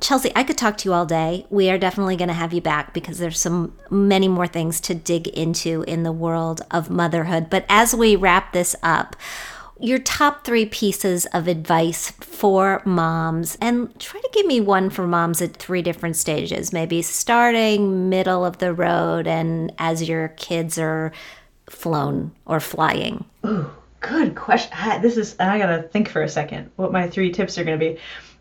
Chelsea, 0.00 0.30
I 0.36 0.44
could 0.44 0.58
talk 0.58 0.76
to 0.78 0.88
you 0.88 0.92
all 0.92 1.06
day. 1.06 1.46
We 1.48 1.70
are 1.70 1.78
definitely 1.78 2.16
going 2.16 2.28
to 2.28 2.34
have 2.34 2.52
you 2.52 2.60
back 2.60 2.92
because 2.92 3.18
there's 3.18 3.40
some 3.40 3.74
many 3.90 4.28
more 4.28 4.46
things 4.46 4.80
to 4.82 4.94
dig 4.94 5.28
into 5.28 5.82
in 5.82 6.02
the 6.02 6.12
world 6.12 6.60
of 6.70 6.90
motherhood. 6.90 7.48
But 7.48 7.64
as 7.70 7.94
we 7.94 8.16
wrap 8.16 8.52
this 8.52 8.76
up, 8.82 9.16
your 9.80 9.98
top 9.98 10.44
three 10.44 10.66
pieces 10.66 11.26
of 11.26 11.48
advice 11.48 12.10
for 12.12 12.82
moms 12.84 13.56
and 13.60 13.98
try 13.98 14.20
to 14.20 14.30
give 14.32 14.46
me 14.46 14.60
one 14.60 14.88
for 14.90 15.06
moms 15.06 15.42
at 15.42 15.56
three 15.56 15.82
different 15.82 16.16
stages 16.16 16.72
maybe 16.72 17.02
starting 17.02 18.08
middle 18.08 18.44
of 18.44 18.58
the 18.58 18.72
road 18.72 19.26
and 19.26 19.72
as 19.78 20.08
your 20.08 20.28
kids 20.28 20.78
are 20.78 21.12
flown 21.68 22.30
or 22.46 22.60
flying. 22.60 23.24
Ooh 23.44 23.70
good 24.08 24.34
question. 24.34 24.70
This 25.00 25.16
is 25.16 25.36
i 25.40 25.58
gotta 25.58 25.82
think 25.82 26.08
for 26.08 26.22
a 26.22 26.28
second 26.28 26.70
what 26.76 26.92
my 26.92 27.08
three 27.08 27.32
tips 27.32 27.56
are 27.58 27.64
gonna 27.64 27.78
be. 27.78 27.98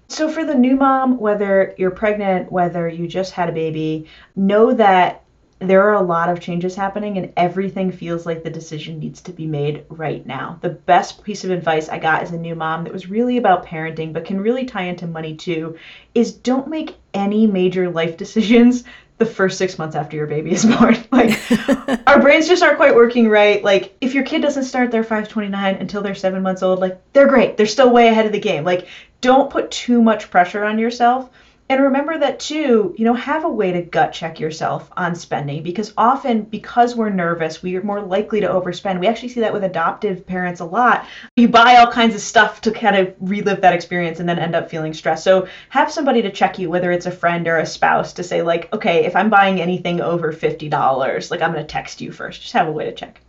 So 0.10 0.30
for 0.30 0.44
the 0.44 0.56
new 0.56 0.76
mom 0.76 1.20
whether 1.20 1.74
you're 1.78 1.92
pregnant 1.92 2.52
whether 2.52 2.88
you 2.88 3.08
just 3.08 3.32
had 3.32 3.50
a 3.50 3.54
baby 3.54 4.08
know 4.36 4.74
that 4.74 5.23
there 5.70 5.90
are 5.90 5.94
a 5.94 6.02
lot 6.02 6.30
of 6.30 6.40
changes 6.40 6.76
happening 6.76 7.18
and 7.18 7.34
everything 7.38 7.92
feels 7.92 8.26
like 8.26 8.44
the 8.44 8.50
decision 8.50 9.00
needs 9.00 9.22
to 9.22 9.32
be 9.32 9.46
made 9.46 9.86
right 9.90 10.26
now. 10.26 10.58
The 10.62 10.70
best 10.70 11.24
piece 11.24 11.44
of 11.44 11.52
advice 11.52 11.90
I 11.90 12.00
got 12.00 12.24
as 12.24 12.32
a 12.32 12.38
new 12.38 12.56
mom 12.56 12.84
that 12.84 12.94
was 12.94 13.10
really 13.10 13.38
about 13.38 13.66
parenting 13.66 14.14
but 14.14 14.26
can 14.26 14.42
really 14.42 14.66
tie 14.66 14.84
into 14.84 15.08
money 15.08 15.36
too 15.36 15.78
is 16.14 16.34
don't 16.34 16.68
make 16.68 16.96
any 17.14 17.48
major 17.48 17.90
life 17.90 18.18
decisions 18.24 18.84
the 19.20 19.26
first 19.26 19.58
six 19.58 19.78
months 19.78 19.96
after 19.96 20.18
your 20.18 20.28
baby 20.28 20.52
is 20.52 20.66
born. 20.78 20.98
Like 21.12 21.40
our 22.08 22.22
brains 22.22 22.48
just 22.48 22.64
aren't 22.64 22.78
quite 22.78 22.96
working 22.96 23.30
right. 23.30 23.64
Like 23.64 23.96
if 24.02 24.14
your 24.14 24.24
kid 24.24 24.42
doesn't 24.42 24.66
start 24.66 24.92
their 24.92 25.04
529 25.04 25.76
until 25.76 26.02
they're 26.02 26.16
seven 26.16 26.42
months 26.42 26.64
old, 26.64 26.80
like 26.80 27.00
they're 27.14 27.28
great. 27.28 27.58
They're 27.58 27.66
still 27.66 27.92
way 27.92 28.08
ahead 28.08 28.26
of 28.26 28.32
the 28.32 28.40
game. 28.40 28.64
Like 28.64 28.88
don't 29.22 29.50
put 29.50 29.72
too 29.72 30.02
much 30.02 30.30
pressure 30.30 30.64
on 30.64 30.80
yourself 30.80 31.30
and 31.70 31.82
remember 31.82 32.18
that 32.20 32.40
too, 32.40 32.94
you 32.98 33.06
know, 33.06 33.14
have 33.14 33.46
a 33.46 33.50
way 33.50 33.72
to 33.72 33.82
gut 33.82 34.12
check 34.12 34.40
yourself 34.40 34.92
on 34.98 35.16
spending 35.16 35.64
because 35.64 35.94
often 35.98 36.44
because 36.44 36.96
we're 36.96 37.10
nervous, 37.10 37.64
we 37.64 37.76
are 37.78 37.84
more 37.84 38.02
likely 38.02 38.42
to 38.42 38.48
overspend. 38.48 39.00
We 39.00 39.08
actually 39.08 39.30
see 39.30 39.40
that 39.40 39.54
with 39.54 39.64
adoptive 39.64 40.28
parents 40.28 40.60
a 40.60 40.66
lot. 40.66 41.08
You 41.38 41.48
buy 41.48 41.78
all 41.78 41.92
kinds 41.92 42.16
of 42.16 42.22
stuff 42.22 42.60
to 42.62 42.72
kind 42.72 42.98
of 42.98 43.16
relive 43.22 43.62
that 43.62 43.74
experience 43.74 44.20
and 44.20 44.28
then 44.28 44.40
end 44.40 44.56
up 44.56 44.70
feeling 44.70 44.94
stressed. 44.94 45.24
So 45.24 45.48
have 45.70 45.92
somebody 45.92 46.22
to 46.22 46.32
check 46.32 46.60
you, 46.60 46.70
whether 46.70 46.92
it's 46.92 47.06
a 47.06 47.12
friend 47.12 47.48
or 47.48 47.58
a 47.58 47.66
spouse, 47.66 48.14
to 48.14 48.24
say, 48.24 48.42
like, 48.42 48.72
okay, 48.74 49.06
if 49.06 49.16
I'm 49.16 49.30
buying 49.30 49.62
anything 49.62 50.02
over 50.02 50.34
$50, 50.34 51.32
like 51.32 51.42
I'm 51.42 51.54
to 51.54 51.64
text 51.64 52.02
you 52.02 52.12
first. 52.12 52.42
Just 52.42 52.54
have 52.54 52.68
a 52.68 52.72
way 52.72 52.86
to 52.86 52.94
check. 52.94 53.22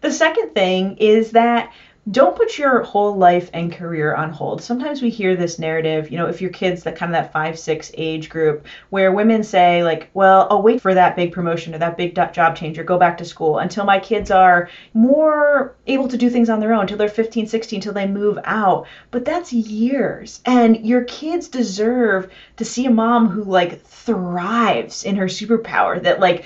The 0.00 0.12
second 0.12 0.54
thing 0.54 0.96
is 0.98 1.32
that 1.32 1.72
don't 2.10 2.36
put 2.36 2.56
your 2.56 2.82
whole 2.82 3.16
life 3.16 3.50
and 3.52 3.72
career 3.72 4.14
on 4.14 4.30
hold. 4.30 4.62
Sometimes 4.62 5.02
we 5.02 5.10
hear 5.10 5.36
this 5.36 5.58
narrative, 5.58 6.10
you 6.10 6.16
know, 6.16 6.26
if 6.26 6.40
your 6.40 6.50
kids 6.50 6.82
that 6.84 6.96
kind 6.96 7.14
of 7.14 7.22
that 7.22 7.32
five, 7.32 7.58
six 7.58 7.90
age 7.94 8.30
group 8.30 8.66
where 8.90 9.12
women 9.12 9.42
say, 9.42 9.82
like, 9.82 10.08
well, 10.14 10.46
I'll 10.50 10.62
wait 10.62 10.80
for 10.80 10.94
that 10.94 11.16
big 11.16 11.32
promotion 11.32 11.74
or 11.74 11.78
that 11.78 11.96
big 11.96 12.14
job 12.14 12.56
change 12.56 12.78
or 12.78 12.84
go 12.84 12.98
back 12.98 13.18
to 13.18 13.24
school 13.24 13.58
until 13.58 13.84
my 13.84 13.98
kids 13.98 14.30
are 14.30 14.70
more 14.94 15.74
able 15.86 16.08
to 16.08 16.16
do 16.16 16.30
things 16.30 16.48
on 16.48 16.60
their 16.60 16.72
own, 16.72 16.82
until 16.82 16.96
they're 16.96 17.08
15, 17.08 17.46
16, 17.46 17.78
until 17.78 17.92
they 17.92 18.06
move 18.06 18.38
out. 18.44 18.86
But 19.10 19.24
that's 19.24 19.52
years. 19.52 20.40
And 20.46 20.86
your 20.86 21.02
kids 21.04 21.48
deserve 21.48 22.30
to 22.56 22.64
see 22.64 22.86
a 22.86 22.90
mom 22.90 23.28
who 23.28 23.42
like 23.44 23.82
thrives 23.82 25.04
in 25.04 25.16
her 25.16 25.26
superpower, 25.26 26.02
that 26.02 26.20
like 26.20 26.44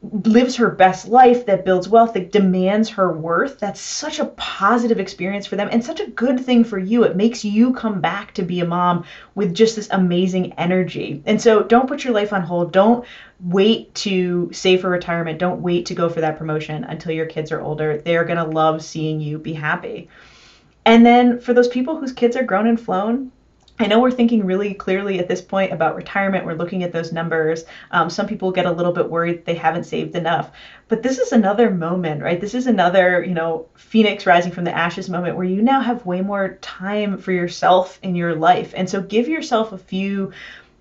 lives 0.00 0.56
her 0.56 0.70
best 0.70 1.08
life, 1.08 1.46
that 1.46 1.64
builds 1.64 1.88
wealth, 1.88 2.14
that 2.14 2.30
demands 2.30 2.88
her 2.88 3.12
worth, 3.12 3.58
that's 3.58 3.80
such 3.80 4.20
a 4.20 4.26
positive 4.26 5.00
experience 5.00 5.46
for 5.46 5.56
them 5.56 5.68
and 5.72 5.84
such 5.84 5.98
a 5.98 6.06
good 6.06 6.38
thing 6.38 6.62
for 6.62 6.78
you. 6.78 7.02
It 7.02 7.16
makes 7.16 7.44
you 7.44 7.72
come 7.72 8.00
back 8.00 8.32
to 8.34 8.42
be 8.42 8.60
a 8.60 8.66
mom 8.66 9.04
with 9.34 9.54
just 9.54 9.74
this 9.74 9.88
amazing 9.90 10.52
energy. 10.52 11.22
And 11.26 11.40
so 11.40 11.62
don't 11.64 11.88
put 11.88 12.04
your 12.04 12.14
life 12.14 12.32
on 12.32 12.42
hold. 12.42 12.72
Don't 12.72 13.04
wait 13.40 13.92
to 13.96 14.50
save 14.52 14.82
for 14.82 14.88
retirement. 14.88 15.38
Don't 15.38 15.62
wait 15.62 15.86
to 15.86 15.94
go 15.94 16.08
for 16.08 16.20
that 16.20 16.38
promotion 16.38 16.84
until 16.84 17.12
your 17.12 17.26
kids 17.26 17.50
are 17.50 17.60
older. 17.60 17.98
They're 17.98 18.24
going 18.24 18.38
to 18.38 18.44
love 18.44 18.84
seeing 18.84 19.20
you 19.20 19.38
be 19.38 19.52
happy. 19.52 20.08
And 20.86 21.04
then 21.04 21.40
for 21.40 21.52
those 21.52 21.68
people 21.68 21.98
whose 21.98 22.12
kids 22.12 22.36
are 22.36 22.44
grown 22.44 22.66
and 22.66 22.80
flown, 22.80 23.32
I 23.80 23.86
know 23.86 24.00
we're 24.00 24.10
thinking 24.10 24.44
really 24.44 24.74
clearly 24.74 25.20
at 25.20 25.28
this 25.28 25.40
point 25.40 25.72
about 25.72 25.94
retirement. 25.94 26.44
We're 26.44 26.54
looking 26.54 26.82
at 26.82 26.92
those 26.92 27.12
numbers. 27.12 27.64
Um, 27.92 28.10
some 28.10 28.26
people 28.26 28.50
get 28.50 28.66
a 28.66 28.72
little 28.72 28.92
bit 28.92 29.08
worried 29.08 29.44
they 29.44 29.54
haven't 29.54 29.84
saved 29.84 30.16
enough. 30.16 30.50
But 30.88 31.02
this 31.02 31.18
is 31.18 31.30
another 31.30 31.70
moment, 31.70 32.22
right? 32.22 32.40
This 32.40 32.54
is 32.54 32.66
another, 32.66 33.22
you 33.22 33.34
know, 33.34 33.66
phoenix 33.76 34.26
rising 34.26 34.50
from 34.50 34.64
the 34.64 34.76
ashes 34.76 35.08
moment 35.08 35.36
where 35.36 35.46
you 35.46 35.62
now 35.62 35.80
have 35.80 36.06
way 36.06 36.20
more 36.20 36.58
time 36.60 37.18
for 37.18 37.30
yourself 37.30 38.00
in 38.02 38.16
your 38.16 38.34
life. 38.34 38.72
And 38.76 38.90
so 38.90 39.00
give 39.00 39.28
yourself 39.28 39.72
a 39.72 39.78
few, 39.78 40.32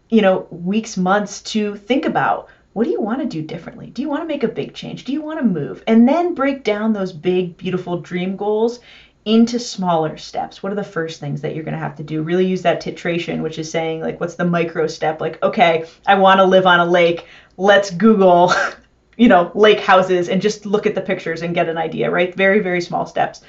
you 0.10 0.24
know, 0.24 0.48
weeks, 0.50 0.98
months 0.98 1.42
to 1.42 1.76
think 1.76 2.06
about 2.06 2.50
what 2.74 2.84
do 2.84 2.92
you 2.92 3.02
want 3.02 3.22
to 3.22 3.26
do 3.26 3.42
differently? 3.42 3.88
Do 3.88 4.04
you 4.04 4.10
want 4.10 4.22
to 4.22 4.28
make 4.28 4.44
a 4.44 4.48
big 4.48 4.76
change? 4.76 5.04
Do 5.04 5.12
you 5.12 5.22
want 5.24 5.40
to 5.40 5.46
move? 5.46 5.84
And 5.88 6.08
then 6.08 6.36
break 6.36 6.64
down 6.64 6.94
those 6.94 7.12
big, 7.12 7.58
beautiful 7.58 8.02
dream 8.02 8.36
goals 8.36 8.82
into 9.28 9.60
smaller 9.60 10.16
steps. 10.16 10.64
What 10.64 10.72
are 10.72 10.76
the 10.76 10.84
first 10.84 11.20
things 11.20 11.42
that 11.42 11.54
you're 11.54 11.66
going 11.66 11.74
to 11.74 11.80
have 11.80 11.98
to 11.98 12.04
do? 12.04 12.24
Really 12.24 12.48
use 12.48 12.62
that 12.62 12.82
titration, 12.82 13.44
which 13.44 13.60
is 13.60 13.70
saying, 13.70 14.00
like, 14.00 14.22
what's 14.22 14.36
the 14.36 14.46
micro 14.46 14.88
step? 14.88 15.20
Like, 15.20 15.44
okay, 15.44 15.86
I 16.08 16.16
want 16.16 16.40
to 16.40 16.46
live 16.46 16.66
on 16.66 16.80
a 16.80 16.86
lake. 16.86 17.26
Let's 17.58 17.92
Google, 17.92 18.54
you 19.18 19.28
know, 19.28 19.52
lake 19.54 19.82
houses 19.82 20.30
and 20.30 20.42
just 20.42 20.66
look 20.66 20.86
at 20.86 20.96
the 20.96 21.02
pictures 21.02 21.42
and 21.42 21.54
get 21.54 21.68
an 21.68 21.78
idea, 21.78 22.10
right? 22.10 22.34
Very, 22.34 22.62
very 22.62 22.80
small 22.80 23.06
steps. 23.06 23.42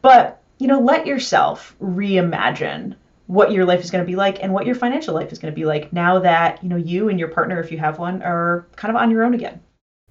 But, 0.00 0.42
you 0.58 0.68
know, 0.68 0.80
let 0.80 1.06
yourself 1.06 1.76
reimagine 1.82 2.96
what 3.26 3.52
your 3.52 3.66
life 3.66 3.84
is 3.84 3.90
going 3.90 4.02
to 4.02 4.10
be 4.10 4.16
like 4.16 4.42
and 4.42 4.54
what 4.54 4.64
your 4.64 4.74
financial 4.74 5.14
life 5.14 5.32
is 5.32 5.38
going 5.38 5.52
to 5.52 5.56
be 5.56 5.66
like 5.66 5.92
now 5.92 6.18
that, 6.20 6.62
you 6.62 6.70
know, 6.70 6.76
you 6.76 7.10
and 7.10 7.18
your 7.18 7.28
partner, 7.28 7.60
if 7.60 7.70
you 7.70 7.76
have 7.76 7.98
one, 7.98 8.22
are 8.22 8.66
kind 8.76 8.94
of 8.94 9.02
on 9.02 9.10
your 9.10 9.22
own 9.22 9.34
again. 9.34 9.60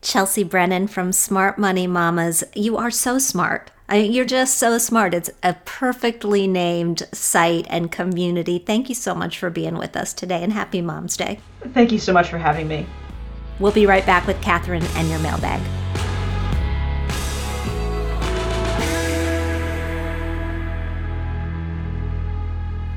Chelsea 0.06 0.43
Brennan 0.43 0.88
from 0.88 1.12
Smart 1.12 1.58
Money 1.58 1.88
Mamas, 1.88 2.43
you 2.53 2.78
are 2.78 2.91
so 2.91 3.18
smart. 3.18 3.72
I 3.89 4.03
mean, 4.03 4.12
you're 4.12 4.24
just 4.24 4.60
so 4.60 4.78
smart. 4.78 5.16
It's 5.16 5.32
a 5.41 5.56
perfectly 5.66 6.45
named 6.47 7.08
site 7.12 7.66
and 7.72 7.91
community. 7.91 8.60
Thank 8.60 8.88
you 8.88 8.93
so 8.93 9.16
much 9.16 9.39
for 9.39 9.49
being 9.49 9.80
with 9.80 9.97
us 9.97 10.14
today 10.14 10.43
and 10.43 10.53
happy 10.53 10.80
Mom's 10.80 11.18
Day. 11.18 11.39
Thank 11.74 11.91
you 11.91 11.97
so 11.97 12.14
much 12.14 12.30
for 12.30 12.38
having 12.38 12.68
me. 12.68 12.86
We'll 13.60 13.72
be 13.72 13.88
right 13.88 14.06
back 14.06 14.28
with 14.28 14.39
Kathryn 14.41 14.84
and 14.95 15.10
your 15.10 15.18
mailbag. 15.20 15.60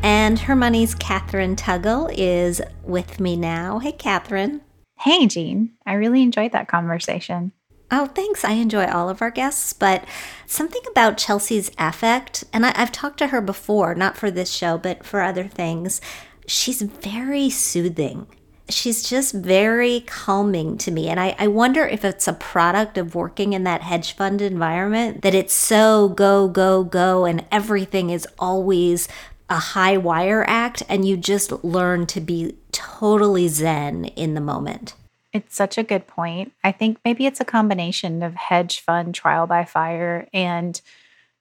And 0.03 0.39
Her 0.41 0.55
Money's 0.55 0.95
Kathryn 0.95 1.57
Tuggle 1.57 2.13
is 2.15 2.61
with 2.85 3.19
me 3.19 3.35
now. 3.35 3.79
Hey, 3.79 3.93
Kathryn. 3.93 4.61
Hey, 5.01 5.27
Jean. 5.27 5.71
I 5.87 5.93
really 5.95 6.23
enjoyed 6.23 6.53
that 6.53 6.67
conversation. 6.67 7.53
Oh, 7.91 8.07
thanks. 8.07 8.45
I 8.45 8.53
enjoy 8.53 8.87
all 8.87 9.09
of 9.09 9.23
our 9.23 9.31
guests, 9.31 9.73
but 9.73 10.05
something 10.47 10.83
about 10.91 11.17
Chelsea's 11.17 11.71
affect, 11.79 12.45
and 12.53 12.67
I, 12.67 12.77
have 12.77 12.93
talked 12.93 13.19
to 13.19 13.29
her 13.29 13.41
before, 13.41 13.95
not 13.95 14.17
for 14.17 14.31
this 14.31 14.51
show, 14.51 14.77
but 14.77 15.07
for 15.07 15.23
other 15.23 15.45
things. 15.45 16.01
She's 16.47 16.83
very 16.83 17.49
soothing. 17.49 18.27
She's 18.69 19.09
just 19.09 19.35
very 19.35 20.01
calming 20.01 20.77
to 20.79 20.91
me. 20.91 21.09
And 21.09 21.19
I, 21.19 21.35
I 21.39 21.47
wonder 21.47 21.87
if 21.87 22.05
it's 22.05 22.29
a 22.29 22.35
product 22.35 22.99
of 22.99 23.15
working 23.15 23.55
in 23.55 23.65
that 23.65 23.83
hedge 23.83 24.15
fund 24.15 24.43
environment 24.43 25.23
that 25.23 25.35
it's 25.35 25.55
so 25.55 26.11
go, 26.11 26.49
go, 26.49 26.85
go, 26.85 27.25
and 27.25 27.47
everything 27.51 28.11
is 28.11 28.27
always 28.39 29.09
a 29.51 29.59
high 29.59 29.97
wire 29.97 30.45
act, 30.47 30.83
and 30.89 31.07
you 31.07 31.17
just 31.17 31.53
learn 31.65 32.07
to 32.07 32.21
be 32.21 32.57
totally 32.73 33.49
zen 33.49 34.05
in 34.07 34.35
the 34.35 34.41
moment. 34.41 34.95
It's 35.33 35.55
such 35.55 35.79
a 35.79 35.83
good 35.83 36.07
point. 36.07 36.53
I 36.65 36.73
think 36.73 36.99
maybe 37.05 37.27
it's 37.27 37.41
a 37.41 37.45
combination 37.45 38.23
of 38.23 38.35
hedge 38.35 38.81
fund 38.81 39.15
trial 39.15 39.47
by 39.47 39.65
fire 39.65 40.27
and 40.33 40.81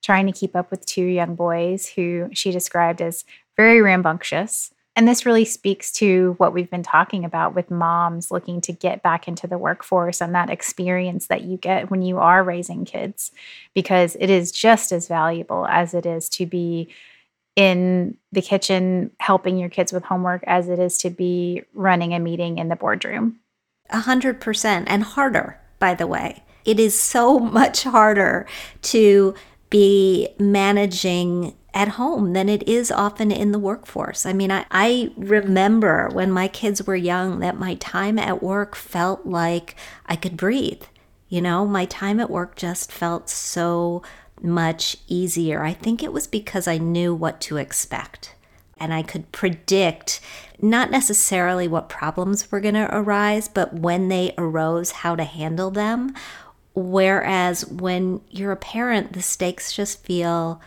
trying 0.04 0.26
to 0.28 0.32
keep 0.32 0.56
up 0.56 0.70
with 0.72 0.86
two 0.86 1.06
young 1.06 1.36
boys 1.36 1.88
who 1.88 2.30
she 2.34 2.52
described 2.52 3.02
as 3.02 3.26
very 3.56 3.82
rambunctious. 3.82 4.74
And 4.96 5.08
this 5.08 5.26
really 5.26 5.46
speaks 5.46 5.92
to 5.94 6.34
what 6.38 6.54
we've 6.54 6.70
been 6.70 6.84
talking 6.84 7.24
about 7.24 7.54
with 7.54 7.70
moms 7.70 8.32
looking 8.32 8.62
to 8.62 8.74
get 8.74 9.04
back 9.04 9.28
into 9.28 9.48
the 9.48 9.58
workforce 9.58 10.22
and 10.22 10.34
that 10.34 10.50
experience 10.50 11.28
that 11.28 11.44
you 11.44 11.58
get 11.58 11.92
when 11.92 12.02
you 12.02 12.18
are 12.18 12.44
raising 12.44 12.84
kids, 12.84 13.32
because 13.74 14.18
it 14.20 14.30
is 14.30 14.52
just 14.52 14.92
as 14.92 15.08
valuable 15.08 15.68
as 15.68 15.94
it 15.94 16.06
is 16.06 16.30
to 16.30 16.46
be 16.46 16.90
in 17.58 18.16
the 18.32 18.42
kitchen 18.42 19.12
helping 19.20 19.58
your 19.58 19.68
kids 19.68 19.92
with 19.92 20.04
homework 20.04 20.44
as 20.46 20.70
it 20.70 20.78
is 20.80 21.00
to 21.00 21.10
be 21.10 21.64
running 21.74 22.14
a 22.14 22.20
meeting 22.20 22.60
in 22.60 22.70
the 22.70 22.76
boardroom. 22.76 23.40
A 23.90 24.02
hundred 24.02 24.40
percent 24.40 24.88
and 24.88 25.04
harder, 25.04 25.60
by 25.80 25.96
the 25.96 26.08
way. 26.08 26.44
It 26.64 26.80
is 26.80 26.98
so 26.98 27.40
much 27.60 27.84
harder 27.84 28.46
to 28.84 29.34
be 29.70 30.30
managing 30.40 31.56
at 31.74 31.90
home 31.90 32.34
than 32.34 32.48
it 32.48 32.68
is 32.68 32.92
often 32.92 33.32
in 33.32 33.52
the 33.52 33.60
workforce. 33.60 34.26
I 34.26 34.34
mean, 34.34 34.52
I, 34.52 34.66
I 34.70 35.12
remember 35.18 36.10
when 36.14 36.32
my 36.32 36.48
kids 36.48 36.86
were 36.86 36.96
young 36.96 37.40
that 37.40 37.58
my 37.58 37.76
time 37.76 38.18
at 38.20 38.42
work 38.42 38.76
felt 38.76 39.26
like 39.26 39.76
I 40.06 40.16
could 40.16 40.38
breathe. 40.38 40.84
You 41.28 41.42
know, 41.42 41.66
my 41.66 41.86
time 41.86 42.20
at 42.20 42.30
work 42.30 42.56
just 42.56 42.92
felt 42.92 43.30
so 43.30 44.02
much 44.42 44.98
easier. 45.08 45.64
I 45.64 45.74
think 45.74 46.04
it 46.04 46.14
was 46.14 46.28
because 46.28 46.68
I 46.68 46.78
knew 46.78 47.14
what 47.14 47.42
to 47.42 47.58
expect 47.58 48.36
and 48.80 48.94
I 48.94 49.04
could 49.04 49.32
predict 49.32 50.20
not 50.62 50.92
necessarily 50.92 51.68
what 51.68 51.90
problems 51.90 52.52
were 52.52 52.60
going 52.60 52.76
to 52.76 52.96
arise, 52.96 53.48
but 53.48 53.74
when 53.74 54.08
they 54.08 54.34
arose, 54.38 54.92
how 54.92 55.16
to 55.16 55.24
handle 55.24 55.72
them. 55.72 56.14
Whereas 56.74 57.66
when 57.66 58.22
you're 58.30 58.52
a 58.52 58.58
parent, 58.58 59.14
the 59.14 59.22
stakes 59.22 59.74
just 59.74 60.04
feel 60.04 60.62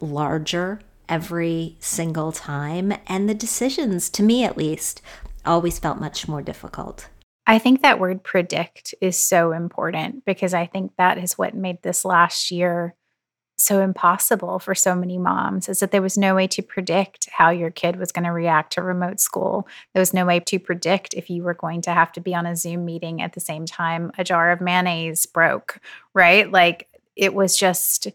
larger 0.00 0.80
every 1.08 1.76
single 1.80 2.32
time. 2.32 2.92
And 3.06 3.28
the 3.28 3.34
decisions, 3.34 4.08
to 4.10 4.22
me 4.22 4.44
at 4.44 4.56
least, 4.56 5.00
always 5.44 5.78
felt 5.78 6.00
much 6.00 6.26
more 6.26 6.42
difficult. 6.42 7.08
I 7.46 7.58
think 7.58 7.82
that 7.82 8.00
word 8.00 8.22
predict 8.24 8.94
is 9.00 9.16
so 9.16 9.52
important 9.52 10.24
because 10.24 10.54
I 10.54 10.66
think 10.66 10.92
that 10.96 11.18
is 11.18 11.36
what 11.36 11.54
made 11.54 11.82
this 11.82 12.04
last 12.04 12.50
year 12.50 12.94
so 13.56 13.80
impossible 13.80 14.58
for 14.58 14.74
so 14.74 14.94
many 14.94 15.18
moms 15.18 15.68
is 15.68 15.80
that 15.80 15.90
there 15.92 16.02
was 16.02 16.18
no 16.18 16.34
way 16.34 16.46
to 16.48 16.62
predict 16.62 17.28
how 17.30 17.50
your 17.50 17.70
kid 17.70 17.96
was 17.96 18.12
going 18.12 18.24
to 18.24 18.32
react 18.32 18.72
to 18.72 18.82
remote 18.82 19.20
school. 19.20 19.68
There 19.92 20.00
was 20.00 20.12
no 20.12 20.26
way 20.26 20.40
to 20.40 20.58
predict 20.58 21.14
if 21.14 21.30
you 21.30 21.42
were 21.42 21.54
going 21.54 21.82
to 21.82 21.92
have 21.92 22.12
to 22.12 22.20
be 22.20 22.34
on 22.34 22.46
a 22.46 22.56
Zoom 22.56 22.84
meeting 22.84 23.22
at 23.22 23.32
the 23.34 23.40
same 23.40 23.64
time 23.64 24.10
a 24.18 24.24
jar 24.24 24.50
of 24.50 24.60
mayonnaise 24.60 25.26
broke, 25.26 25.80
right? 26.14 26.50
Like 26.50 26.88
it 27.16 27.32
was 27.32 27.56
just 27.56 28.08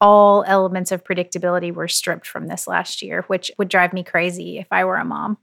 all 0.00 0.44
elements 0.46 0.92
of 0.92 1.04
predictability 1.04 1.72
were 1.72 1.88
stripped 1.88 2.26
from 2.26 2.48
this 2.48 2.66
last 2.66 3.00
year, 3.00 3.24
which 3.28 3.50
would 3.56 3.68
drive 3.68 3.92
me 3.92 4.02
crazy 4.02 4.58
if 4.58 4.66
I 4.70 4.84
were 4.84 4.96
a 4.96 5.04
mom. 5.04 5.38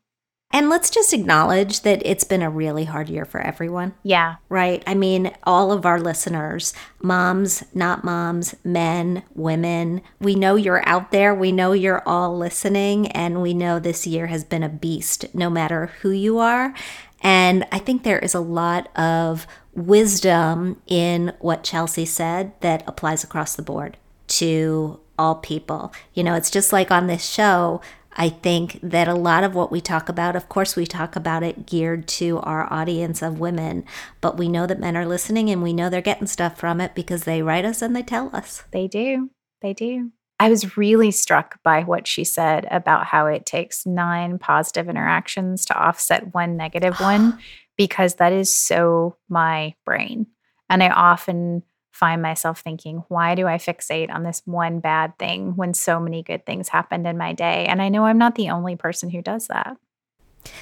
And 0.53 0.69
let's 0.69 0.89
just 0.89 1.13
acknowledge 1.13 1.81
that 1.81 2.01
it's 2.05 2.23
been 2.23 2.41
a 2.41 2.49
really 2.49 2.85
hard 2.85 3.09
year 3.09 3.25
for 3.25 3.39
everyone. 3.39 3.93
Yeah. 4.03 4.35
Right? 4.49 4.83
I 4.85 4.93
mean, 4.93 5.31
all 5.43 5.71
of 5.71 5.85
our 5.85 5.99
listeners, 5.99 6.73
moms, 7.01 7.63
not 7.73 8.03
moms, 8.03 8.55
men, 8.63 9.23
women, 9.33 10.01
we 10.19 10.35
know 10.35 10.55
you're 10.55 10.87
out 10.87 11.11
there. 11.11 11.33
We 11.33 11.51
know 11.51 11.71
you're 11.71 12.03
all 12.05 12.37
listening. 12.37 13.07
And 13.07 13.41
we 13.41 13.53
know 13.53 13.79
this 13.79 14.05
year 14.05 14.27
has 14.27 14.43
been 14.43 14.63
a 14.63 14.69
beast, 14.69 15.25
no 15.33 15.49
matter 15.49 15.87
who 16.01 16.11
you 16.11 16.39
are. 16.39 16.73
And 17.21 17.65
I 17.71 17.79
think 17.79 18.03
there 18.03 18.19
is 18.19 18.33
a 18.33 18.39
lot 18.39 18.95
of 18.97 19.47
wisdom 19.73 20.81
in 20.87 21.33
what 21.39 21.63
Chelsea 21.63 22.05
said 22.05 22.51
that 22.61 22.83
applies 22.87 23.23
across 23.23 23.55
the 23.55 23.61
board 23.61 23.97
to 24.27 24.99
all 25.17 25.35
people. 25.35 25.93
You 26.13 26.23
know, 26.23 26.33
it's 26.33 26.49
just 26.49 26.73
like 26.73 26.89
on 26.89 27.07
this 27.07 27.23
show, 27.23 27.81
I 28.13 28.29
think 28.29 28.79
that 28.83 29.07
a 29.07 29.15
lot 29.15 29.43
of 29.43 29.55
what 29.55 29.71
we 29.71 29.79
talk 29.79 30.09
about, 30.09 30.35
of 30.35 30.49
course, 30.49 30.75
we 30.75 30.85
talk 30.85 31.15
about 31.15 31.43
it 31.43 31.65
geared 31.65 32.07
to 32.09 32.39
our 32.39 32.71
audience 32.71 33.21
of 33.21 33.39
women, 33.39 33.85
but 34.19 34.37
we 34.37 34.49
know 34.49 34.67
that 34.67 34.79
men 34.79 34.97
are 34.97 35.05
listening 35.05 35.49
and 35.49 35.63
we 35.63 35.73
know 35.73 35.89
they're 35.89 36.01
getting 36.01 36.27
stuff 36.27 36.57
from 36.57 36.81
it 36.81 36.93
because 36.93 37.23
they 37.23 37.41
write 37.41 37.65
us 37.65 37.81
and 37.81 37.95
they 37.95 38.03
tell 38.03 38.29
us. 38.35 38.63
They 38.71 38.87
do. 38.87 39.29
They 39.61 39.73
do. 39.73 40.11
I 40.39 40.49
was 40.49 40.75
really 40.75 41.11
struck 41.11 41.61
by 41.63 41.83
what 41.83 42.07
she 42.07 42.23
said 42.23 42.67
about 42.71 43.05
how 43.05 43.27
it 43.27 43.45
takes 43.45 43.85
nine 43.85 44.39
positive 44.39 44.89
interactions 44.89 45.65
to 45.65 45.79
offset 45.79 46.33
one 46.33 46.57
negative 46.57 46.99
one, 46.99 47.39
because 47.77 48.15
that 48.15 48.33
is 48.33 48.51
so 48.51 49.15
my 49.29 49.75
brain. 49.85 50.25
And 50.69 50.81
I 50.81 50.89
often 50.89 51.63
find 51.91 52.21
myself 52.21 52.61
thinking, 52.61 53.03
why 53.07 53.35
do 53.35 53.47
I 53.47 53.57
fixate 53.57 54.13
on 54.13 54.23
this 54.23 54.41
one 54.45 54.79
bad 54.79 55.17
thing 55.17 55.55
when 55.55 55.73
so 55.73 55.99
many 55.99 56.23
good 56.23 56.45
things 56.45 56.69
happened 56.69 57.05
in 57.05 57.17
my 57.17 57.33
day? 57.33 57.65
And 57.65 57.81
I 57.81 57.89
know 57.89 58.05
I'm 58.05 58.17
not 58.17 58.35
the 58.35 58.49
only 58.49 58.75
person 58.75 59.09
who 59.09 59.21
does 59.21 59.47
that. 59.47 59.77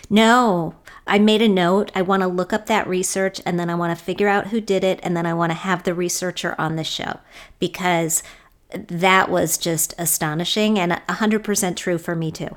No, 0.09 0.75
I 1.07 1.19
made 1.19 1.41
a 1.41 1.47
note. 1.47 1.91
I 1.95 2.01
want 2.01 2.21
to 2.21 2.27
look 2.27 2.51
up 2.51 2.65
that 2.65 2.87
research 2.87 3.41
and 3.45 3.59
then 3.59 3.69
I 3.69 3.75
want 3.75 3.97
to 3.97 4.03
figure 4.03 4.27
out 4.27 4.47
who 4.47 4.59
did 4.59 4.83
it 4.83 4.99
and 5.03 5.15
then 5.15 5.25
I 5.25 5.33
want 5.33 5.51
to 5.51 5.57
have 5.57 5.83
the 5.83 5.93
researcher 5.93 6.55
on 6.57 6.75
the 6.75 6.83
show 6.83 7.19
because 7.59 8.23
that 8.71 9.29
was 9.29 9.57
just 9.57 9.93
astonishing 9.97 10.77
and 10.77 10.91
100% 11.07 11.75
true 11.75 11.97
for 11.97 12.15
me 12.15 12.31
too. 12.31 12.55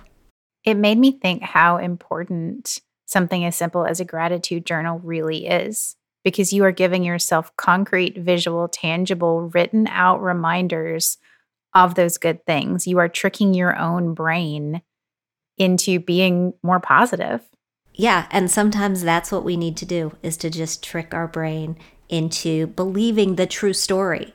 It 0.64 0.75
made 0.75 0.99
me 0.99 1.12
think 1.12 1.43
how 1.43 1.77
important 1.77 2.79
something 3.07 3.45
as 3.45 3.57
simple 3.57 3.85
as 3.85 4.01
a 4.01 4.05
gratitude 4.05 4.66
journal 4.66 4.99
really 4.99 5.47
is 5.47 5.97
because 6.25 6.53
you 6.53 6.64
are 6.64 6.73
giving 6.73 7.05
yourself 7.05 7.55
concrete, 7.57 8.16
visual, 8.16 8.68
tangible, 8.68 9.51
written 9.55 9.87
out 9.89 10.23
reminders 10.23 11.18
of 11.75 11.95
those 11.95 12.18
good 12.18 12.45
things. 12.47 12.87
You 12.87 12.99
are 12.99 13.09
tricking 13.09 13.55
your 13.55 13.79
own 13.79 14.14
brain 14.14 14.83
into 15.59 15.99
being 15.99 16.55
more 16.62 16.81
positive. 16.81 17.41
Yeah, 17.95 18.27
and 18.31 18.51
sometimes 18.51 19.03
that's 19.03 19.31
what 19.31 19.45
we 19.45 19.57
need 19.57 19.77
to 19.79 19.87
do 19.87 20.16
is 20.23 20.37
to 20.39 20.51
just 20.51 20.83
trick 20.83 21.12
our 21.12 21.29
brain 21.29 21.77
into 22.09 22.68
believing 22.68 23.37
the 23.37 23.47
true 23.47 23.73
story 23.73 24.35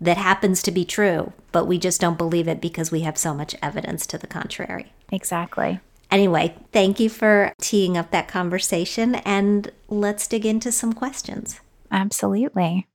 that 0.00 0.16
happens 0.16 0.62
to 0.62 0.70
be 0.70 0.84
true, 0.84 1.32
but 1.52 1.66
we 1.66 1.78
just 1.78 2.00
don't 2.00 2.18
believe 2.18 2.48
it 2.48 2.60
because 2.60 2.90
we 2.90 3.00
have 3.00 3.16
so 3.16 3.34
much 3.34 3.54
evidence 3.62 4.06
to 4.06 4.18
the 4.18 4.26
contrary. 4.26 4.92
Exactly. 5.10 5.80
Anyway, 6.10 6.54
thank 6.72 7.00
you 7.00 7.08
for 7.08 7.52
teeing 7.60 7.96
up 7.96 8.10
that 8.10 8.28
conversation 8.28 9.16
and 9.16 9.70
let's 9.88 10.26
dig 10.28 10.46
into 10.46 10.70
some 10.70 10.92
questions. 10.92 11.60
Absolutely. 11.90 12.86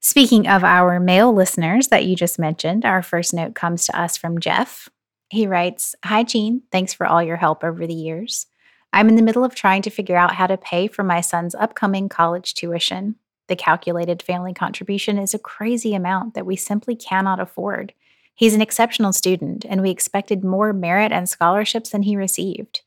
Speaking 0.00 0.46
of 0.46 0.64
our 0.64 1.00
male 1.00 1.32
listeners 1.32 1.88
that 1.88 2.04
you 2.04 2.14
just 2.14 2.38
mentioned, 2.38 2.84
our 2.84 3.02
first 3.02 3.32
note 3.32 3.54
comes 3.54 3.86
to 3.86 3.98
us 3.98 4.16
from 4.16 4.38
Jeff. 4.38 4.88
He 5.30 5.46
writes 5.46 5.94
Hi, 6.04 6.22
Jean. 6.22 6.62
Thanks 6.70 6.92
for 6.92 7.06
all 7.06 7.22
your 7.22 7.36
help 7.36 7.64
over 7.64 7.86
the 7.86 7.94
years. 7.94 8.46
I'm 8.92 9.08
in 9.08 9.16
the 9.16 9.22
middle 9.22 9.44
of 9.44 9.54
trying 9.54 9.82
to 9.82 9.90
figure 9.90 10.16
out 10.16 10.34
how 10.34 10.46
to 10.46 10.56
pay 10.56 10.86
for 10.86 11.02
my 11.02 11.20
son's 11.20 11.54
upcoming 11.54 12.08
college 12.08 12.54
tuition. 12.54 13.16
The 13.48 13.56
calculated 13.56 14.22
family 14.22 14.54
contribution 14.54 15.18
is 15.18 15.34
a 15.34 15.38
crazy 15.38 15.94
amount 15.94 16.34
that 16.34 16.46
we 16.46 16.56
simply 16.56 16.96
cannot 16.96 17.40
afford. 17.40 17.92
He's 18.34 18.54
an 18.54 18.60
exceptional 18.60 19.12
student, 19.12 19.64
and 19.68 19.80
we 19.80 19.90
expected 19.90 20.44
more 20.44 20.72
merit 20.72 21.12
and 21.12 21.28
scholarships 21.28 21.90
than 21.90 22.02
he 22.02 22.16
received. 22.16 22.80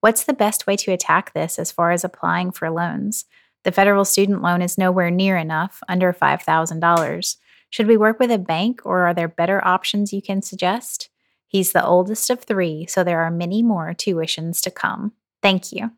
What's 0.00 0.24
the 0.24 0.32
best 0.32 0.66
way 0.66 0.76
to 0.76 0.92
attack 0.92 1.32
this 1.32 1.58
as 1.58 1.72
far 1.72 1.90
as 1.90 2.04
applying 2.04 2.52
for 2.52 2.70
loans? 2.70 3.24
The 3.64 3.72
federal 3.72 4.04
student 4.04 4.42
loan 4.42 4.60
is 4.62 4.76
nowhere 4.76 5.10
near 5.10 5.36
enough, 5.36 5.82
under 5.88 6.12
$5,000. 6.12 7.36
Should 7.70 7.86
we 7.86 7.96
work 7.96 8.18
with 8.18 8.30
a 8.30 8.38
bank, 8.38 8.80
or 8.84 9.06
are 9.06 9.14
there 9.14 9.28
better 9.28 9.64
options 9.66 10.12
you 10.12 10.22
can 10.22 10.42
suggest? 10.42 11.08
He's 11.46 11.72
the 11.72 11.84
oldest 11.84 12.30
of 12.30 12.42
three, 12.42 12.86
so 12.86 13.04
there 13.04 13.20
are 13.20 13.30
many 13.30 13.62
more 13.62 13.94
tuitions 13.94 14.60
to 14.62 14.70
come. 14.70 15.12
Thank 15.42 15.72
you. 15.72 15.92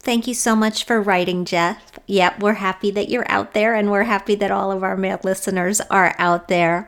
Thank 0.00 0.26
you 0.26 0.34
so 0.34 0.54
much 0.54 0.84
for 0.84 1.00
writing, 1.00 1.44
Jeff. 1.44 1.98
Yep, 2.06 2.40
we're 2.40 2.54
happy 2.54 2.90
that 2.90 3.08
you're 3.08 3.30
out 3.30 3.54
there, 3.54 3.74
and 3.74 3.90
we're 3.90 4.04
happy 4.04 4.34
that 4.34 4.50
all 4.50 4.70
of 4.70 4.82
our 4.82 4.96
male 4.96 5.20
listeners 5.24 5.80
are 5.90 6.14
out 6.18 6.48
there. 6.48 6.86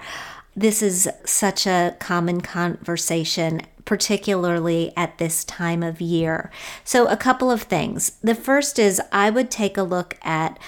This 0.56 0.82
is 0.82 1.06
such 1.26 1.66
a 1.66 1.94
common 1.98 2.40
conversation, 2.40 3.60
particularly 3.84 4.90
at 4.96 5.18
this 5.18 5.44
time 5.44 5.82
of 5.82 6.00
year. 6.00 6.50
So, 6.82 7.06
a 7.06 7.16
couple 7.16 7.50
of 7.50 7.62
things. 7.62 8.12
The 8.22 8.34
first 8.34 8.78
is 8.78 9.00
I 9.12 9.28
would 9.28 9.50
take 9.50 9.76
a 9.76 9.82
look 9.82 10.16
at 10.22 10.58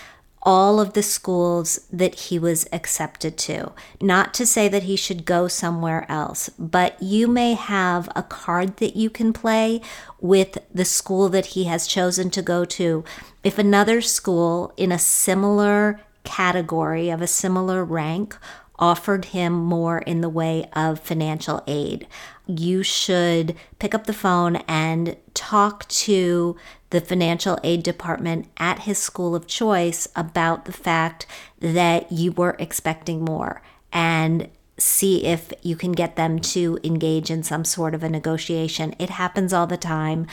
all 0.43 0.79
of 0.79 0.93
the 0.93 1.03
schools 1.03 1.81
that 1.93 2.15
he 2.15 2.39
was 2.39 2.67
accepted 2.73 3.37
to. 3.37 3.73
Not 4.01 4.35
to 4.35 4.47
say 4.47 4.69
that 4.69 4.85
he 4.85 4.95
should 4.95 5.25
go 5.25 5.49
somewhere 5.49 6.07
else, 6.11 6.49
but 6.59 7.03
you 7.03 7.27
may 7.27 7.55
have 7.55 8.09
a 8.15 8.23
card 8.23 8.77
that 8.77 8.95
you 8.95 9.11
can 9.11 9.33
play 9.33 9.81
with 10.21 10.59
the 10.73 10.85
school 10.85 11.29
that 11.31 11.47
he 11.47 11.65
has 11.65 11.87
chosen 11.87 12.31
to 12.31 12.43
go 12.43 12.65
to. 12.67 13.05
If 13.43 13.59
another 13.59 14.01
school 14.01 14.73
in 14.77 14.93
a 14.93 14.99
similar 14.99 16.01
category 16.25 17.11
of 17.11 17.23
a 17.23 17.27
similar 17.27 17.85
rank 17.85 18.37
offered 18.79 19.27
him 19.27 19.53
more 19.53 19.99
in 19.99 20.21
the 20.21 20.29
way 20.29 20.69
of 20.73 21.01
financial 21.01 21.63
aid. 21.67 22.07
You 22.47 22.83
should 22.83 23.57
pick 23.79 23.95
up 23.95 24.07
the 24.07 24.13
phone 24.13 24.57
and 24.69 25.17
talk 25.35 25.87
to 25.89 26.57
the 26.91 27.01
financial 27.01 27.59
aid 27.63 27.83
department 27.83 28.49
at 28.57 28.81
his 28.81 28.99
school 28.99 29.35
of 29.35 29.47
choice 29.47 30.09
about 30.17 30.65
the 30.65 30.73
fact 30.73 31.27
that 31.61 32.11
you 32.11 32.33
were 32.33 32.57
expecting 32.59 33.25
more 33.25 33.63
and 33.93 34.49
see 34.79 35.25
if 35.25 35.53
you 35.63 35.75
can 35.77 35.93
get 35.93 36.17
them 36.17 36.39
to 36.39 36.79
engage 36.85 37.31
in 37.31 37.43
some 37.43 37.65
sort 37.65 37.95
of 37.95 38.03
a 38.03 38.09
negotiation. 38.09 38.95
It 38.99 39.11
happens 39.11 39.53
all 39.53 39.67
the 39.67 39.77
time 39.77 40.27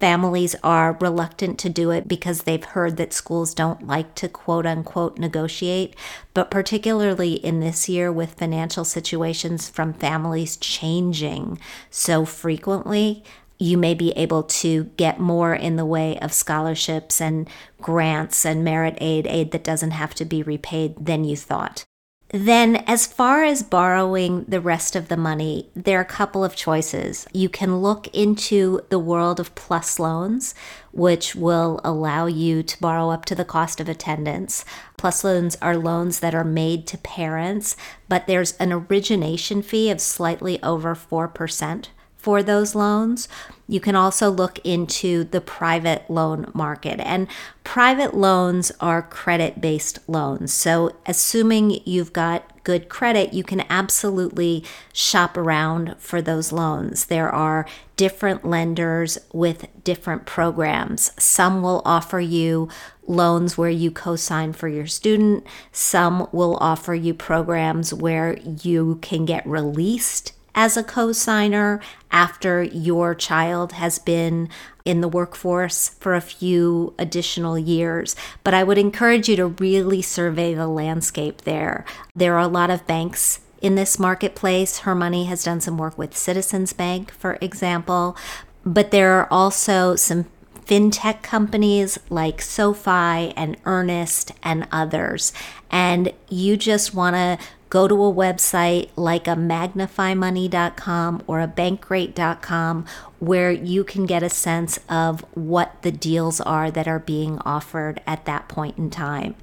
Families 0.00 0.54
are 0.62 0.96
reluctant 1.00 1.58
to 1.58 1.68
do 1.68 1.90
it 1.90 2.06
because 2.06 2.42
they've 2.42 2.64
heard 2.64 2.96
that 2.98 3.12
schools 3.12 3.52
don't 3.52 3.86
like 3.86 4.14
to 4.16 4.28
quote 4.28 4.64
unquote 4.64 5.18
negotiate. 5.18 5.96
But 6.34 6.52
particularly 6.52 7.34
in 7.34 7.58
this 7.58 7.88
year, 7.88 8.12
with 8.12 8.34
financial 8.34 8.84
situations 8.84 9.68
from 9.68 9.92
families 9.92 10.56
changing 10.56 11.58
so 11.90 12.24
frequently, 12.24 13.24
you 13.58 13.76
may 13.76 13.92
be 13.92 14.12
able 14.12 14.44
to 14.44 14.84
get 14.96 15.18
more 15.18 15.52
in 15.52 15.74
the 15.74 15.84
way 15.86 16.16
of 16.20 16.32
scholarships 16.32 17.20
and 17.20 17.48
grants 17.80 18.46
and 18.46 18.62
merit 18.62 18.96
aid, 19.00 19.26
aid 19.26 19.50
that 19.50 19.64
doesn't 19.64 19.90
have 19.90 20.14
to 20.14 20.24
be 20.24 20.44
repaid 20.44 21.06
than 21.06 21.24
you 21.24 21.36
thought. 21.36 21.84
Then, 22.30 22.76
as 22.86 23.06
far 23.06 23.42
as 23.42 23.62
borrowing 23.62 24.44
the 24.46 24.60
rest 24.60 24.94
of 24.94 25.08
the 25.08 25.16
money, 25.16 25.70
there 25.74 25.98
are 25.98 26.02
a 26.02 26.04
couple 26.04 26.44
of 26.44 26.54
choices. 26.54 27.26
You 27.32 27.48
can 27.48 27.78
look 27.78 28.06
into 28.08 28.82
the 28.90 28.98
world 28.98 29.40
of 29.40 29.54
plus 29.54 29.98
loans, 29.98 30.54
which 30.92 31.34
will 31.34 31.80
allow 31.82 32.26
you 32.26 32.62
to 32.62 32.80
borrow 32.80 33.08
up 33.08 33.24
to 33.26 33.34
the 33.34 33.46
cost 33.46 33.80
of 33.80 33.88
attendance. 33.88 34.66
Plus 34.98 35.24
loans 35.24 35.56
are 35.62 35.76
loans 35.76 36.20
that 36.20 36.34
are 36.34 36.44
made 36.44 36.86
to 36.88 36.98
parents, 36.98 37.76
but 38.10 38.26
there's 38.26 38.52
an 38.58 38.74
origination 38.74 39.62
fee 39.62 39.90
of 39.90 39.98
slightly 39.98 40.62
over 40.62 40.94
4% 40.94 41.86
for 42.18 42.42
those 42.42 42.74
loans. 42.74 43.26
You 43.70 43.80
can 43.80 43.94
also 43.94 44.30
look 44.30 44.58
into 44.64 45.24
the 45.24 45.42
private 45.42 46.08
loan 46.08 46.50
market. 46.54 47.00
And 47.00 47.28
private 47.64 48.14
loans 48.14 48.72
are 48.80 49.02
credit 49.02 49.60
based 49.60 49.98
loans. 50.08 50.54
So, 50.54 50.96
assuming 51.04 51.80
you've 51.84 52.14
got 52.14 52.64
good 52.64 52.88
credit, 52.88 53.34
you 53.34 53.44
can 53.44 53.64
absolutely 53.68 54.64
shop 54.92 55.36
around 55.36 55.96
for 55.98 56.22
those 56.22 56.50
loans. 56.50 57.06
There 57.06 57.30
are 57.30 57.66
different 57.96 58.44
lenders 58.44 59.18
with 59.32 59.66
different 59.84 60.24
programs. 60.24 61.12
Some 61.22 61.60
will 61.62 61.82
offer 61.84 62.20
you 62.20 62.70
loans 63.06 63.58
where 63.58 63.70
you 63.70 63.90
co 63.90 64.16
sign 64.16 64.54
for 64.54 64.68
your 64.68 64.86
student, 64.86 65.44
some 65.72 66.26
will 66.32 66.56
offer 66.56 66.94
you 66.94 67.12
programs 67.12 67.92
where 67.92 68.38
you 68.38 68.98
can 69.02 69.26
get 69.26 69.46
released 69.46 70.32
as 70.54 70.76
a 70.76 70.82
co-signer 70.82 71.80
after 72.10 72.62
your 72.62 73.14
child 73.14 73.72
has 73.72 73.98
been 73.98 74.48
in 74.84 75.00
the 75.00 75.08
workforce 75.08 75.90
for 75.90 76.14
a 76.14 76.20
few 76.20 76.94
additional 76.98 77.58
years. 77.58 78.16
But 78.42 78.54
I 78.54 78.64
would 78.64 78.78
encourage 78.78 79.28
you 79.28 79.36
to 79.36 79.46
really 79.48 80.02
survey 80.02 80.54
the 80.54 80.66
landscape 80.66 81.42
there. 81.42 81.84
There 82.16 82.34
are 82.34 82.40
a 82.40 82.48
lot 82.48 82.70
of 82.70 82.86
banks 82.86 83.40
in 83.60 83.74
this 83.74 83.98
marketplace. 83.98 84.78
Her 84.80 84.94
Money 84.94 85.26
has 85.26 85.44
done 85.44 85.60
some 85.60 85.78
work 85.78 85.98
with 85.98 86.16
Citizens 86.16 86.72
Bank, 86.72 87.10
for 87.12 87.38
example, 87.40 88.16
but 88.64 88.90
there 88.90 89.12
are 89.14 89.28
also 89.30 89.96
some 89.96 90.26
fintech 90.64 91.22
companies 91.22 91.98
like 92.10 92.42
SoFi 92.42 93.32
and 93.36 93.56
Earnest 93.64 94.32
and 94.42 94.68
others. 94.70 95.32
And 95.70 96.12
you 96.28 96.56
just 96.56 96.94
want 96.94 97.16
to 97.16 97.38
go 97.70 97.88
to 97.88 97.94
a 97.94 98.12
website 98.12 98.88
like 98.96 99.26
a 99.26 99.32
magnifymoney.com 99.36 101.22
or 101.26 101.40
a 101.40 101.48
bankrate.com 101.48 102.86
where 103.18 103.50
you 103.50 103.84
can 103.84 104.06
get 104.06 104.22
a 104.22 104.30
sense 104.30 104.78
of 104.88 105.20
what 105.34 105.82
the 105.82 105.92
deals 105.92 106.40
are 106.40 106.70
that 106.70 106.88
are 106.88 106.98
being 106.98 107.38
offered 107.40 108.00
at 108.06 108.24
that 108.24 108.48
point 108.48 108.78
in 108.78 108.90
time. 108.90 109.34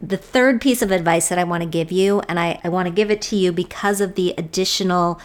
The 0.00 0.16
third 0.16 0.60
piece 0.60 0.82
of 0.82 0.90
advice 0.90 1.28
that 1.28 1.38
I 1.38 1.44
want 1.44 1.62
to 1.62 1.68
give 1.68 1.90
you, 1.90 2.20
and 2.28 2.38
I, 2.38 2.60
I 2.62 2.68
want 2.68 2.86
to 2.86 2.94
give 2.94 3.10
it 3.10 3.22
to 3.22 3.36
you 3.36 3.50
because 3.52 4.00
of 4.00 4.14
the 4.14 4.34
additional 4.36 5.20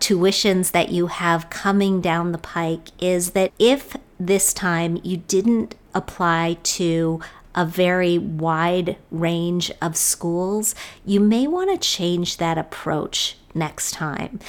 tuitions 0.00 0.72
that 0.72 0.90
you 0.90 1.06
have 1.08 1.50
coming 1.50 2.00
down 2.00 2.32
the 2.32 2.38
pike, 2.38 2.88
is 2.98 3.30
that 3.32 3.52
if 3.58 3.96
this 4.18 4.52
time 4.54 4.98
you 5.02 5.18
didn't 5.18 5.74
apply 5.94 6.56
to 6.62 7.20
a 7.54 7.64
very 7.64 8.18
wide 8.18 8.96
range 9.10 9.70
of 9.80 9.96
schools, 9.96 10.74
you 11.04 11.20
may 11.20 11.46
want 11.46 11.70
to 11.70 11.88
change 11.88 12.36
that 12.38 12.58
approach 12.58 13.36
next 13.54 13.92
time. 13.92 14.40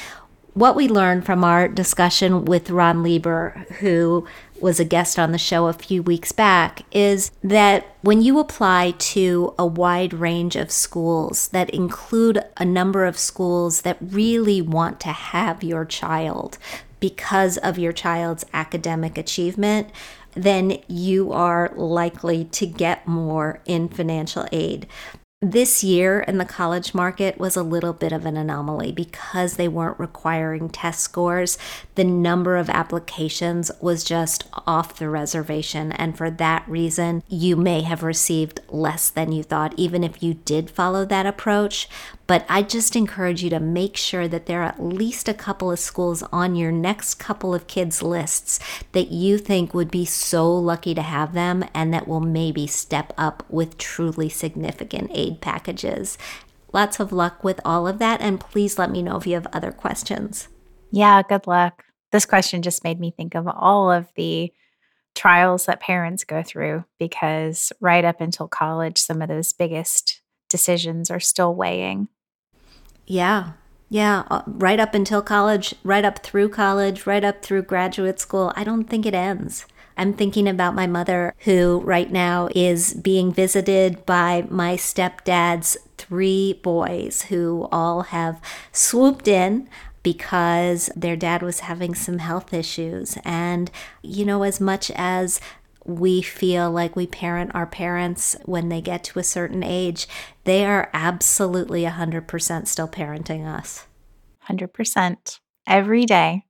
What 0.54 0.76
we 0.76 0.88
learned 0.88 1.26
from 1.26 1.44
our 1.44 1.68
discussion 1.68 2.46
with 2.46 2.70
Ron 2.70 3.04
Lieber, 3.04 3.66
who 3.80 4.26
was 4.62 4.80
a 4.80 4.86
guest 4.86 5.20
on 5.20 5.34
the 5.34 5.38
show 5.38 5.68
a 5.68 5.74
few 5.74 6.02
weeks 6.02 6.32
back, 6.32 6.84
is 6.94 7.30
that 7.44 7.86
when 8.02 8.22
you 8.22 8.40
apply 8.40 8.92
to 8.92 9.54
a 9.60 9.66
wide 9.66 10.14
range 10.14 10.56
of 10.56 10.72
schools 10.72 11.50
that 11.50 11.70
include 11.72 12.42
a 12.56 12.64
number 12.64 13.04
of 13.04 13.18
schools 13.18 13.82
that 13.82 13.98
really 14.00 14.62
want 14.62 15.02
to 15.02 15.10
have 15.10 15.62
your 15.62 15.84
child 15.84 16.58
because 17.02 17.58
of 17.58 17.78
your 17.78 17.92
child's 17.92 18.46
academic 18.54 19.18
achievement, 19.18 19.90
then 20.36 20.80
you 20.88 21.32
are 21.32 21.72
likely 21.76 22.46
to 22.46 22.66
get 22.66 23.08
more 23.08 23.62
in 23.66 23.90
financial 23.90 24.46
aid. 24.52 24.88
This 25.42 25.84
year 25.84 26.22
in 26.22 26.40
the 26.40 26.46
college 26.46 26.96
market 26.96 27.38
was 27.38 27.56
a 27.56 27.62
little 27.62 27.94
bit 27.94 28.12
of 28.12 28.26
an 28.26 28.36
anomaly 28.36 28.92
because 28.92 29.58
they 29.58 29.68
weren't 29.68 30.00
requiring 30.00 30.70
test 30.70 31.02
scores. 31.02 31.58
The 31.94 32.04
number 32.04 32.56
of 32.56 32.70
applications 32.70 33.70
was 33.80 34.04
just 34.04 34.46
off 34.66 34.98
the 34.98 35.08
reservation. 35.08 35.92
And 35.92 36.18
for 36.18 36.32
that 36.32 36.68
reason, 36.68 37.22
you 37.28 37.56
may 37.56 37.82
have 37.82 38.02
received 38.02 38.62
less 38.70 39.12
than 39.12 39.34
you 39.34 39.44
thought, 39.44 39.76
even 39.78 40.04
if 40.04 40.24
you 40.24 40.34
did 40.34 40.72
follow 40.72 41.06
that 41.06 41.28
approach. 41.28 41.88
But 42.28 42.46
I 42.50 42.64
just 42.64 42.96
encourage 42.96 43.44
you 43.44 43.50
to 43.52 43.60
make 43.60 43.96
sure 43.96 44.28
that 44.28 44.48
there 44.48 44.62
are 44.62 44.70
at 44.70 44.84
least 44.84 45.30
a 45.30 45.34
couple 45.34 45.72
of 45.72 45.80
schools 45.80 46.24
on 46.32 46.56
your 46.56 46.72
next 46.72 47.16
couple 47.16 47.54
of 47.54 47.68
kids' 47.68 48.02
lists 48.02 48.60
that 48.94 49.10
you 49.10 49.38
think 49.38 49.74
would 49.74 49.92
be 49.92 50.06
so 50.06 50.52
lucky 50.52 50.96
to 50.96 51.04
have 51.04 51.34
them 51.34 51.64
and 51.74 51.94
that 51.94 52.08
will 52.08 52.22
maybe 52.22 52.66
step 52.66 53.14
up 53.18 53.44
with 53.50 53.78
truly 53.78 54.30
significant 54.30 55.12
aid 55.14 55.40
packages. 55.40 56.18
Lots 56.74 57.00
of 57.00 57.14
luck 57.14 57.44
with 57.44 57.62
all 57.64 57.88
of 57.88 58.00
that, 58.00 58.20
and 58.20 58.40
please 58.40 58.78
let 58.78 58.92
me 58.92 59.02
know 59.02 59.16
if 59.16 59.26
you 59.26 59.36
have 59.36 59.48
other 59.54 59.72
questions. 59.72 60.50
Yeah, 60.92 61.22
good 61.22 61.48
luck. 61.48 61.84
This 62.12 62.26
question 62.26 62.62
just 62.62 62.84
made 62.84 63.00
me 63.00 63.12
think 63.12 63.36
of 63.36 63.48
all 63.48 63.92
of 63.92 64.08
the 64.16 64.52
trials 65.14 65.66
that 65.68 65.80
parents 65.80 66.24
go 66.26 66.44
through 66.44 66.84
because 67.00 67.72
right 67.80 68.04
up 68.04 68.20
until 68.20 68.48
college, 68.48 68.98
some 68.98 69.22
of 69.22 69.30
those 69.30 69.54
biggest 69.54 70.22
decisions 70.50 71.10
are 71.10 71.20
still 71.20 71.56
weighing. 71.56 72.10
Yeah. 73.06 73.54
Yeah. 73.90 74.24
Uh, 74.30 74.42
right 74.48 74.80
up 74.80 74.94
until 74.96 75.22
college, 75.22 75.76
right 75.84 76.04
up 76.04 76.20
through 76.20 76.50
college, 76.50 77.06
right 77.06 77.24
up 77.24 77.44
through 77.44 77.64
graduate 77.64 78.20
school. 78.20 78.52
I 78.56 78.64
don't 78.64 78.86
think 78.86 79.06
it 79.06 79.14
ends. 79.14 79.66
I'm 79.98 80.14
thinking 80.14 80.48
about 80.48 80.76
my 80.76 80.88
mother, 80.88 81.34
who 81.40 81.80
right 81.86 82.12
now 82.12 82.50
is 82.54 82.94
being 82.94 83.32
visited 83.32 84.06
by 84.06 84.46
my 84.50 84.76
stepdad's 84.76 85.78
three 85.98 86.60
boys, 86.62 87.24
who 87.24 87.70
all 87.72 88.02
have 88.02 88.42
swooped 88.74 89.28
in 89.28 89.70
because 90.04 90.90
their 90.96 91.16
dad 91.16 91.42
was 91.42 91.62
having 91.62 91.96
some 91.96 92.18
health 92.18 92.54
issues. 92.54 93.18
And, 93.24 93.72
you 94.02 94.26
know, 94.26 94.44
as 94.44 94.60
much 94.60 94.92
as 94.96 95.40
we 95.86 96.22
feel 96.22 96.72
like 96.72 96.96
we 96.96 97.08
parent 97.08 97.52
our 97.54 97.68
parents 97.68 98.36
when 98.46 98.70
they 98.70 98.82
get 98.82 99.04
to 99.06 99.20
a 99.20 99.24
certain 99.24 99.64
age, 99.64 100.08
they 100.44 100.66
are 100.66 100.90
absolutely 100.94 101.84
100% 101.84 102.68
still 102.68 102.88
parenting 102.88 103.46
us. 103.46 103.86
100% 104.50 105.40
every 105.68 106.06
day. 106.06 106.44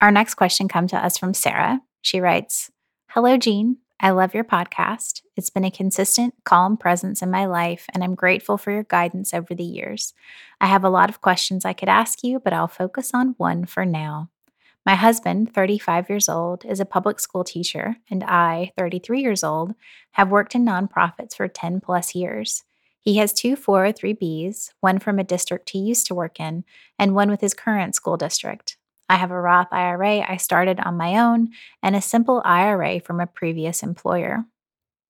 Our 0.00 0.10
next 0.10 0.34
question 0.34 0.68
comes 0.68 0.92
to 0.92 1.04
us 1.04 1.18
from 1.18 1.34
Sarah. 1.34 1.80
She 2.00 2.20
writes 2.20 2.70
Hello, 3.08 3.36
Jean. 3.36 3.78
I 4.00 4.10
love 4.10 4.34
your 4.34 4.44
podcast. 4.44 5.22
It's 5.36 5.50
been 5.50 5.64
a 5.64 5.70
consistent, 5.70 6.34
calm 6.44 6.76
presence 6.76 7.22
in 7.22 7.30
my 7.30 7.46
life, 7.46 7.86
and 7.94 8.04
I'm 8.04 8.14
grateful 8.14 8.58
for 8.58 8.70
your 8.70 8.82
guidance 8.82 9.32
over 9.32 9.54
the 9.54 9.64
years. 9.64 10.12
I 10.60 10.66
have 10.66 10.84
a 10.84 10.90
lot 10.90 11.08
of 11.08 11.20
questions 11.20 11.64
I 11.64 11.72
could 11.72 11.88
ask 11.88 12.22
you, 12.22 12.38
but 12.38 12.52
I'll 12.52 12.68
focus 12.68 13.12
on 13.14 13.34
one 13.38 13.64
for 13.66 13.86
now. 13.86 14.30
My 14.86 14.96
husband, 14.96 15.54
35 15.54 16.10
years 16.10 16.28
old, 16.28 16.66
is 16.66 16.78
a 16.78 16.84
public 16.84 17.18
school 17.18 17.42
teacher, 17.42 17.96
and 18.10 18.22
I, 18.22 18.72
33 18.76 19.22
years 19.22 19.42
old, 19.42 19.74
have 20.12 20.30
worked 20.30 20.54
in 20.54 20.66
nonprofits 20.66 21.34
for 21.34 21.48
10 21.48 21.80
plus 21.80 22.14
years. 22.14 22.64
He 23.00 23.16
has 23.16 23.32
two 23.32 23.56
403Bs, 23.56 24.70
one 24.80 24.98
from 24.98 25.18
a 25.18 25.24
district 25.24 25.70
he 25.70 25.78
used 25.78 26.06
to 26.06 26.14
work 26.14 26.38
in, 26.38 26.64
and 26.98 27.14
one 27.14 27.30
with 27.30 27.40
his 27.40 27.54
current 27.54 27.94
school 27.94 28.18
district. 28.18 28.76
I 29.08 29.16
have 29.16 29.30
a 29.30 29.40
Roth 29.40 29.68
IRA 29.72 30.20
I 30.20 30.36
started 30.36 30.80
on 30.80 30.96
my 30.96 31.18
own 31.18 31.50
and 31.82 31.96
a 31.96 32.02
simple 32.02 32.42
IRA 32.44 33.00
from 33.00 33.20
a 33.20 33.26
previous 33.26 33.82
employer. 33.82 34.44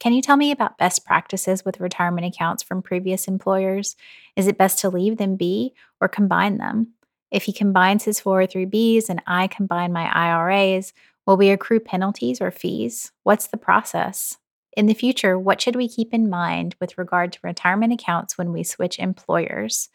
Can 0.01 0.13
you 0.13 0.23
tell 0.23 0.37
me 0.37 0.51
about 0.51 0.79
best 0.79 1.05
practices 1.05 1.65
with 1.65 1.81
retirement 1.81 2.27
accounts 2.27 2.63
from 2.63 2.83
previous 2.83 3.27
employers? 3.27 3.97
Is 4.37 4.47
it 4.47 4.59
best 4.59 4.79
to 4.81 4.89
leave 4.89 5.17
them 5.17 5.37
be 5.37 5.75
or 6.01 6.09
combine 6.09 6.59
them? 6.59 6.94
If 7.35 7.43
he 7.43 7.53
combines 7.53 8.05
his 8.05 8.21
403Bs 8.21 9.09
and 9.09 9.21
I 9.27 9.49
combine 9.49 9.93
my 9.93 10.05
IRAs, 10.05 10.93
will 11.27 11.37
we 11.37 11.51
accrue 11.51 11.81
penalties 11.81 12.41
or 12.41 12.53
fees? 12.53 13.11
What's 13.25 13.49
the 13.49 13.57
process? 13.57 14.39
In 14.77 14.87
the 14.87 14.95
future, 14.95 15.37
what 15.37 15.61
should 15.61 15.75
we 15.75 15.89
keep 15.89 16.15
in 16.15 16.31
mind 16.31 16.77
with 16.81 16.97
regard 16.97 17.33
to 17.33 17.41
retirement 17.43 17.93
accounts 17.93 18.39
when 18.39 18.53
we 18.53 18.63
switch 18.63 19.01
employers? 19.01 19.89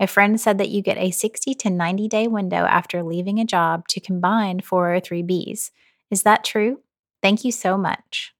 A 0.00 0.06
friend 0.06 0.38
said 0.38 0.58
that 0.58 0.68
you 0.68 0.82
get 0.82 0.98
a 0.98 1.10
60 1.10 1.54
to 1.54 1.70
90 1.70 2.08
day 2.08 2.28
window 2.28 2.66
after 2.66 3.02
leaving 3.02 3.40
a 3.40 3.46
job 3.46 3.88
to 3.88 3.98
combine 3.98 4.60
403Bs. 4.60 5.70
Is 6.10 6.24
that 6.24 6.44
true? 6.44 6.80
Thank 7.22 7.42
you 7.42 7.52
so 7.52 7.78
much. 7.78 8.34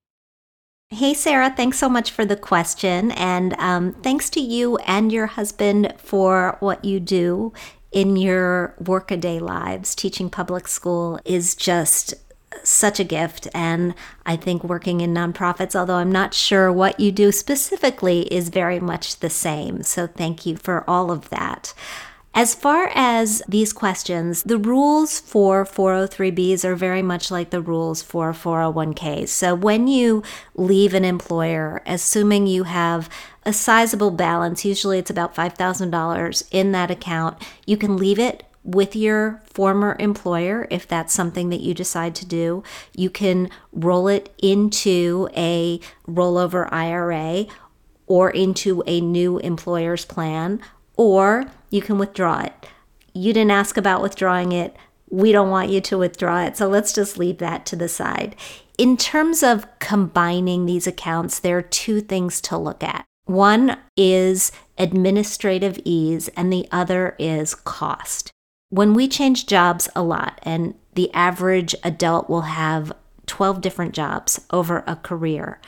Hey, 0.91 1.15
Sarah, 1.15 1.49
thanks 1.49 1.79
so 1.79 1.89
much 1.89 2.11
for 2.11 2.23
the 2.23 2.35
question. 2.35 3.09
And 3.13 3.55
um, 3.57 3.93
thanks 4.03 4.29
to 4.29 4.39
you 4.39 4.77
and 4.85 5.11
your 5.11 5.25
husband 5.25 5.95
for 5.97 6.57
what 6.59 6.85
you 6.85 6.99
do 6.99 7.51
in 7.93 8.17
your 8.17 8.75
workaday 8.79 9.39
lives. 9.39 9.95
Teaching 9.95 10.29
public 10.29 10.67
school 10.67 11.19
is 11.23 11.55
just 11.55 12.15
such 12.63 12.99
a 12.99 13.03
gift. 13.03 13.47
And 13.53 13.93
I 14.25 14.35
think 14.35 14.63
working 14.63 15.01
in 15.01 15.13
nonprofits, 15.13 15.75
although 15.75 15.95
I'm 15.95 16.11
not 16.11 16.33
sure 16.33 16.71
what 16.71 16.99
you 16.99 17.11
do 17.11 17.31
specifically, 17.31 18.21
is 18.33 18.49
very 18.49 18.79
much 18.79 19.19
the 19.19 19.29
same. 19.29 19.83
So 19.83 20.07
thank 20.07 20.45
you 20.45 20.57
for 20.57 20.87
all 20.89 21.11
of 21.11 21.29
that. 21.29 21.73
As 22.35 22.55
far 22.55 22.89
as 22.95 23.43
these 23.47 23.71
questions, 23.71 24.41
the 24.41 24.57
rules 24.57 25.19
for 25.19 25.65
403Bs 25.65 26.65
are 26.65 26.75
very 26.75 27.03
much 27.03 27.29
like 27.29 27.51
the 27.51 27.61
rules 27.61 28.01
for 28.01 28.33
401Ks. 28.33 29.29
So 29.29 29.53
when 29.53 29.87
you 29.87 30.23
leave 30.55 30.95
an 30.95 31.05
employer, 31.05 31.83
assuming 31.85 32.47
you 32.47 32.63
have 32.63 33.07
a 33.45 33.53
sizable 33.53 34.11
balance, 34.11 34.65
usually 34.65 34.99
it's 34.99 35.09
about 35.09 35.35
$5,000 35.35 36.43
in 36.51 36.71
that 36.71 36.91
account, 36.91 37.41
you 37.65 37.77
can 37.77 37.97
leave 37.97 38.19
it 38.19 38.43
with 38.63 38.95
your 38.95 39.41
former 39.45 39.95
employer 39.99 40.67
if 40.71 40.87
that's 40.87 41.13
something 41.13 41.49
that 41.49 41.59
you 41.59 41.73
decide 41.73 42.15
to 42.15 42.25
do. 42.25 42.63
You 42.95 43.09
can 43.09 43.49
roll 43.71 44.07
it 44.07 44.33
into 44.41 45.29
a 45.35 45.79
rollover 46.07 46.71
IRA 46.71 47.45
or 48.07 48.29
into 48.29 48.83
a 48.87 49.01
new 49.01 49.39
employer's 49.39 50.05
plan, 50.05 50.61
or 50.95 51.45
you 51.69 51.81
can 51.81 51.97
withdraw 51.97 52.41
it. 52.41 52.53
You 53.13 53.33
didn't 53.33 53.51
ask 53.51 53.77
about 53.77 54.01
withdrawing 54.01 54.51
it. 54.51 54.75
We 55.09 55.31
don't 55.31 55.49
want 55.49 55.69
you 55.69 55.81
to 55.81 55.97
withdraw 55.97 56.43
it. 56.43 56.57
So 56.57 56.67
let's 56.67 56.93
just 56.93 57.17
leave 57.17 57.37
that 57.37 57.65
to 57.67 57.75
the 57.75 57.89
side. 57.89 58.35
In 58.77 58.97
terms 58.97 59.43
of 59.43 59.67
combining 59.79 60.65
these 60.65 60.87
accounts, 60.87 61.39
there 61.39 61.57
are 61.57 61.61
two 61.61 62.01
things 62.01 62.41
to 62.41 62.57
look 62.57 62.83
at. 62.83 63.05
One 63.25 63.77
is 63.95 64.51
administrative 64.77 65.79
ease, 65.85 66.27
and 66.29 66.51
the 66.51 66.67
other 66.71 67.15
is 67.17 67.55
cost. 67.55 68.31
When 68.69 68.93
we 68.93 69.07
change 69.07 69.45
jobs 69.45 69.89
a 69.95 70.03
lot, 70.03 70.39
and 70.43 70.75
the 70.95 71.13
average 71.13 71.75
adult 71.83 72.29
will 72.29 72.41
have 72.41 72.91
12 73.25 73.61
different 73.61 73.93
jobs 73.93 74.41
over 74.51 74.83
a 74.85 74.95
career, 74.95 75.59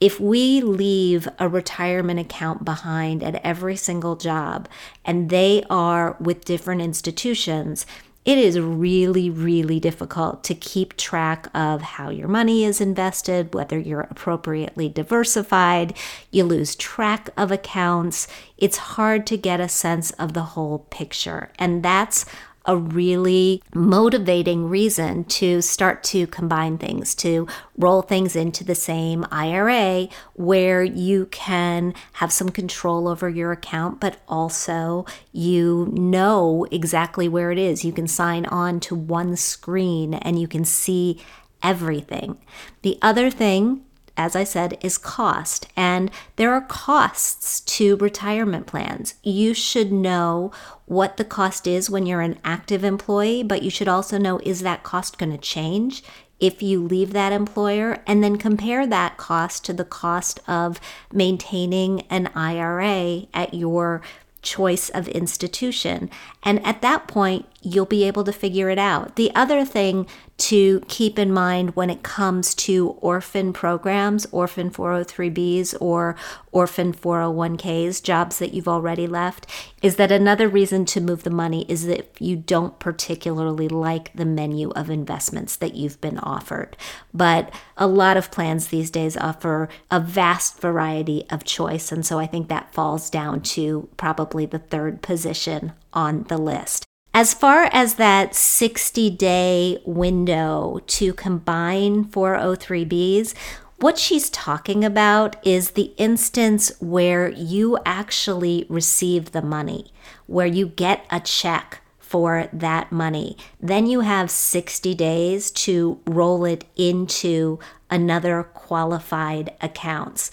if 0.00 0.20
we 0.20 0.60
leave 0.60 1.26
a 1.38 1.48
retirement 1.48 2.20
account 2.20 2.64
behind 2.64 3.22
at 3.22 3.36
every 3.44 3.76
single 3.76 4.16
job 4.16 4.68
and 5.04 5.30
they 5.30 5.62
are 5.70 6.16
with 6.20 6.44
different 6.44 6.82
institutions, 6.82 7.86
it 8.24 8.38
is 8.38 8.58
really, 8.58 9.28
really 9.28 9.78
difficult 9.78 10.42
to 10.44 10.54
keep 10.54 10.96
track 10.96 11.48
of 11.54 11.82
how 11.82 12.08
your 12.08 12.28
money 12.28 12.64
is 12.64 12.80
invested, 12.80 13.54
whether 13.54 13.78
you're 13.78 14.08
appropriately 14.10 14.88
diversified. 14.88 15.94
You 16.30 16.44
lose 16.44 16.74
track 16.74 17.28
of 17.36 17.50
accounts. 17.50 18.26
It's 18.56 18.78
hard 18.78 19.26
to 19.26 19.36
get 19.36 19.60
a 19.60 19.68
sense 19.68 20.10
of 20.12 20.32
the 20.32 20.42
whole 20.42 20.80
picture. 20.90 21.50
And 21.58 21.82
that's 21.82 22.24
a 22.66 22.76
really 22.76 23.62
motivating 23.74 24.68
reason 24.68 25.24
to 25.24 25.60
start 25.60 26.02
to 26.04 26.26
combine 26.26 26.78
things, 26.78 27.14
to 27.16 27.46
roll 27.76 28.02
things 28.02 28.34
into 28.34 28.64
the 28.64 28.74
same 28.74 29.26
IRA 29.30 30.08
where 30.34 30.82
you 30.82 31.26
can 31.26 31.94
have 32.14 32.32
some 32.32 32.48
control 32.48 33.06
over 33.08 33.28
your 33.28 33.52
account, 33.52 34.00
but 34.00 34.18
also 34.28 35.04
you 35.32 35.90
know 35.92 36.66
exactly 36.70 37.28
where 37.28 37.50
it 37.50 37.58
is. 37.58 37.84
You 37.84 37.92
can 37.92 38.08
sign 38.08 38.46
on 38.46 38.80
to 38.80 38.94
one 38.94 39.36
screen 39.36 40.14
and 40.14 40.40
you 40.40 40.48
can 40.48 40.64
see 40.64 41.20
everything. 41.62 42.38
The 42.82 42.98
other 43.02 43.30
thing 43.30 43.83
as 44.16 44.36
I 44.36 44.44
said, 44.44 44.78
is 44.80 44.98
cost. 44.98 45.66
And 45.76 46.10
there 46.36 46.52
are 46.52 46.60
costs 46.60 47.60
to 47.60 47.96
retirement 47.96 48.66
plans. 48.66 49.14
You 49.22 49.54
should 49.54 49.92
know 49.92 50.52
what 50.86 51.16
the 51.16 51.24
cost 51.24 51.66
is 51.66 51.90
when 51.90 52.06
you're 52.06 52.20
an 52.20 52.38
active 52.44 52.84
employee, 52.84 53.42
but 53.42 53.62
you 53.62 53.70
should 53.70 53.88
also 53.88 54.18
know 54.18 54.40
is 54.44 54.60
that 54.60 54.82
cost 54.82 55.18
going 55.18 55.32
to 55.32 55.38
change? 55.38 56.02
if 56.40 56.62
you 56.62 56.82
leave 56.82 57.12
that 57.12 57.32
employer 57.32 58.02
and 58.06 58.22
then 58.22 58.36
compare 58.36 58.86
that 58.86 59.16
cost 59.16 59.64
to 59.64 59.72
the 59.72 59.84
cost 59.84 60.40
of 60.48 60.80
maintaining 61.12 62.02
an 62.10 62.28
IRA 62.34 63.22
at 63.32 63.54
your 63.54 64.02
choice 64.44 64.88
of 64.90 65.08
institution. 65.08 66.08
And 66.44 66.64
at 66.64 66.82
that 66.82 67.08
point, 67.08 67.46
you'll 67.64 67.86
be 67.86 68.04
able 68.04 68.24
to 68.24 68.32
figure 68.32 68.68
it 68.68 68.78
out. 68.78 69.16
The 69.16 69.34
other 69.34 69.64
thing 69.64 70.06
to 70.36 70.80
keep 70.88 71.16
in 71.16 71.32
mind 71.32 71.76
when 71.76 71.88
it 71.88 72.02
comes 72.02 72.54
to 72.56 72.90
orphan 73.00 73.52
programs, 73.52 74.26
orphan 74.32 74.68
403Bs 74.68 75.76
or 75.80 76.16
orphan 76.50 76.92
401Ks, 76.92 78.02
jobs 78.02 78.38
that 78.40 78.52
you've 78.52 78.68
already 78.68 79.06
left, 79.06 79.46
is 79.80 79.96
that 79.96 80.10
another 80.10 80.48
reason 80.48 80.84
to 80.86 81.00
move 81.00 81.22
the 81.22 81.30
money 81.30 81.64
is 81.68 81.86
that 81.86 82.20
you 82.20 82.36
don't 82.36 82.78
particularly 82.80 83.68
like 83.68 84.12
the 84.12 84.24
menu 84.24 84.70
of 84.70 84.90
investments 84.90 85.56
that 85.56 85.74
you've 85.74 86.00
been 86.00 86.18
offered. 86.18 86.76
But 87.14 87.54
a 87.76 87.86
lot 87.86 88.16
of 88.16 88.32
plans 88.32 88.68
these 88.68 88.90
days 88.90 89.16
offer 89.16 89.68
a 89.90 90.00
vast 90.00 90.60
variety 90.60 91.26
of 91.30 91.44
choice. 91.44 91.92
And 91.92 92.04
so 92.04 92.18
I 92.18 92.26
think 92.26 92.48
that 92.48 92.74
falls 92.74 93.08
down 93.08 93.40
to 93.42 93.88
probably 93.96 94.33
the 94.44 94.58
third 94.58 95.02
position 95.02 95.72
on 95.92 96.24
the 96.24 96.38
list. 96.38 96.84
As 97.16 97.32
far 97.32 97.70
as 97.72 97.94
that 97.94 98.34
60 98.34 99.10
day 99.10 99.78
window 99.86 100.80
to 100.88 101.14
combine 101.14 102.06
403Bs, 102.06 103.34
what 103.78 103.98
she's 103.98 104.30
talking 104.30 104.84
about 104.84 105.36
is 105.46 105.70
the 105.70 105.92
instance 105.96 106.72
where 106.80 107.28
you 107.28 107.78
actually 107.86 108.66
receive 108.68 109.30
the 109.30 109.42
money, 109.42 109.92
where 110.26 110.46
you 110.46 110.66
get 110.66 111.06
a 111.10 111.20
check 111.20 111.82
for 111.98 112.48
that 112.52 112.92
money. 112.92 113.36
Then 113.60 113.86
you 113.86 114.00
have 114.00 114.30
60 114.30 114.94
days 114.94 115.50
to 115.52 116.00
roll 116.06 116.44
it 116.44 116.64
into 116.76 117.58
another 117.90 118.42
qualified 118.54 119.52
accounts 119.60 120.30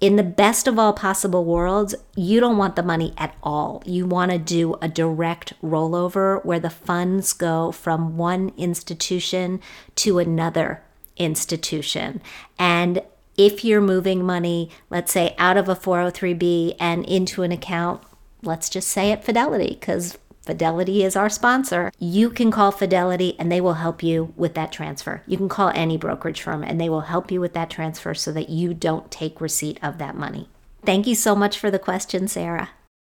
in 0.00 0.16
the 0.16 0.22
best 0.22 0.66
of 0.66 0.78
all 0.78 0.92
possible 0.92 1.44
worlds, 1.44 1.94
you 2.14 2.38
don't 2.38 2.58
want 2.58 2.76
the 2.76 2.82
money 2.82 3.14
at 3.16 3.34
all. 3.42 3.82
You 3.86 4.06
want 4.06 4.30
to 4.30 4.38
do 4.38 4.74
a 4.82 4.88
direct 4.88 5.54
rollover 5.62 6.44
where 6.44 6.60
the 6.60 6.70
funds 6.70 7.32
go 7.32 7.72
from 7.72 8.16
one 8.16 8.52
institution 8.58 9.60
to 9.96 10.18
another 10.18 10.82
institution. 11.16 12.20
And 12.58 13.02
if 13.38 13.64
you're 13.64 13.80
moving 13.80 14.22
money, 14.22 14.70
let's 14.90 15.12
say 15.12 15.34
out 15.38 15.56
of 15.56 15.68
a 15.68 15.76
403b 15.76 16.76
and 16.78 17.04
into 17.06 17.42
an 17.42 17.52
account, 17.52 18.02
let's 18.42 18.68
just 18.68 18.88
say 18.88 19.12
at 19.12 19.24
Fidelity, 19.24 19.76
because 19.80 20.18
Fidelity 20.46 21.02
is 21.02 21.16
our 21.16 21.28
sponsor. 21.28 21.90
You 21.98 22.30
can 22.30 22.52
call 22.52 22.70
Fidelity 22.70 23.34
and 23.38 23.50
they 23.50 23.60
will 23.60 23.74
help 23.74 24.02
you 24.02 24.32
with 24.36 24.54
that 24.54 24.70
transfer. 24.70 25.22
You 25.26 25.36
can 25.36 25.48
call 25.48 25.70
any 25.74 25.96
brokerage 25.98 26.40
firm 26.40 26.62
and 26.62 26.80
they 26.80 26.88
will 26.88 27.02
help 27.02 27.32
you 27.32 27.40
with 27.40 27.52
that 27.54 27.68
transfer 27.68 28.14
so 28.14 28.30
that 28.32 28.48
you 28.48 28.72
don't 28.72 29.10
take 29.10 29.40
receipt 29.40 29.78
of 29.82 29.98
that 29.98 30.14
money. 30.14 30.48
Thank 30.84 31.08
you 31.08 31.16
so 31.16 31.34
much 31.34 31.58
for 31.58 31.70
the 31.70 31.80
question, 31.80 32.28
Sarah. 32.28 32.70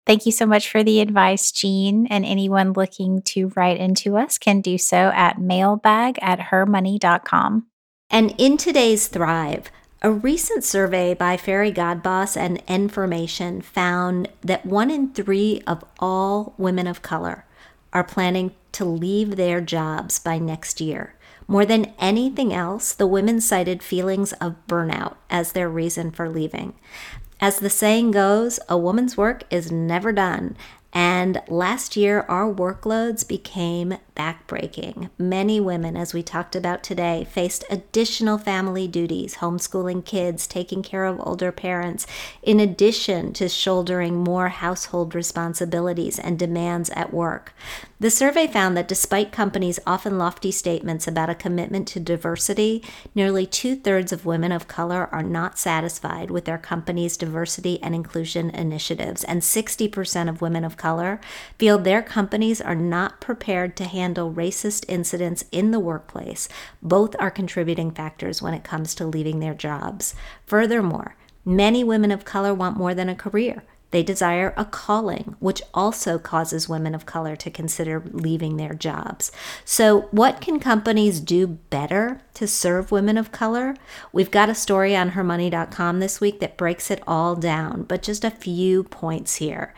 Thank 0.06 0.26
you 0.26 0.32
so 0.32 0.46
much 0.46 0.70
for 0.70 0.84
the 0.84 1.00
advice, 1.00 1.52
Jean. 1.52 2.06
And 2.08 2.26
anyone 2.26 2.74
looking 2.74 3.22
to 3.24 3.52
write 3.56 3.80
into 3.80 4.18
us 4.18 4.38
can 4.38 4.60
do 4.60 4.78
so 4.78 5.12
at 5.16 5.40
mailbag 5.40 6.20
at 6.22 6.40
hermoney.com. 6.40 7.68
And 8.10 8.36
in 8.38 8.58
today's 8.58 9.08
Thrive, 9.08 9.72
a 10.02 10.12
recent 10.12 10.64
survey 10.64 11.14
by 11.14 11.38
Fairygodboss 11.38 12.36
and 12.36 12.64
Information 12.68 13.62
found 13.62 14.30
that 14.42 14.66
one 14.66 14.90
in 14.90 15.14
three 15.14 15.62
of 15.68 15.84
all 16.00 16.56
women 16.58 16.88
of 16.88 17.04
color 17.04 17.46
are 17.94 18.04
planning 18.04 18.52
to 18.72 18.84
leave 18.84 19.36
their 19.36 19.62
jobs 19.62 20.18
by 20.18 20.40
next 20.40 20.82
year. 20.82 21.14
More 21.48 21.66
than 21.66 21.94
anything 22.00 22.52
else, 22.52 22.94
the 22.94 23.06
women 23.06 23.42
cited 23.42 23.84
feelings 23.84 24.34
of 24.34 24.56
burnout 24.68 25.18
as 25.30 25.52
their 25.52 25.70
reason 25.70 26.10
for 26.10 26.28
leaving. 26.30 26.74
As 27.40 27.60
the 27.60 27.70
saying 27.70 28.12
goes, 28.12 28.60
a 28.70 28.78
woman's 28.78 29.18
work 29.18 29.44
is 29.52 29.72
never 29.72 30.12
done, 30.12 30.56
and 30.94 31.42
last 31.48 31.96
year, 31.96 32.26
our 32.28 32.54
workloads 32.54 33.26
became 33.26 33.98
backbreaking. 34.16 35.10
Many 35.18 35.60
women, 35.60 35.96
as 35.96 36.14
we 36.14 36.22
talked 36.22 36.56
about 36.56 36.84
today, 36.84 37.26
faced 37.32 37.64
additional 37.70 38.38
family 38.38 38.88
duties, 38.88 39.36
homeschooling 39.36 40.04
kids, 40.04 40.48
taking 40.48 40.84
care 40.84 41.06
of 41.06 41.26
older 41.26 41.52
parents, 41.52 42.06
in 42.44 42.60
addition 42.60 43.32
to 43.34 43.48
shouldering 43.48 44.22
more 44.22 44.50
household 44.50 45.16
responsibilities 45.16 46.20
and 46.20 46.38
demands 46.38 46.90
at 46.90 47.14
work. 47.14 47.54
The 48.02 48.10
survey 48.10 48.48
found 48.48 48.76
that 48.76 48.88
despite 48.88 49.32
companies' 49.32 49.80
often 49.86 50.18
lofty 50.18 50.52
statements 50.52 51.08
about 51.08 51.30
a 51.30 51.36
commitment 51.36 51.88
to 51.90 52.00
diversity, 52.00 52.84
nearly 53.14 53.46
two 53.46 53.76
thirds 53.76 54.12
of 54.12 54.26
women 54.26 54.52
of 54.52 54.68
color 54.68 55.08
are 55.12 55.24
not 55.24 55.60
satisfied 55.60 56.32
with 56.32 56.46
their 56.46 56.58
company's 56.58 57.16
diversity 57.16 57.82
and 57.84 57.94
inclusion 57.94 58.50
initiatives, 58.50 59.24
and 59.24 59.42
60% 59.42 60.30
of 60.30 60.42
women 60.42 60.64
of 60.64 60.78
color 60.78 60.92
color 60.92 61.22
feel 61.58 61.78
their 61.78 62.02
companies 62.02 62.60
are 62.60 62.76
not 62.76 63.22
prepared 63.22 63.78
to 63.78 63.86
handle 63.86 64.34
racist 64.34 64.84
incidents 64.90 65.46
in 65.52 65.72
the 65.72 65.80
workplace. 65.80 66.50
Both 66.82 67.16
are 67.18 67.32
contributing 67.32 67.92
factors 67.92 68.42
when 68.42 68.54
it 68.54 68.64
comes 68.64 68.94
to 68.96 69.06
leaving 69.06 69.40
their 69.40 69.54
jobs. 69.54 70.14
Furthermore, 70.46 71.16
many 71.46 71.84
women 71.84 72.12
of 72.12 72.26
color 72.26 72.54
want 72.54 72.78
more 72.78 72.94
than 72.94 73.10
a 73.10 73.16
career. 73.16 73.64
They 73.92 74.04
desire 74.04 74.54
a 74.58 74.66
calling, 74.66 75.36
which 75.40 75.62
also 75.74 76.18
causes 76.18 76.68
women 76.68 76.96
of 76.96 77.06
color 77.06 77.36
to 77.36 77.52
consider 77.52 78.02
leaving 78.12 78.58
their 78.58 78.74
jobs. 78.74 79.32
So, 79.64 80.08
what 80.12 80.42
can 80.42 80.60
companies 80.60 81.20
do 81.20 81.48
better 81.48 82.22
to 82.36 82.48
serve 82.48 82.92
women 82.92 83.18
of 83.18 83.32
color? 83.32 83.76
We've 84.12 84.32
got 84.32 84.50
a 84.50 84.56
story 84.56 84.96
on 84.96 85.12
hermoney.com 85.12 86.00
this 86.00 86.20
week 86.20 86.40
that 86.40 86.58
breaks 86.58 86.90
it 86.90 87.04
all 87.06 87.36
down, 87.36 87.84
but 87.84 88.02
just 88.02 88.24
a 88.24 88.32
few 88.32 88.84
points 88.84 89.36
here. 89.36 89.74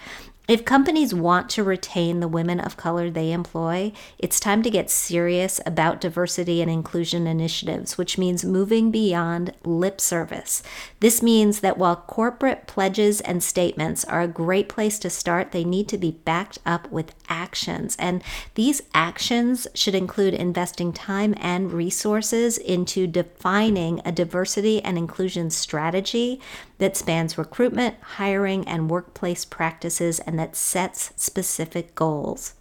If 0.45 0.65
companies 0.65 1.13
want 1.13 1.49
to 1.51 1.63
retain 1.63 2.19
the 2.19 2.27
women 2.27 2.59
of 2.59 2.75
color 2.75 3.09
they 3.09 3.31
employ, 3.31 3.93
it's 4.19 4.41
time 4.41 4.61
to 4.63 4.69
get 4.69 4.89
serious 4.89 5.61
about 5.65 6.01
diversity 6.01 6.61
and 6.61 6.69
inclusion 6.69 7.27
initiatives, 7.27 7.97
which 7.97 8.17
means 8.17 8.43
moving 8.43 8.91
beyond 8.91 9.53
lip 9.63 10.01
service. 10.01 10.61
This 10.99 11.23
means 11.23 11.61
that 11.61 11.77
while 11.77 11.95
corporate 11.95 12.67
pledges 12.67 13.21
and 13.21 13.41
statements 13.41 14.03
are 14.03 14.19
a 14.19 14.27
great 14.27 14.67
place 14.67 14.99
to 14.99 15.09
start, 15.09 15.53
they 15.53 15.63
need 15.63 15.87
to 15.87 15.97
be 15.97 16.11
backed 16.11 16.57
up 16.65 16.91
with 16.91 17.15
actions. 17.29 17.95
And 17.97 18.21
these 18.55 18.81
actions 18.93 19.65
should 19.73 19.95
include 19.95 20.33
investing 20.33 20.91
time 20.91 21.35
and 21.37 21.71
resources 21.71 22.57
into 22.57 23.07
defining 23.07 24.01
a 24.03 24.11
diversity 24.11 24.83
and 24.83 24.97
inclusion 24.97 25.49
strategy 25.51 26.41
that 26.83 26.97
spans 26.97 27.37
recruitment, 27.37 27.95
hiring, 28.01 28.67
and 28.67 28.89
workplace 28.89 29.45
practices 29.45 30.19
and 30.19 30.37
that 30.37 30.53
sets 30.53 31.13
specific 31.15 31.95
goals. 31.95 32.55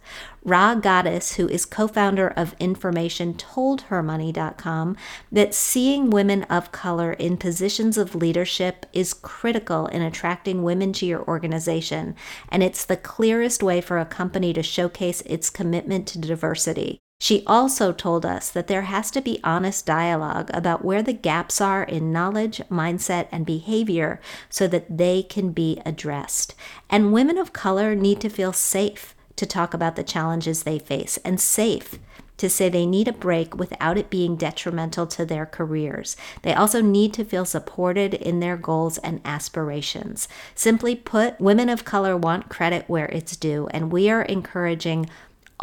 Ra 0.45 0.75
Goddess, 0.75 1.35
who 1.35 1.49
is 1.49 1.65
co 1.65 1.89
founder 1.89 2.29
of 2.29 2.55
Information, 2.57 3.33
told 3.33 3.81
hermoney.com 3.89 4.95
that 5.29 5.53
seeing 5.53 6.09
women 6.09 6.43
of 6.43 6.71
color 6.71 7.11
in 7.11 7.35
positions 7.35 7.97
of 7.97 8.15
leadership 8.15 8.85
is 8.93 9.13
critical 9.13 9.87
in 9.87 10.01
attracting 10.01 10.63
women 10.63 10.93
to 10.93 11.05
your 11.05 11.27
organization, 11.27 12.15
and 12.47 12.63
it's 12.63 12.85
the 12.85 12.95
clearest 12.95 13.61
way 13.61 13.81
for 13.81 13.99
a 13.99 14.05
company 14.05 14.53
to 14.53 14.63
showcase 14.63 15.19
its 15.25 15.49
commitment 15.49 16.07
to 16.07 16.17
diversity. 16.17 17.02
She 17.23 17.41
also 17.47 17.93
told 17.93 18.25
us 18.25 18.49
that 18.49 18.67
there 18.67 18.81
has 18.81 19.09
to 19.11 19.21
be 19.21 19.39
honest 19.45 19.85
dialogue 19.85 20.51
about 20.53 20.83
where 20.83 21.01
the 21.01 21.13
gaps 21.13 21.61
are 21.61 21.83
in 21.83 22.11
knowledge, 22.11 22.61
mindset, 22.69 23.29
and 23.31 23.45
behavior 23.45 24.19
so 24.49 24.67
that 24.67 24.97
they 24.97 25.23
can 25.23 25.53
be 25.53 25.81
addressed. 25.85 26.53
And 26.89 27.13
women 27.13 27.37
of 27.37 27.53
color 27.53 27.95
need 27.95 28.19
to 28.19 28.29
feel 28.29 28.51
safe 28.51 29.15
to 29.37 29.45
talk 29.45 29.73
about 29.73 29.95
the 29.95 30.03
challenges 30.03 30.63
they 30.63 30.77
face 30.77 31.15
and 31.23 31.39
safe 31.39 31.97
to 32.35 32.49
say 32.49 32.67
they 32.67 32.85
need 32.85 33.07
a 33.07 33.13
break 33.13 33.55
without 33.55 33.97
it 33.97 34.09
being 34.09 34.35
detrimental 34.35 35.07
to 35.07 35.25
their 35.25 35.45
careers. 35.45 36.17
They 36.41 36.53
also 36.53 36.81
need 36.81 37.13
to 37.13 37.23
feel 37.23 37.45
supported 37.45 38.13
in 38.13 38.41
their 38.41 38.57
goals 38.57 38.97
and 38.97 39.21
aspirations. 39.23 40.27
Simply 40.55 40.93
put, 40.93 41.39
women 41.39 41.69
of 41.69 41.85
color 41.85 42.17
want 42.17 42.49
credit 42.49 42.83
where 42.87 43.05
it's 43.05 43.37
due, 43.37 43.69
and 43.71 43.93
we 43.93 44.09
are 44.09 44.23
encouraging 44.23 45.09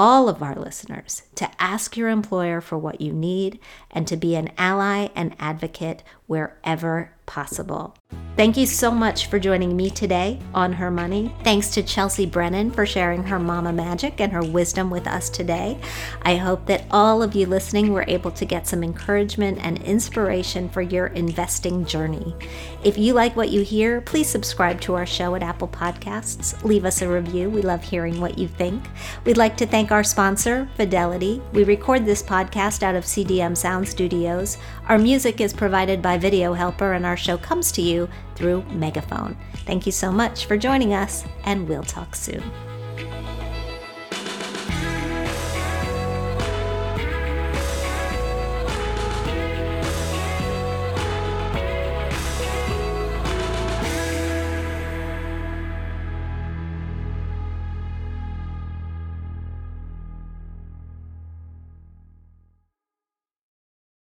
all 0.01 0.31
of 0.31 0.43
our 0.43 0.55
listeners 0.55 1.25
to 1.35 1.47
ask 1.63 1.95
your 1.95 2.09
employer 2.09 2.63
for 2.63 2.79
what 2.79 3.03
you 3.03 3.13
need 3.13 3.61
and 3.91 4.09
to 4.09 4.17
be 4.17 4.35
an 4.35 4.51
ally 4.57 5.09
and 5.15 5.37
advocate 5.39 6.03
wherever 6.27 7.13
possible. 7.31 7.95
Thank 8.37 8.57
you 8.57 8.64
so 8.64 8.91
much 8.91 9.26
for 9.26 9.39
joining 9.39 9.76
me 9.76 9.91
today 9.91 10.39
on 10.55 10.72
Her 10.72 10.91
Money. 10.91 11.35
Thanks 11.45 11.68
to 11.74 11.83
Chelsea 11.83 12.24
Brennan 12.24 12.70
for 12.70 12.87
sharing 12.87 13.22
her 13.24 13.39
mama 13.39 13.72
magic 13.72 14.20
and 14.20 14.33
her 14.33 14.43
wisdom 14.43 14.89
with 14.89 15.07
us 15.07 15.28
today. 15.28 15.78
I 16.22 16.37
hope 16.37 16.64
that 16.66 16.87
all 16.91 17.22
of 17.22 17.35
you 17.35 17.47
listening 17.47 17.93
were 17.93 18.07
able 18.09 18.31
to 18.31 18.47
get 18.47 18.66
some 18.66 18.83
encouragement 18.83 19.59
and 19.61 19.83
inspiration 19.83 20.70
for 20.70 20.81
your 20.81 21.09
investing 21.09 21.85
journey. 21.85 22.35
If 22.83 22.97
you 22.97 23.12
like 23.12 23.37
what 23.37 23.51
you 23.51 23.61
hear, 23.61 24.01
please 24.01 24.28
subscribe 24.28 24.81
to 24.83 24.95
our 24.95 25.07
show 25.07 25.35
at 25.35 25.43
Apple 25.43 25.68
Podcasts. 25.68 26.64
Leave 26.64 26.87
us 26.87 27.03
a 27.03 27.09
review. 27.09 27.51
We 27.51 27.61
love 27.61 27.83
hearing 27.83 28.20
what 28.20 28.39
you 28.39 28.49
think. 28.49 28.83
We'd 29.24 29.37
like 29.37 29.57
to 29.59 29.66
thank 29.66 29.93
our 29.93 30.05
sponsor, 30.05 30.66
Fidelity. 30.76 31.43
We 31.53 31.64
record 31.64 32.07
this 32.07 32.22
podcast 32.22 32.83
out 32.83 32.95
of 32.95 33.05
CDM 33.05 33.55
Sound 33.55 33.87
Studios. 33.87 34.57
Our 34.89 34.99
music 34.99 35.43
is 35.43 35.53
provided 35.53 36.01
by 36.01 36.16
Video 36.16 36.55
Helper, 36.55 36.95
and 36.95 37.05
our 37.05 37.16
show 37.21 37.39
comes 37.39 37.71
to 37.73 37.83
you 37.83 38.09
through 38.35 38.62
Megaphone. 38.71 39.37
Thank 39.66 39.87
you 39.87 39.93
so 39.93 40.11
much 40.11 40.47
for 40.47 40.57
joining 40.57 40.95
us, 40.95 41.25
and 41.45 41.68
we'll 41.68 41.83
talk 41.83 42.16
soon. 42.16 42.43